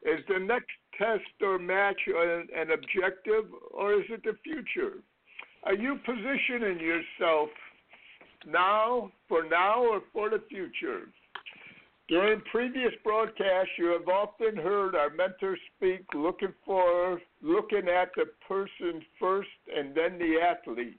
Is 0.03 0.21
the 0.29 0.39
next 0.39 0.73
test 0.99 1.23
or 1.41 1.59
match 1.59 2.01
an 2.07 2.71
objective, 2.71 3.45
or 3.73 3.95
is 3.95 4.05
it 4.11 4.23
the 4.25 4.37
future? 4.43 4.99
Are 5.65 5.75
you 5.75 5.99
positioning 6.05 6.81
yourself 6.81 7.49
now, 8.47 9.13
for 9.29 9.49
now, 9.49 9.83
or 9.83 10.03
for 10.13 10.29
the 10.29 10.43
future? 10.49 11.09
During 12.09 12.41
previous 12.51 12.93
broadcasts, 13.05 13.73
you 13.79 13.87
have 13.87 14.09
often 14.09 14.57
heard 14.57 14.95
our 14.97 15.11
mentors 15.11 15.59
speak 15.77 16.05
looking 16.15 16.53
for 16.65 17.21
looking 17.41 17.89
at 17.89 18.11
the 18.17 18.27
person 18.47 19.03
first 19.21 19.49
and 19.75 19.95
then 19.95 20.19
the 20.19 20.41
athlete. 20.41 20.99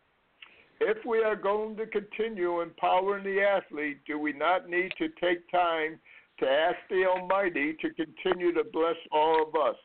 If 0.79 1.05
we 1.05 1.19
are 1.19 1.35
going 1.35 1.75
to 1.77 1.85
continue 1.87 2.61
empowering 2.61 3.23
the 3.25 3.41
athlete, 3.41 3.99
do 4.07 4.17
we 4.17 4.33
not 4.33 4.69
need 4.69 4.91
to 4.97 5.09
take 5.21 5.49
time 5.51 5.99
to 6.39 6.49
ask 6.49 6.77
the 6.89 7.05
Almighty 7.05 7.73
to 7.81 7.89
continue 7.93 8.53
to 8.53 8.63
bless 8.71 8.95
all 9.11 9.47
of 9.47 9.55
us? 9.55 9.77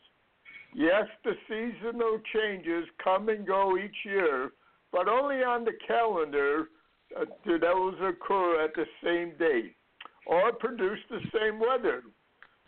Yes, 0.74 1.06
the 1.24 1.34
seasonal 1.48 2.20
changes 2.32 2.84
come 3.02 3.28
and 3.28 3.46
go 3.46 3.76
each 3.76 4.04
year, 4.04 4.52
but 4.92 5.08
only 5.08 5.42
on 5.42 5.64
the 5.64 5.76
calendar 5.86 6.68
uh, 7.16 7.24
do 7.44 7.58
those 7.58 7.94
occur 8.00 8.64
at 8.64 8.74
the 8.74 8.86
same 9.02 9.36
date 9.38 9.74
or 10.28 10.52
produce 10.52 11.00
the 11.10 11.20
same 11.32 11.58
weather. 11.58 12.02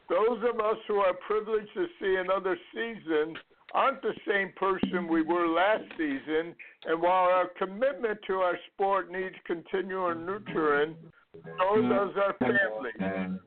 Those 0.09 0.43
of 0.53 0.59
us 0.59 0.77
who 0.89 0.97
are 0.97 1.15
privileged 1.15 1.73
to 1.75 1.87
see 2.01 2.17
another 2.17 2.59
season 2.75 3.37
aren't 3.73 4.03
the 4.03 4.15
same 4.27 4.53
person 4.57 5.07
we 5.07 5.23
were 5.23 5.47
last 5.47 5.85
season, 5.97 6.57
and 6.87 7.01
while 7.01 7.29
our 7.29 7.49
commitment 7.57 8.19
to 8.27 8.35
our 8.35 8.59
sport 8.73 9.13
needs 9.13 9.37
continual 9.47 10.15
nurturing, 10.15 10.97
so 11.33 11.41
mm-hmm. 11.41 11.89
does 11.89 12.15
our 12.17 12.35
family. 12.39 12.91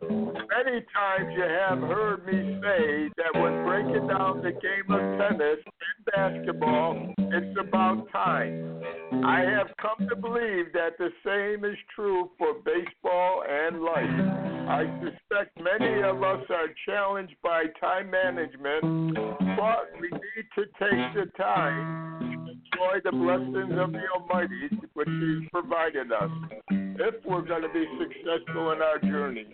Many 0.01 0.85
times 0.93 1.33
you 1.35 1.43
have 1.43 1.79
heard 1.79 2.25
me 2.25 2.59
say 2.61 3.09
that 3.17 3.41
when 3.41 3.65
breaking 3.65 4.07
down 4.07 4.41
the 4.41 4.51
game 4.51 4.89
of 4.89 5.19
tennis 5.19 5.59
and 5.65 6.05
basketball, 6.15 7.13
it's 7.17 7.59
about 7.59 8.07
time. 8.11 8.81
I 9.25 9.41
have 9.41 9.67
come 9.81 10.07
to 10.07 10.15
believe 10.15 10.71
that 10.73 10.97
the 10.97 11.09
same 11.25 11.65
is 11.65 11.77
true 11.95 12.29
for 12.37 12.53
baseball 12.65 13.43
and 13.49 13.81
life. 13.81 14.43
I 14.69 14.85
suspect 15.03 15.59
many 15.59 16.01
of 16.03 16.23
us 16.23 16.43
are 16.49 16.67
challenged 16.85 17.35
by 17.43 17.65
time 17.79 18.09
management, 18.09 19.15
but 19.57 19.91
we 19.99 20.09
need 20.09 20.47
to 20.55 20.65
take 20.79 21.13
the 21.15 21.31
time 21.37 22.42
enjoy 22.73 22.99
the 23.03 23.11
blessings 23.11 23.79
of 23.79 23.91
the 23.91 24.01
Almighty 24.15 24.69
which 24.93 25.07
He's 25.07 25.49
provided 25.51 26.11
us 26.11 26.31
if 26.69 27.15
we're 27.25 27.41
going 27.41 27.63
to 27.63 27.69
be 27.69 27.85
successful 27.99 28.71
in 28.71 28.81
our 28.81 28.99
journey. 28.99 29.47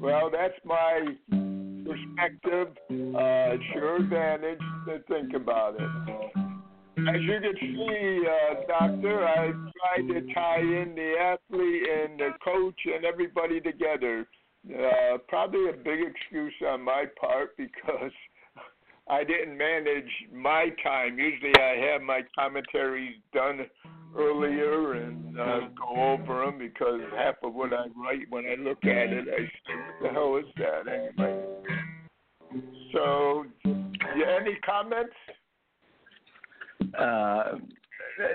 Well, 0.00 0.30
that's 0.30 0.54
my 0.64 1.00
perspective. 1.84 2.68
Uh, 2.90 3.56
sure 3.72 3.96
advantage 3.96 4.58
to 4.86 5.00
think 5.08 5.34
about 5.34 5.74
it. 5.78 6.30
As 7.08 7.20
you 7.22 7.40
can 7.40 7.54
see, 7.60 8.20
uh, 8.26 8.54
Doctor, 8.68 9.26
I 9.26 9.52
tried 9.52 10.08
to 10.08 10.34
tie 10.34 10.60
in 10.60 10.94
the 10.94 11.14
athlete 11.18 11.82
and 11.88 12.20
the 12.20 12.30
coach 12.44 12.78
and 12.84 13.04
everybody 13.04 13.60
together. 13.60 14.26
Uh, 14.68 15.16
probably 15.28 15.70
a 15.70 15.72
big 15.72 16.00
excuse 16.00 16.52
on 16.68 16.82
my 16.82 17.04
part 17.18 17.56
because 17.56 18.12
I 19.10 19.24
didn't 19.24 19.58
manage 19.58 20.10
my 20.32 20.68
time. 20.82 21.18
Usually, 21.18 21.52
I 21.56 21.92
have 21.92 22.02
my 22.02 22.20
commentaries 22.38 23.16
done 23.34 23.66
earlier 24.16 24.94
and 24.94 25.38
uh, 25.38 25.60
go 25.76 26.12
over 26.12 26.44
them 26.44 26.58
because 26.58 27.00
half 27.16 27.34
of 27.42 27.54
what 27.54 27.72
I 27.72 27.86
write, 27.96 28.30
when 28.30 28.44
I 28.46 28.54
look 28.54 28.84
at 28.84 29.12
it, 29.12 29.26
I 29.28 29.42
say, 29.42 29.74
"What 29.76 30.02
the 30.02 30.08
hell 30.10 30.36
is 30.36 30.44
that?" 30.58 30.88
Anyway. 30.88 31.44
So, 32.92 33.44
yeah, 33.64 34.38
any 34.40 34.56
comments? 34.64 35.14
Uh, 36.98 37.58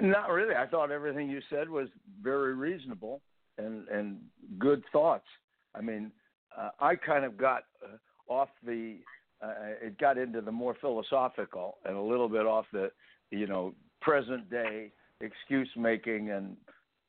not 0.01 0.29
really. 0.29 0.55
I 0.55 0.65
thought 0.67 0.91
everything 0.91 1.29
you 1.29 1.41
said 1.49 1.69
was 1.69 1.87
very 2.21 2.53
reasonable 2.53 3.21
and 3.57 3.87
and 3.87 4.17
good 4.59 4.83
thoughts. 4.91 5.27
I 5.73 5.81
mean, 5.81 6.11
uh, 6.57 6.69
I 6.79 6.95
kind 6.95 7.25
of 7.25 7.37
got 7.37 7.63
uh, 7.83 7.97
off 8.31 8.49
the. 8.65 8.97
Uh, 9.45 9.87
it 9.87 9.97
got 9.99 10.17
into 10.17 10.41
the 10.41 10.51
more 10.51 10.75
philosophical 10.81 11.77
and 11.85 11.95
a 11.95 12.01
little 12.01 12.29
bit 12.29 12.45
off 12.45 12.65
the, 12.71 12.89
you 13.31 13.47
know, 13.47 13.73
present 14.01 14.49
day 14.49 14.91
excuse 15.21 15.69
making 15.75 16.31
and, 16.31 16.57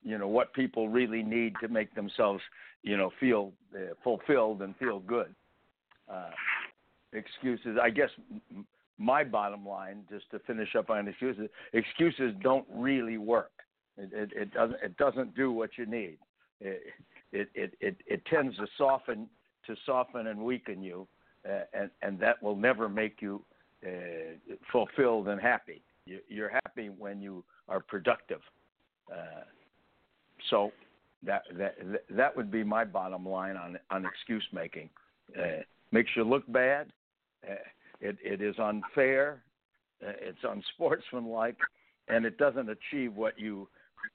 you 0.02 0.18
know, 0.18 0.28
what 0.28 0.52
people 0.52 0.88
really 0.88 1.22
need 1.22 1.54
to 1.60 1.68
make 1.68 1.94
themselves, 1.94 2.42
you 2.82 2.96
know, 2.96 3.10
feel 3.18 3.52
uh, 3.74 3.94
fulfilled 4.04 4.62
and 4.62 4.76
feel 4.76 5.00
good. 5.00 5.34
Uh, 6.12 6.30
excuses. 7.12 7.78
I 7.82 7.90
guess 7.90 8.10
my 8.98 9.24
bottom 9.24 9.66
line, 9.66 10.04
just 10.10 10.30
to 10.30 10.38
finish 10.40 10.74
up 10.76 10.90
on 10.90 11.08
excuses, 11.08 11.48
excuses 11.72 12.32
don't 12.42 12.66
really 12.72 13.18
work. 13.18 13.50
It, 13.98 14.10
it, 14.12 14.30
it 14.36 14.54
doesn't. 14.54 14.78
It 14.82 14.96
doesn't 14.98 15.34
do 15.34 15.50
what 15.50 15.70
you 15.78 15.86
need. 15.86 16.18
It, 16.60 16.82
it 17.32 17.48
it 17.54 17.74
it, 17.80 17.96
it 18.06 18.26
tends 18.26 18.56
to 18.56 18.66
soften 18.76 19.28
to 19.66 19.74
soften 19.84 20.28
and 20.28 20.40
weaken 20.40 20.82
you, 20.82 21.08
and 21.72 21.90
and 22.02 22.18
that 22.20 22.42
will 22.42 22.56
never 22.56 22.88
make 22.88 23.20
you 23.20 23.42
uh, 23.86 24.54
fulfilled 24.72 25.28
and 25.28 25.40
happy. 25.40 25.82
You, 26.06 26.20
you're 26.28 26.50
happy 26.64 26.88
when 26.88 27.20
you 27.20 27.44
are 27.68 27.80
productive. 27.80 28.40
Uh, 29.10 29.44
so 30.50 30.72
that 31.24 31.42
that 31.58 31.76
that 32.10 32.36
would 32.36 32.50
be 32.50 32.64
my 32.64 32.84
bottom 32.84 33.28
line 33.28 33.56
on 33.56 33.78
on 33.90 34.04
excuse 34.04 34.46
making. 34.52 34.88
Uh, 35.36 35.62
makes 35.92 36.10
you 36.16 36.24
look 36.24 36.50
bad. 36.52 36.92
Uh, 37.48 37.54
it 38.00 38.16
it 38.22 38.40
is 38.40 38.54
unfair. 38.58 39.42
Uh, 40.06 40.12
it's 40.20 40.38
unsportsmanlike, 40.42 41.56
and 42.08 42.24
it 42.24 42.38
doesn't 42.38 42.68
achieve 42.68 43.14
what 43.14 43.38
you 43.38 43.68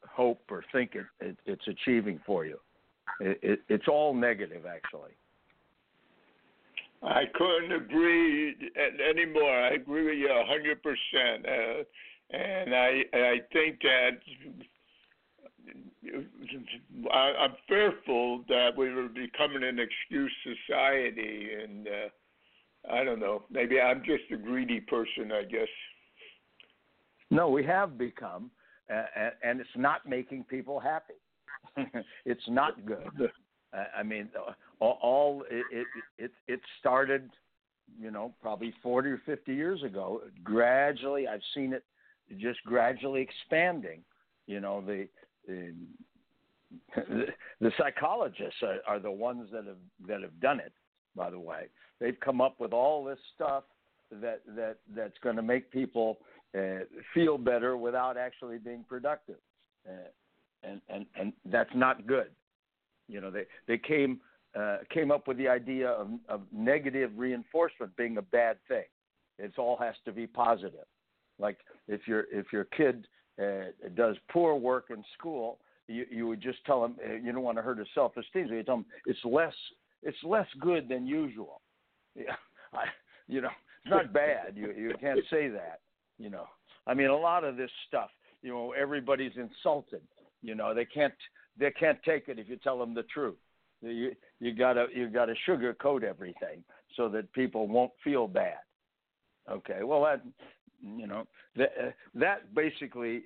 hope 0.07 0.41
or 0.49 0.63
think 0.71 0.95
it, 0.95 1.05
it 1.19 1.37
it's 1.45 1.67
achieving 1.67 2.19
for 2.25 2.45
you. 2.45 2.59
It, 3.19 3.39
it, 3.41 3.59
it's 3.67 3.87
all 3.87 4.13
negative, 4.13 4.65
actually. 4.65 5.11
I 7.03 7.23
couldn't 7.33 7.71
agree 7.71 8.55
anymore. 9.09 9.51
I 9.51 9.71
agree 9.71 10.05
with 10.05 10.17
you 10.17 10.29
a 10.29 10.45
hundred 10.45 10.83
percent, 10.83 11.45
uh, 11.45 11.83
and 12.37 12.75
I 12.75 13.01
I 13.13 13.41
think 13.51 13.79
that 13.81 14.11
I, 17.11 17.33
I'm 17.39 17.55
fearful 17.67 18.43
that 18.49 18.69
we 18.77 18.91
were 18.91 19.07
becoming 19.07 19.63
an 19.63 19.79
excuse 19.79 20.31
society, 20.43 21.49
and 21.63 21.87
uh, 21.87 22.93
I 22.93 23.03
don't 23.03 23.19
know. 23.19 23.43
Maybe 23.49 23.79
I'm 23.79 24.03
just 24.05 24.23
a 24.31 24.37
greedy 24.37 24.79
person, 24.79 25.31
I 25.31 25.43
guess. 25.43 25.67
No, 27.31 27.49
we 27.49 27.63
have 27.65 27.97
become, 27.97 28.51
uh, 28.93 29.03
and 29.43 29.59
it's 29.59 29.69
not 29.75 30.07
making 30.07 30.43
people 30.43 30.79
happy. 30.79 31.13
it's 32.25 32.47
not 32.47 32.85
good. 32.85 33.31
I 33.97 34.03
mean, 34.03 34.27
all, 34.81 35.43
it, 35.49 35.65
it 35.71 35.87
it 36.17 36.31
it 36.47 36.59
started, 36.79 37.29
you 37.99 38.11
know, 38.11 38.33
probably 38.41 38.73
forty 38.81 39.09
or 39.09 39.21
fifty 39.25 39.53
years 39.53 39.83
ago. 39.83 40.21
Gradually, 40.43 41.27
I've 41.27 41.41
seen 41.53 41.73
it 41.73 41.83
just 42.37 42.63
gradually 42.65 43.21
expanding. 43.21 44.01
You 44.47 44.59
know, 44.59 44.81
the 44.81 45.07
the, 45.47 45.73
the 47.59 47.71
psychologists 47.77 48.61
are, 48.63 48.79
are 48.87 48.99
the 48.99 49.11
ones 49.11 49.49
that 49.51 49.65
have 49.65 49.77
that 50.07 50.21
have 50.21 50.39
done 50.39 50.59
it. 50.59 50.73
By 51.15 51.29
the 51.29 51.39
way, 51.39 51.67
they've 51.99 52.19
come 52.19 52.41
up 52.41 52.59
with 52.59 52.73
all 52.73 53.03
this 53.03 53.19
stuff 53.35 53.63
that 54.11 54.41
that 54.55 54.77
that's 54.95 55.17
going 55.21 55.35
to 55.35 55.41
make 55.41 55.71
people 55.71 56.19
uh, 56.57 56.85
feel 57.13 57.37
better 57.37 57.77
without 57.77 58.17
actually 58.17 58.57
being 58.57 58.83
productive, 58.87 59.37
uh, 59.87 60.09
and 60.63 60.81
and 60.89 61.05
and 61.19 61.33
that's 61.45 61.69
not 61.75 62.07
good. 62.07 62.31
You 63.07 63.21
know, 63.21 63.29
they 63.29 63.45
they 63.67 63.77
came 63.77 64.21
uh, 64.57 64.77
came 64.93 65.11
up 65.11 65.27
with 65.27 65.37
the 65.37 65.47
idea 65.47 65.89
of, 65.89 66.09
of 66.27 66.41
negative 66.51 67.11
reinforcement 67.15 67.95
being 67.95 68.17
a 68.17 68.21
bad 68.21 68.57
thing. 68.67 68.83
It 69.39 69.53
all 69.57 69.77
has 69.77 69.95
to 70.05 70.11
be 70.11 70.27
positive. 70.27 70.85
Like 71.39 71.57
if 71.87 72.07
your 72.07 72.25
if 72.31 72.47
your 72.53 72.65
kid 72.65 73.07
uh, 73.41 73.71
does 73.95 74.15
poor 74.29 74.55
work 74.55 74.85
in 74.89 75.03
school, 75.17 75.59
you 75.87 76.05
you 76.11 76.27
would 76.27 76.41
just 76.41 76.63
tell 76.65 76.85
him 76.85 76.95
uh, 77.03 77.13
you 77.13 77.31
don't 77.31 77.43
want 77.43 77.57
to 77.57 77.63
hurt 77.63 77.79
his 77.79 77.87
self 77.95 78.15
esteem. 78.17 78.47
So 78.49 78.53
you 78.53 78.63
tell 78.63 78.75
him 78.75 78.85
it's 79.05 79.19
less 79.23 79.53
it's 80.03 80.17
less 80.23 80.47
good 80.59 80.87
than 80.89 81.07
usual. 81.07 81.61
Yeah, 82.15 82.35
I, 82.73 82.85
you 83.27 83.41
know, 83.41 83.49
it's 83.83 83.91
not 83.91 84.13
bad. 84.13 84.55
You 84.55 84.73
you 84.77 84.93
can't 84.99 85.21
say 85.29 85.47
that. 85.49 85.79
You 86.19 86.29
know, 86.29 86.45
I 86.85 86.93
mean, 86.93 87.07
a 87.07 87.17
lot 87.17 87.43
of 87.43 87.57
this 87.57 87.71
stuff. 87.87 88.09
You 88.43 88.51
know, 88.51 88.73
everybody's 88.79 89.33
insulted. 89.35 90.01
You 90.41 90.55
know, 90.55 90.73
they 90.73 90.85
can't 90.85 91.13
they 91.57 91.71
can't 91.71 91.99
take 92.03 92.27
it 92.27 92.37
if 92.37 92.47
you 92.47 92.57
tell 92.57 92.77
them 92.77 92.93
the 92.93 93.03
truth. 93.03 93.37
You 93.81 94.15
you 94.39 94.53
gotta 94.53 94.87
you 94.93 95.09
gotta 95.09 95.33
sugarcoat 95.47 96.03
everything 96.03 96.63
so 96.95 97.09
that 97.09 97.31
people 97.33 97.67
won't 97.67 97.91
feel 98.03 98.27
bad. 98.27 98.59
Okay, 99.49 99.83
well 99.83 100.03
that 100.03 100.23
you 100.81 101.07
know 101.07 101.25
that 101.55 101.73
uh, 101.81 101.91
that 102.15 102.53
basically 102.53 103.23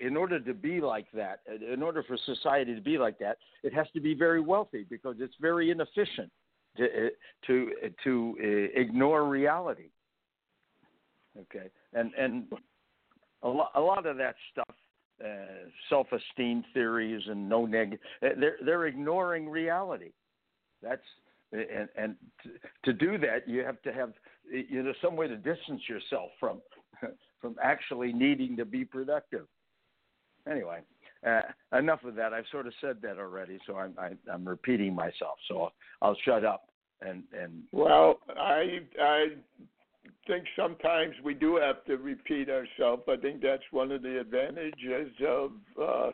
in 0.00 0.16
order 0.16 0.40
to 0.40 0.54
be 0.54 0.80
like 0.80 1.06
that, 1.12 1.40
in 1.72 1.82
order 1.82 2.02
for 2.02 2.16
society 2.26 2.74
to 2.74 2.80
be 2.80 2.98
like 2.98 3.18
that, 3.18 3.38
it 3.62 3.72
has 3.72 3.86
to 3.94 4.00
be 4.00 4.14
very 4.14 4.40
wealthy 4.40 4.84
because 4.88 5.16
it's 5.20 5.34
very 5.40 5.70
inefficient 5.70 6.30
to 6.76 7.10
to 7.46 7.70
to 8.04 8.36
uh, 8.42 8.80
ignore 8.80 9.24
reality. 9.28 9.90
Okay, 11.38 11.68
and 11.92 12.12
and 12.14 12.44
a 13.42 13.48
lot 13.48 13.70
a 13.74 13.80
lot 13.80 14.06
of 14.06 14.16
that 14.16 14.34
stuff, 14.50 14.76
uh, 15.24 15.68
self-esteem 15.88 16.64
theories 16.72 17.22
and 17.28 17.48
no 17.48 17.66
neg, 17.66 17.98
uh, 18.22 18.28
they're 18.38 18.56
they're 18.64 18.86
ignoring 18.86 19.48
reality. 19.48 20.12
That's 20.82 21.02
and 21.52 21.88
and 21.96 22.16
to, 22.42 22.50
to 22.84 22.92
do 22.92 23.18
that 23.18 23.48
you 23.48 23.64
have 23.64 23.80
to 23.82 23.92
have 23.92 24.12
you 24.50 24.82
know 24.82 24.92
some 25.02 25.16
way 25.16 25.28
to 25.28 25.36
distance 25.36 25.82
yourself 25.88 26.30
from 26.38 26.60
from 27.40 27.56
actually 27.62 28.12
needing 28.12 28.56
to 28.56 28.64
be 28.64 28.84
productive. 28.84 29.46
Anyway, 30.50 30.80
uh, 31.26 31.40
enough 31.76 32.04
of 32.04 32.14
that. 32.14 32.32
I've 32.32 32.46
sort 32.50 32.66
of 32.66 32.72
said 32.80 32.98
that 33.02 33.18
already, 33.18 33.58
so 33.66 33.76
I'm 33.76 33.94
I, 33.98 34.06
am 34.08 34.18
i 34.30 34.34
am 34.34 34.48
repeating 34.48 34.94
myself. 34.94 35.38
So 35.48 35.62
I'll, 35.62 35.72
I'll 36.02 36.16
shut 36.24 36.44
up 36.44 36.68
and 37.00 37.24
and. 37.32 37.62
Well, 37.72 38.20
I 38.36 38.80
I 39.00 39.26
think 40.26 40.44
sometimes 40.56 41.14
we 41.22 41.34
do 41.34 41.56
have 41.56 41.84
to 41.86 41.96
repeat 41.96 42.48
ourselves. 42.48 43.02
I 43.08 43.16
think 43.16 43.42
that's 43.42 43.62
one 43.70 43.92
of 43.92 44.02
the 44.02 44.20
advantages 44.20 45.12
of 45.26 45.52
uh, 45.80 46.10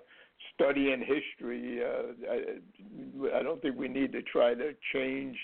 studying 0.54 1.00
history. 1.00 1.80
Uh, 1.82 2.32
I, 2.32 3.38
I 3.38 3.42
don't 3.42 3.60
think 3.62 3.76
we 3.76 3.88
need 3.88 4.12
to 4.12 4.22
try 4.22 4.54
to 4.54 4.72
change 4.92 5.36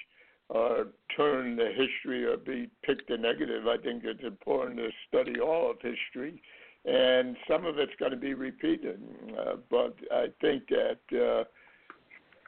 or 0.49 0.89
turn 1.17 1.57
the 1.57 1.71
history 1.77 2.25
or 2.25 2.37
be 2.37 2.69
pick 2.83 3.07
the 3.09 3.17
negative. 3.17 3.67
I 3.67 3.77
think 3.77 4.03
it's 4.05 4.25
important 4.25 4.79
to 4.79 4.89
study 5.09 5.41
all 5.41 5.71
of 5.71 5.77
history, 5.81 6.43
and 6.85 7.37
some 7.49 7.65
of 7.65 7.79
it's 7.79 7.93
going 7.99 8.11
to 8.11 8.17
be 8.17 8.35
repeated. 8.35 9.01
Uh, 9.39 9.57
but 9.71 9.95
I 10.13 10.27
think 10.41 10.65
that. 10.69 10.99
Uh, 11.13 11.45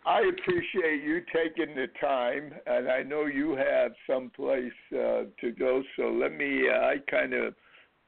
I 0.04 0.20
appreciate 0.20 1.02
you 1.04 1.20
taking 1.32 1.76
the 1.76 1.86
time, 2.00 2.52
and 2.66 2.90
I 2.90 3.02
know 3.02 3.26
you 3.26 3.54
have 3.54 3.92
some 4.06 4.30
place 4.30 4.72
uh, 4.92 5.24
to 5.40 5.52
go. 5.56 5.82
So 5.96 6.08
let 6.08 6.32
me. 6.32 6.68
Uh, 6.68 6.78
I 6.78 6.96
kind 7.08 7.32
of 7.34 7.54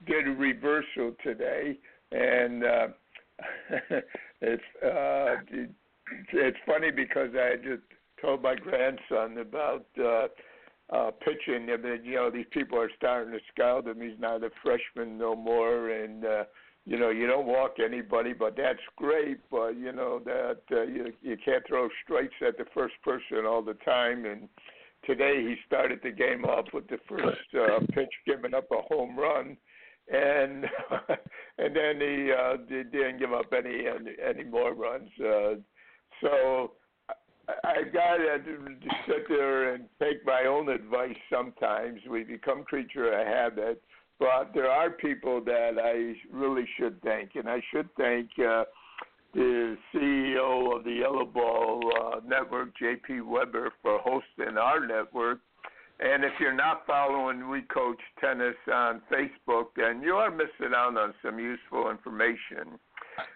did 0.07 0.27
a 0.27 0.33
reversal 0.33 1.15
today, 1.23 1.79
and 2.11 2.65
uh, 2.65 2.87
it's 4.41 4.63
uh, 4.85 5.37
it's 6.33 6.59
funny 6.67 6.91
because 6.91 7.31
I 7.35 7.57
just 7.57 7.83
told 8.21 8.43
my 8.43 8.57
grandson 8.57 9.39
about 9.39 9.87
uh, 9.99 10.27
uh, 10.93 11.11
pitching. 11.25 11.69
I 11.73 11.77
mean, 11.77 12.05
you 12.05 12.17
know, 12.17 12.31
these 12.31 12.47
people 12.51 12.79
are 12.79 12.91
starting 12.97 13.33
to 13.33 13.41
scout 13.53 13.87
him. 13.87 14.01
He's 14.01 14.19
not 14.19 14.43
a 14.43 14.51
freshman 14.63 15.17
no 15.17 15.37
more, 15.37 15.91
and 15.91 16.25
uh, 16.25 16.45
you 16.87 16.99
know, 16.99 17.11
you 17.11 17.27
don't 17.27 17.47
walk 17.47 17.77
anybody, 17.85 18.33
but 18.35 18.57
that's 18.57 18.79
great. 18.97 19.39
But 19.51 19.71
you 19.71 19.93
know 19.93 20.21
that 20.25 20.61
uh, 20.71 20.83
you 20.83 21.13
you 21.23 21.37
can't 21.43 21.67
throw 21.67 21.89
strikes 22.05 22.35
at 22.47 22.59
the 22.59 22.67
first 22.75 22.95
person 23.03 23.47
all 23.47 23.63
the 23.63 23.77
time. 23.85 24.27
And 24.27 24.49
today 25.07 25.43
he 25.43 25.57
started 25.67 26.01
the 26.03 26.11
game 26.11 26.45
off 26.45 26.67
with 26.75 26.87
the 26.89 26.99
first 27.09 27.55
uh, 27.55 27.81
pitch, 27.93 28.13
giving 28.27 28.55
up 28.55 28.67
a 28.71 28.83
home 28.95 29.19
run, 29.19 29.57
and 30.13 30.67
and 31.59 31.75
then 31.75 32.01
he 32.01 32.31
uh, 32.33 32.57
didn't 32.69 33.19
give 33.19 33.33
up 33.33 33.53
any 33.57 33.87
any, 33.87 34.17
any 34.23 34.45
more 34.45 34.75
runs. 34.75 35.09
Uh, 35.19 35.55
so 36.21 36.73
I 37.49 37.83
got 37.93 38.17
to 38.17 38.41
sit 39.07 39.29
there 39.29 39.75
and 39.75 39.85
take 40.01 40.25
my 40.25 40.45
own 40.47 40.69
advice. 40.69 41.17
Sometimes 41.33 42.01
we 42.11 42.25
become 42.25 42.65
creature 42.65 43.13
of 43.13 43.27
habit 43.27 43.83
but 44.19 44.51
there 44.55 44.71
are 44.71 44.91
people 44.91 45.41
that 45.45 45.73
I 45.83 46.15
really 46.35 46.67
should 46.79 47.01
thank, 47.03 47.35
and 47.35 47.49
I 47.49 47.61
should 47.73 47.89
thank 47.97 48.31
uh, 48.39 48.65
the 49.35 49.77
CEO 49.93 50.77
of 50.77 50.85
the 50.85 50.93
Yellow 50.93 51.25
Ball 51.25 51.83
uh, 52.01 52.21
Network, 52.27 52.77
J.P. 52.79 53.23
Weber, 53.23 53.73
for 53.83 53.99
hosting 53.99 54.57
our 54.57 54.87
network. 54.87 55.41
And 56.01 56.25
if 56.25 56.33
you're 56.41 56.55
not 56.55 56.87
following 56.87 57.49
We 57.49 57.63
Coach 57.63 58.01
Tennis 58.21 58.57
on 58.73 59.01
Facebook, 59.13 59.67
then 59.77 60.03
you 60.03 60.15
are 60.15 60.31
missing 60.31 60.75
out 60.75 60.97
on 60.97 61.15
some 61.23 61.39
useful 61.39 61.91
information. 61.91 62.79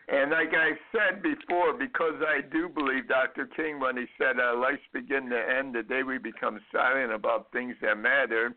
And 0.08 0.32
like 0.32 0.52
I 0.52 0.72
said 0.90 1.22
before, 1.22 1.72
because 1.78 2.20
I 2.20 2.40
do 2.40 2.68
believe 2.68 3.08
Dr. 3.08 3.46
King 3.56 3.78
when 3.78 3.96
he 3.96 4.06
said 4.18 4.40
our 4.40 4.56
lives 4.56 4.80
begin 4.92 5.30
to 5.30 5.38
end 5.38 5.74
the 5.74 5.82
day 5.82 6.02
we 6.02 6.18
become 6.18 6.60
silent 6.72 7.12
about 7.12 7.52
things 7.52 7.76
that 7.82 7.96
matter 7.96 8.54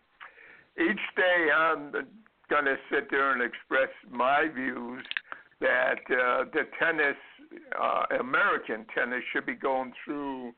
each 0.79 1.01
day 1.15 1.49
I'm 1.55 1.91
going 2.49 2.65
to 2.65 2.75
sit 2.91 3.09
there 3.09 3.31
and 3.31 3.41
express 3.41 3.89
my 4.09 4.47
views 4.53 5.03
that 5.59 5.99
uh, 6.09 6.45
the 6.51 6.63
tennis, 6.79 7.15
uh, 7.79 8.17
American 8.19 8.85
tennis, 8.95 9.23
should 9.31 9.45
be 9.45 9.55
going 9.55 9.93
through 10.03 10.49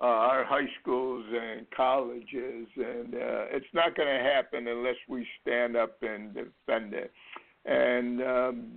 uh, 0.00 0.06
our 0.06 0.44
high 0.44 0.68
schools 0.80 1.24
and 1.30 1.66
colleges, 1.76 2.66
and 2.76 3.14
uh, 3.14 3.44
it's 3.50 3.66
not 3.74 3.96
going 3.96 4.08
to 4.08 4.24
happen 4.24 4.66
unless 4.66 4.96
we 5.08 5.26
stand 5.40 5.76
up 5.76 5.96
and 6.02 6.34
defend 6.34 6.94
it. 6.94 7.12
And 7.64 8.22
um, 8.22 8.72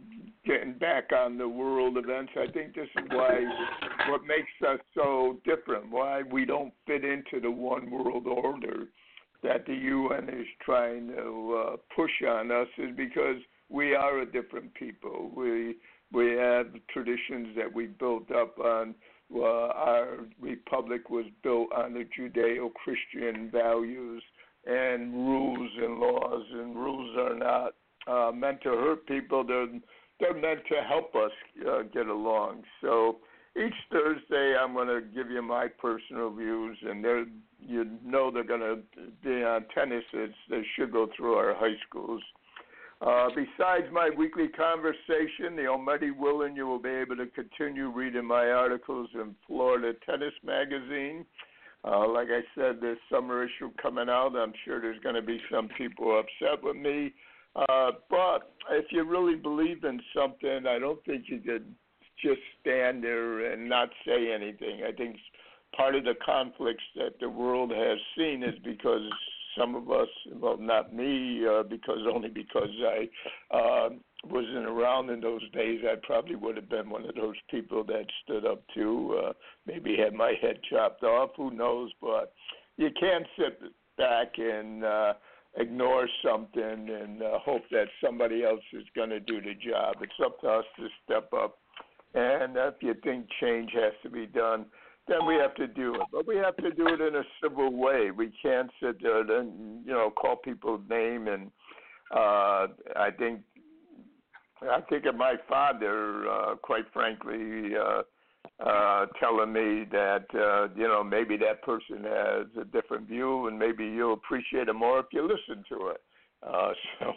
getting 0.46 0.74
back 0.74 1.12
on 1.12 1.38
the 1.38 1.48
world 1.48 1.98
events, 1.98 2.34
I 2.36 2.52
think 2.52 2.76
this 2.76 2.88
is 2.96 3.06
why 3.10 3.40
what 4.10 4.22
makes 4.28 4.52
us 4.68 4.80
so 4.94 5.38
different, 5.44 5.90
why 5.90 6.22
we 6.32 6.46
don't 6.46 6.74
fit 6.86 7.04
into 7.04 7.40
the 7.42 7.50
one 7.50 7.90
world 7.90 8.28
order 8.28 8.86
that 9.46 9.66
the 9.66 9.76
UN 9.76 10.30
is 10.30 10.48
trying 10.64 11.08
to 11.10 11.64
uh, 11.64 11.76
push 11.96 12.12
on 12.28 12.52
us 12.52 12.68
is 12.78 12.96
because 12.96 13.38
we 13.70 13.96
are 13.96 14.20
a 14.20 14.26
different 14.26 14.74
people. 14.74 15.32
We 15.36 15.76
we 16.12 16.34
have 16.34 16.68
traditions 16.92 17.50
that 17.58 17.74
we 17.74 17.88
built 17.88 18.32
up 18.32 18.58
on. 18.60 18.96
Well, 19.30 19.72
our 19.74 20.20
republic 20.40 21.10
was 21.10 21.26
built 21.42 21.70
on 21.76 21.94
the 21.94 22.06
Judeo-Christian 22.16 23.50
values 23.52 24.22
and 24.68 25.14
rules 25.14 25.72
and 25.82 26.00
laws, 26.00 26.44
and 26.54 26.76
rules 26.76 27.18
are 27.18 27.36
not 27.36 27.74
uh, 28.08 28.32
meant 28.32 28.62
to 28.62 28.70
hurt 28.70 29.08
people. 29.08 29.44
They're 29.44 29.68
they're 30.20 30.40
meant 30.40 30.62
to 30.70 30.82
help 30.88 31.14
us 31.16 31.32
uh, 31.68 31.84
get 31.94 32.08
along. 32.08 32.64
So 32.82 33.18
each 33.56 33.74
Thursday, 33.92 34.56
I'm 34.60 34.74
going 34.74 34.88
to 34.88 35.02
give 35.02 35.30
you 35.32 35.42
my 35.42 35.68
personal 35.68 36.30
views, 36.30 36.78
and 36.82 37.04
they're 37.04 37.26
you 37.60 37.86
know 38.04 38.30
they're 38.30 38.44
going 38.44 38.60
to 38.60 38.80
be 39.24 39.44
on 39.44 39.66
tennis. 39.74 40.04
It's, 40.14 40.34
they 40.50 40.62
should 40.76 40.92
go 40.92 41.08
through 41.16 41.36
our 41.36 41.56
high 41.56 41.76
schools. 41.88 42.22
Uh, 43.02 43.28
besides 43.30 43.86
my 43.92 44.10
weekly 44.18 44.48
conversation, 44.48 45.56
the 45.56 45.68
Almighty 45.68 46.12
willing, 46.12 46.56
you 46.56 46.66
will 46.66 46.80
be 46.80 46.90
able 46.90 47.16
to 47.18 47.28
continue 47.28 47.90
reading 47.90 48.26
my 48.26 48.50
articles 48.52 49.10
in 49.14 49.36
Florida 49.48 49.94
Tennis 50.06 50.34
Magazine. 50.44 51.26
Uh, 51.84 52.08
like 52.08 52.30
I 52.30 52.42
said, 52.56 52.82
this 52.82 52.98
summer 53.12 53.44
issue 53.44 53.72
coming 53.82 54.10
out, 54.10 54.36
I'm 54.36 54.54
sure 54.64 54.82
there's 54.82 55.00
going 55.02 55.16
to 55.16 55.22
be 55.22 55.40
some 55.52 55.70
people 55.78 56.20
upset 56.20 56.64
with 56.64 56.78
me. 56.78 57.14
Uh, 57.56 57.92
but 58.10 58.52
if 58.72 58.86
you 58.92 59.04
really 59.04 59.36
believe 59.36 59.84
in 59.84 60.02
something, 60.16 60.66
I 60.68 60.80
don't 60.80 61.04
think 61.06 61.26
you 61.28 61.40
could 61.40 61.66
just 62.22 62.42
stand 62.62 63.04
there 63.04 63.52
and 63.52 63.68
not 63.70 63.90
say 64.06 64.32
anything. 64.34 64.82
I 64.88 64.92
think 64.92 65.18
part 65.76 65.96
of 65.96 66.04
the 66.04 66.16
conflicts 66.26 66.84
that 66.96 67.20
the 67.20 67.30
world 67.30 67.72
has 67.72 67.98
seen 68.18 68.44
is 68.44 68.56
because 68.64 69.02
some 69.58 69.76
of 69.76 69.90
us, 69.90 70.08
well, 70.34 70.58
not 70.58 70.94
me, 70.94 71.46
uh, 71.48 71.64
because 71.64 72.00
only 72.14 72.30
because 72.30 72.70
I 72.84 73.56
uh, 73.56 73.90
wasn't 74.26 74.66
around 74.66 75.10
in 75.10 75.22
those 75.22 75.50
days, 75.52 75.82
I 75.86 75.96
probably 76.04 76.36
would 76.36 76.58
have 76.58 76.70
been 76.70 76.90
one 76.90 77.06
of 77.06 77.16
those 77.16 77.36
people 77.50 77.84
that 77.86 78.06
stood 78.24 78.46
up 78.46 78.64
to, 78.76 79.22
uh, 79.28 79.34
maybe 79.66 79.96
had 79.98 80.14
my 80.14 80.34
head 80.42 80.60
chopped 80.70 81.04
off. 81.04 81.32
Who 81.38 81.52
knows? 81.52 81.92
But 82.02 82.34
you 82.78 82.90
can't 83.00 83.26
sit 83.38 83.60
back 83.98 84.34
and 84.38 84.84
uh, 84.84 85.14
ignore 85.58 86.08
something 86.24 86.90
and 86.90 87.22
uh, 87.22 87.40
hope 87.40 87.64
that 87.72 87.88
somebody 88.04 88.44
else 88.44 88.64
is 88.74 88.84
going 88.96 89.10
to 89.10 89.20
do 89.20 89.42
the 89.42 89.54
job. 89.54 89.96
It's 90.02 90.12
up 90.24 90.42
to 90.42 90.48
us 90.48 90.66
to 90.78 90.88
step 91.04 91.32
up. 91.34 91.60
And 92.16 92.56
if 92.56 92.76
you 92.82 92.96
think 93.04 93.28
change 93.42 93.72
has 93.74 93.94
to 94.04 94.10
be 94.10 94.26
done, 94.26 94.66
then 95.08 95.26
we 95.28 95.36
have 95.36 95.54
to 95.56 95.68
do 95.68 95.96
it. 95.96 96.02
But 96.12 96.26
we 96.26 96.38
have 96.38 96.56
to 96.58 96.72
do 96.72 96.88
it 96.88 97.02
in 97.02 97.16
a 97.16 97.24
civil 97.44 97.72
way. 97.72 98.10
We 98.12 98.32
can't 98.42 98.72
sit 98.82 99.02
there 99.02 99.20
and 99.40 99.86
you 99.86 99.92
know 99.92 100.10
call 100.10 100.38
people 100.38 100.82
name 100.90 101.28
and 101.28 101.52
uh, 102.12 102.68
I 102.96 103.10
think 103.18 103.42
I 104.62 104.82
think 104.90 105.06
of 105.06 105.16
my 105.16 105.36
father, 105.50 106.30
uh, 106.30 106.56
quite 106.56 106.86
frankly, 106.94 107.76
uh, 107.76 108.04
uh, 108.64 109.06
telling 109.20 109.52
me 109.52 109.86
that 109.92 110.26
uh, 110.34 110.74
you 110.76 110.88
know 110.88 111.04
maybe 111.04 111.38
that 111.38 111.62
person 111.64 112.04
has 112.04 112.48
a 112.60 112.66
different 112.66 113.08
view 113.08 113.48
and 113.48 113.60
maybe 113.60 113.86
you'll 113.86 114.14
appreciate 114.14 114.70
it 114.70 114.74
more 114.74 115.00
if 115.00 115.08
you 115.12 115.24
listen 115.24 115.64
to 115.70 115.88
it. 115.88 116.02
Uh, 116.48 116.72
so 117.00 117.14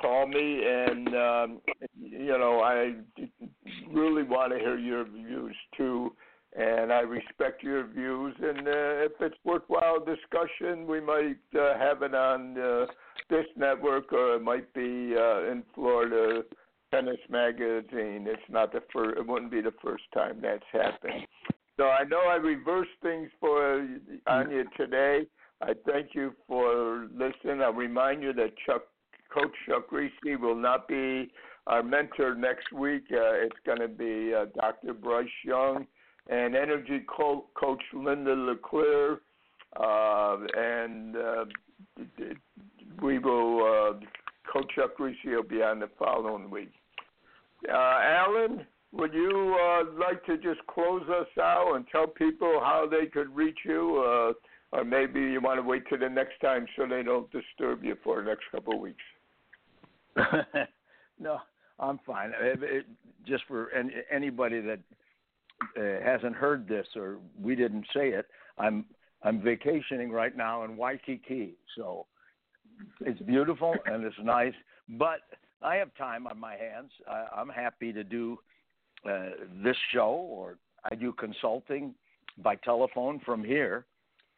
call 0.00 0.26
me 0.26 0.62
and 0.66 1.08
um, 1.08 1.60
you 1.98 2.38
know 2.38 2.60
I 2.60 2.94
really 3.92 4.24
want 4.24 4.52
to 4.52 4.58
hear 4.58 4.78
your 4.78 5.04
views 5.04 5.56
too 5.76 6.14
and 6.58 6.90
I 6.92 7.00
respect 7.00 7.62
your 7.62 7.86
views 7.86 8.34
and 8.40 8.66
uh, 8.66 9.04
if 9.04 9.12
it's 9.20 9.36
worthwhile 9.44 10.00
discussion 10.00 10.86
we 10.86 11.00
might 11.00 11.36
uh, 11.54 11.78
have 11.78 12.00
it 12.02 12.14
on 12.14 12.58
uh, 12.58 12.86
this 13.30 13.46
network 13.56 14.12
or 14.12 14.36
it 14.36 14.42
might 14.42 14.72
be 14.74 15.14
uh, 15.16 15.50
in 15.50 15.62
Florida 15.74 16.42
Tennis 16.92 17.18
Magazine. 17.28 18.26
It's 18.28 18.40
not 18.48 18.72
the 18.72 18.82
first 18.92 19.18
it 19.18 19.26
wouldn't 19.26 19.50
be 19.52 19.60
the 19.60 19.74
first 19.82 20.04
time 20.14 20.38
that's 20.40 20.62
happened 20.72 21.26
so 21.76 21.84
I 21.84 22.04
know 22.04 22.20
I 22.28 22.36
reversed 22.36 22.90
things 23.02 23.30
for 23.40 23.86
you 24.50 24.64
today 24.76 25.26
I 25.62 25.72
thank 25.90 26.14
you 26.14 26.34
for 26.46 27.08
listening. 27.12 27.62
I'll 27.62 27.72
remind 27.72 28.22
you 28.22 28.32
that 28.34 28.52
Chuck 28.66 28.82
Coach 29.32 29.52
Chuck 29.66 29.88
Kriese 29.90 30.40
will 30.40 30.54
not 30.54 30.86
be 30.86 31.30
our 31.66 31.82
mentor 31.82 32.34
next 32.34 32.72
week. 32.72 33.04
Uh, 33.10 33.32
it's 33.32 33.56
going 33.64 33.80
to 33.80 33.88
be 33.88 34.34
uh, 34.34 34.46
Dr. 34.54 34.92
Bryce 34.92 35.26
Young 35.44 35.86
and 36.28 36.54
energy 36.54 37.04
co- 37.08 37.46
coach 37.54 37.82
Linda 37.94 38.34
LeClaire. 38.34 39.20
Uh, 39.78 40.38
and 40.56 41.16
uh, 41.16 41.44
we 43.02 43.18
will, 43.18 43.60
uh, 43.64 44.50
Coach 44.52 44.70
Chuck 44.74 44.96
Kriese 44.98 45.16
will 45.24 45.42
be 45.42 45.62
on 45.62 45.80
the 45.80 45.88
following 45.98 46.50
week. 46.50 46.72
Uh, 47.68 47.76
Allen, 47.76 48.66
would 48.96 49.12
you 49.12 49.56
uh, 49.62 49.84
like 49.98 50.24
to 50.26 50.36
just 50.36 50.66
close 50.66 51.02
us 51.08 51.26
out 51.40 51.74
and 51.74 51.84
tell 51.90 52.06
people 52.06 52.60
how 52.60 52.86
they 52.90 53.06
could 53.06 53.34
reach 53.34 53.58
you? 53.64 54.02
Uh, 54.06 54.32
or 54.72 54.84
maybe 54.84 55.20
you 55.20 55.40
want 55.40 55.58
to 55.58 55.62
wait 55.62 55.82
till 55.88 55.98
the 55.98 56.08
next 56.08 56.40
time 56.40 56.66
so 56.76 56.86
they 56.86 57.02
don't 57.02 57.30
disturb 57.30 57.84
you 57.84 57.96
for 58.02 58.22
the 58.22 58.28
next 58.28 58.44
couple 58.50 58.74
of 58.74 58.80
weeks. 58.80 59.02
no, 61.20 61.38
I'm 61.78 62.00
fine. 62.06 62.32
It, 62.40 62.62
it, 62.62 62.86
just 63.26 63.44
for 63.46 63.70
any, 63.72 63.92
anybody 64.10 64.60
that 64.60 64.80
uh, 65.78 66.04
hasn't 66.04 66.34
heard 66.34 66.66
this 66.68 66.86
or 66.96 67.18
we 67.40 67.54
didn't 67.54 67.86
say 67.94 68.08
it, 68.08 68.26
I'm 68.58 68.84
I'm 69.22 69.42
vacationing 69.42 70.10
right 70.12 70.36
now 70.36 70.64
in 70.64 70.76
Waikiki, 70.76 71.54
so 71.76 72.06
it's 73.00 73.20
beautiful 73.22 73.74
and 73.86 74.04
it's 74.04 74.16
nice. 74.22 74.52
But 74.90 75.20
I 75.62 75.76
have 75.76 75.94
time 75.96 76.26
on 76.26 76.38
my 76.38 76.54
hands. 76.54 76.90
I, 77.10 77.26
I'm 77.34 77.48
happy 77.48 77.92
to 77.92 78.04
do 78.04 78.38
uh, 79.08 79.46
this 79.62 79.76
show, 79.92 80.26
or 80.30 80.56
I 80.90 80.94
do 80.94 81.12
consulting 81.12 81.94
by 82.38 82.56
telephone 82.56 83.20
from 83.24 83.44
here. 83.44 83.86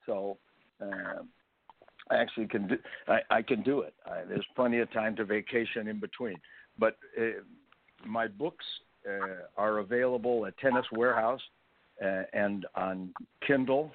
So 0.06 0.38
uh, 0.80 1.22
I 2.10 2.16
actually 2.16 2.46
can 2.46 2.68
do 2.68 2.76
I, 3.06 3.18
I 3.30 3.42
can 3.42 3.62
do 3.62 3.80
it. 3.80 3.94
I, 4.06 4.22
there's 4.28 4.46
plenty 4.56 4.78
of 4.78 4.92
time 4.92 5.16
to 5.16 5.24
vacation 5.24 5.88
in 5.88 6.00
between. 6.00 6.36
But 6.78 6.96
uh, 7.18 7.42
my 8.06 8.28
books 8.28 8.64
uh, 9.08 9.46
are 9.56 9.78
available 9.78 10.46
at 10.46 10.56
Tennis 10.58 10.86
Warehouse 10.92 11.40
uh, 12.04 12.22
and 12.32 12.66
on 12.74 13.12
Kindle 13.46 13.90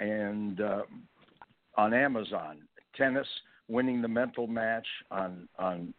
and 0.00 0.60
on 1.76 1.94
Amazon. 1.94 2.58
Tennis 2.96 3.26
winning 3.68 4.02
the 4.02 4.08
mental 4.08 4.46
match 4.46 4.86
on 5.10 5.48
on 5.58 5.92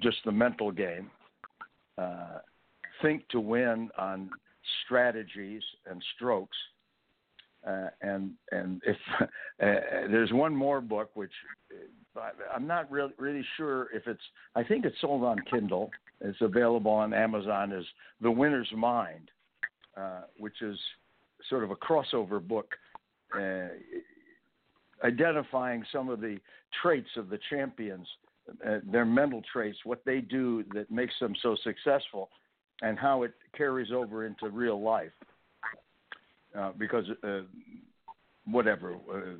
just 0.00 0.18
the 0.24 0.32
mental 0.32 0.70
game. 0.70 1.10
Uh, 1.98 2.38
think 3.02 3.28
to 3.28 3.40
win 3.40 3.90
on 3.98 4.30
strategies 4.84 5.62
and 5.86 6.02
strokes 6.16 6.56
uh, 7.66 7.88
and 8.00 8.32
and 8.50 8.82
if 8.86 8.96
uh, 9.20 9.26
there's 10.10 10.32
one 10.32 10.54
more 10.54 10.80
book 10.80 11.10
which 11.14 11.32
uh, 12.16 12.20
I'm 12.54 12.66
not 12.66 12.90
really 12.90 13.12
really 13.18 13.44
sure 13.56 13.88
if 13.94 14.06
it's 14.06 14.22
I 14.54 14.64
think 14.64 14.84
it's 14.84 15.00
sold 15.00 15.24
on 15.24 15.38
Kindle. 15.50 15.90
It's 16.20 16.40
available 16.40 16.92
on 16.92 17.12
Amazon 17.12 17.72
as 17.72 17.84
The 18.20 18.30
Winner's 18.30 18.70
Mind, 18.76 19.30
uh, 19.96 20.22
which 20.38 20.62
is 20.62 20.78
sort 21.48 21.64
of 21.64 21.70
a 21.70 21.76
crossover 21.76 22.40
book 22.40 22.74
uh, 23.36 23.68
identifying 25.04 25.84
some 25.92 26.08
of 26.08 26.20
the 26.20 26.38
traits 26.80 27.08
of 27.16 27.28
the 27.28 27.38
champions, 27.50 28.06
uh, 28.66 28.78
their 28.90 29.04
mental 29.04 29.42
traits, 29.52 29.78
what 29.84 30.04
they 30.04 30.20
do 30.20 30.64
that 30.74 30.90
makes 30.90 31.14
them 31.20 31.34
so 31.42 31.56
successful, 31.64 32.30
and 32.82 32.98
how 32.98 33.22
it 33.22 33.32
carries 33.56 33.92
over 33.92 34.26
into 34.26 34.50
real 34.50 34.82
life 34.82 35.12
uh, 36.58 36.72
because 36.78 37.04
uh, 37.24 37.42
whatever 38.44 38.94
uh, 38.94 39.36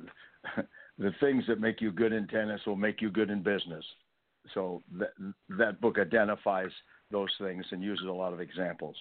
the 0.97 1.11
things 1.19 1.43
that 1.47 1.59
make 1.59 1.79
you 1.81 1.91
good 1.91 2.13
in 2.13 2.27
tennis 2.27 2.61
will 2.65 2.75
make 2.75 2.99
you 3.01 3.11
good 3.11 3.29
in 3.29 3.43
business. 3.43 3.85
So 4.53 4.81
that 4.99 5.13
that 5.57 5.79
book 5.79 5.97
identifies 5.99 6.71
those 7.11 7.29
things 7.39 7.65
and 7.71 7.81
uses 7.81 8.07
a 8.07 8.11
lot 8.11 8.33
of 8.33 8.41
examples. 8.41 8.97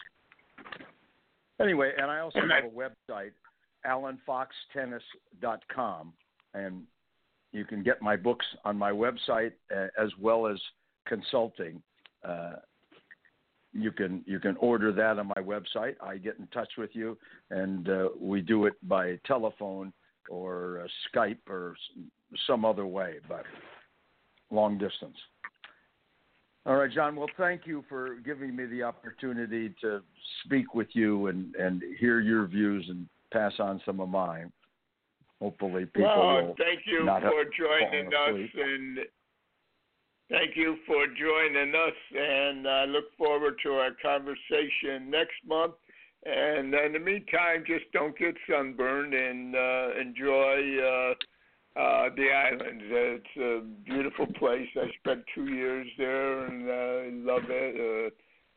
Anyway, 1.61 1.90
and 1.97 2.09
I 2.11 2.20
also 2.20 2.38
have 2.40 2.64
a 2.64 2.68
website, 2.68 3.32
allenfoxtennis.com, 3.86 6.12
and 6.55 6.82
you 7.53 7.64
can 7.64 7.82
get 7.82 8.01
my 8.01 8.16
books 8.16 8.47
on 8.64 8.76
my 8.76 8.93
website 8.93 9.53
uh, 9.74 9.88
as 10.01 10.11
well 10.20 10.47
as 10.47 10.61
consulting. 11.07 11.82
You 13.73 13.91
can 13.91 14.23
you 14.27 14.39
can 14.39 14.57
order 14.57 14.93
that 14.93 15.18
on 15.18 15.29
my 15.29 15.43
website. 15.43 15.95
I 16.03 16.18
get 16.18 16.39
in 16.39 16.47
touch 16.49 16.70
with 16.77 16.91
you, 16.93 17.16
and 17.51 17.89
uh, 17.89 18.09
we 18.20 18.41
do 18.43 18.66
it 18.66 18.75
by 18.87 19.18
telephone 19.27 19.93
or 20.29 20.83
uh, 20.85 20.89
Skype 21.16 21.39
or 21.49 21.75
some 22.47 22.64
other 22.64 22.87
way, 22.87 23.16
but 23.29 23.45
long 24.51 24.79
distance. 24.79 25.16
All 26.64 26.77
right, 26.77 26.91
John. 26.93 27.16
Well, 27.16 27.29
thank 27.37 27.62
you 27.66 27.85
for 27.89 28.16
giving 28.25 28.55
me 28.55 28.66
the 28.66 28.85
opportunity 28.85 29.75
to 29.81 30.01
speak 30.45 30.75
with 30.75 30.89
you 30.93 31.27
and, 31.27 31.55
and 31.57 31.83
hear 31.99 32.20
your 32.20 32.47
views 32.47 32.87
and 32.89 33.09
pass 33.33 33.53
on 33.59 33.81
some 33.85 33.99
of 33.99 34.09
mine. 34.09 34.53
Hopefully, 35.41 35.87
people 35.87 36.05
well, 36.05 36.47
will. 36.47 36.55
thank 36.57 36.87
you 36.87 37.05
for 37.05 37.45
joining 37.59 38.07
us 38.07 38.51
and 38.55 38.99
Thank 40.33 40.57
you 40.57 40.78
for 40.87 41.05
joining 41.09 41.74
us, 41.74 41.93
and 42.18 42.66
I 42.66 42.87
look 42.87 43.14
forward 43.18 43.57
to 43.64 43.72
our 43.72 43.91
conversation 44.01 45.11
next 45.11 45.37
month. 45.47 45.74
And 46.24 46.72
in 46.72 46.95
the 46.95 46.99
meantime, 46.99 47.64
just 47.66 47.85
don't 47.93 48.16
get 48.18 48.35
sunburned 48.49 49.12
and 49.12 49.55
uh, 49.55 49.89
enjoy 50.01 50.78
uh, 50.80 51.78
uh, 51.78 52.09
the 52.16 52.30
islands. 52.33 52.83
It's 52.87 53.37
a 53.37 53.61
beautiful 53.85 54.26
place. 54.39 54.68
I 54.74 54.87
spent 55.01 55.22
two 55.35 55.53
years 55.53 55.87
there, 55.99 56.47
and 56.47 56.70
I 56.70 57.30
love 57.30 57.51
it. 57.51 58.14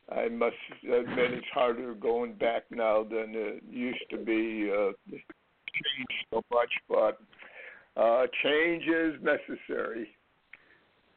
Uh, 0.08 0.14
I 0.18 0.30
must 0.30 0.56
admit 0.82 1.32
it's 1.32 1.46
harder 1.52 1.92
going 1.92 2.36
back 2.36 2.62
now 2.70 3.02
than 3.02 3.34
it 3.34 3.62
used 3.68 4.04
to 4.12 4.16
be. 4.16 4.72
Uh, 4.72 4.92
changed 5.10 6.24
so 6.32 6.42
much, 6.50 6.72
but 6.88 7.20
uh, 8.00 8.26
change 8.42 8.84
is 8.84 9.20
necessary. 9.22 10.08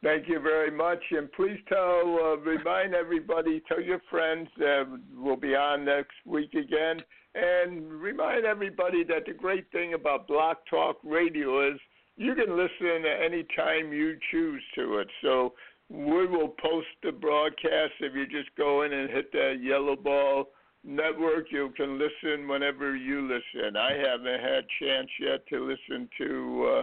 Thank 0.02 0.28
you 0.28 0.40
very 0.40 0.70
much, 0.70 1.02
and 1.10 1.30
please 1.32 1.58
tell, 1.68 2.18
uh, 2.22 2.36
remind 2.38 2.94
everybody, 2.94 3.62
tell 3.68 3.82
your 3.82 4.00
friends 4.10 4.48
that 4.56 4.84
we'll 5.14 5.36
be 5.36 5.54
on 5.54 5.84
next 5.84 6.14
week 6.24 6.54
again, 6.54 7.02
and 7.34 7.92
remind 7.92 8.46
everybody 8.46 9.04
that 9.04 9.26
the 9.26 9.34
great 9.34 9.70
thing 9.72 9.92
about 9.92 10.26
Blog 10.26 10.56
Talk 10.70 10.96
Radio 11.04 11.70
is 11.70 11.78
you 12.16 12.34
can 12.34 12.56
listen 12.56 13.04
at 13.04 13.22
any 13.22 13.44
time 13.54 13.92
you 13.92 14.16
choose 14.30 14.62
to 14.76 14.98
it. 14.98 15.08
So 15.20 15.52
we 15.90 16.26
will 16.26 16.48
post 16.48 16.88
the 17.02 17.12
broadcast 17.12 17.92
if 18.00 18.14
you 18.14 18.26
just 18.26 18.54
go 18.56 18.82
in 18.82 18.94
and 18.94 19.10
hit 19.10 19.30
that 19.32 19.58
yellow 19.60 19.96
ball 19.96 20.48
network. 20.82 21.52
You 21.52 21.74
can 21.76 21.98
listen 21.98 22.48
whenever 22.48 22.96
you 22.96 23.28
listen. 23.28 23.76
I 23.76 23.92
haven't 23.92 24.40
had 24.40 24.64
chance 24.80 25.10
yet 25.20 25.46
to 25.48 25.62
listen 25.62 26.08
to. 26.18 26.74
Uh, 26.78 26.82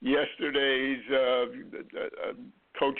yesterday's 0.00 1.02
uh, 1.10 1.16
uh, 1.18 2.32
Coach 2.78 2.98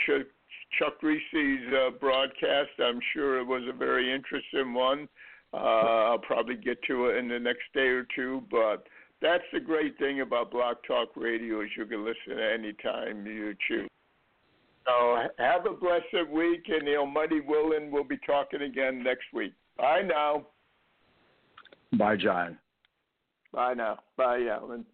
Chuck 0.79 0.99
Kriese's 1.01 1.73
uh, 1.73 1.91
broadcast. 1.99 2.71
I'm 2.79 3.01
sure 3.13 3.39
it 3.39 3.47
was 3.47 3.63
a 3.69 3.77
very 3.77 4.13
interesting 4.13 4.75
one. 4.75 5.09
Uh, 5.55 5.57
I'll 5.57 6.19
probably 6.19 6.57
get 6.57 6.83
to 6.89 7.07
it 7.07 7.17
in 7.17 7.29
the 7.29 7.39
next 7.39 7.63
day 7.73 7.89
or 7.89 8.07
two, 8.15 8.43
but 8.51 8.87
that's 9.23 9.45
the 9.53 9.61
great 9.61 9.99
thing 9.99 10.21
about 10.21 10.51
Blog 10.51 10.77
Talk 10.87 11.09
Radio 11.17 11.63
is 11.63 11.69
you 11.77 11.87
can 11.87 12.05
listen 12.05 12.33
at 12.33 12.53
any 12.53 12.75
time 12.75 13.27
you 13.27 13.55
choose. 13.67 13.89
So 14.87 15.19
have 15.39 15.67
a 15.67 15.75
blessed 15.75 16.31
week, 16.31 16.65
and 16.69 16.87
the 16.87 16.97
Almighty 16.97 17.41
willing, 17.41 17.91
we'll 17.91 18.05
be 18.05 18.19
talking 18.27 18.63
again 18.63 19.03
next 19.03 19.25
week. 19.35 19.53
Bye 19.77 20.03
now. 20.03 20.47
Bye, 21.99 22.17
John. 22.17 22.59
Bye 23.53 23.75
now. 23.75 23.99
Bye, 24.17 24.47
Allen. 24.51 24.85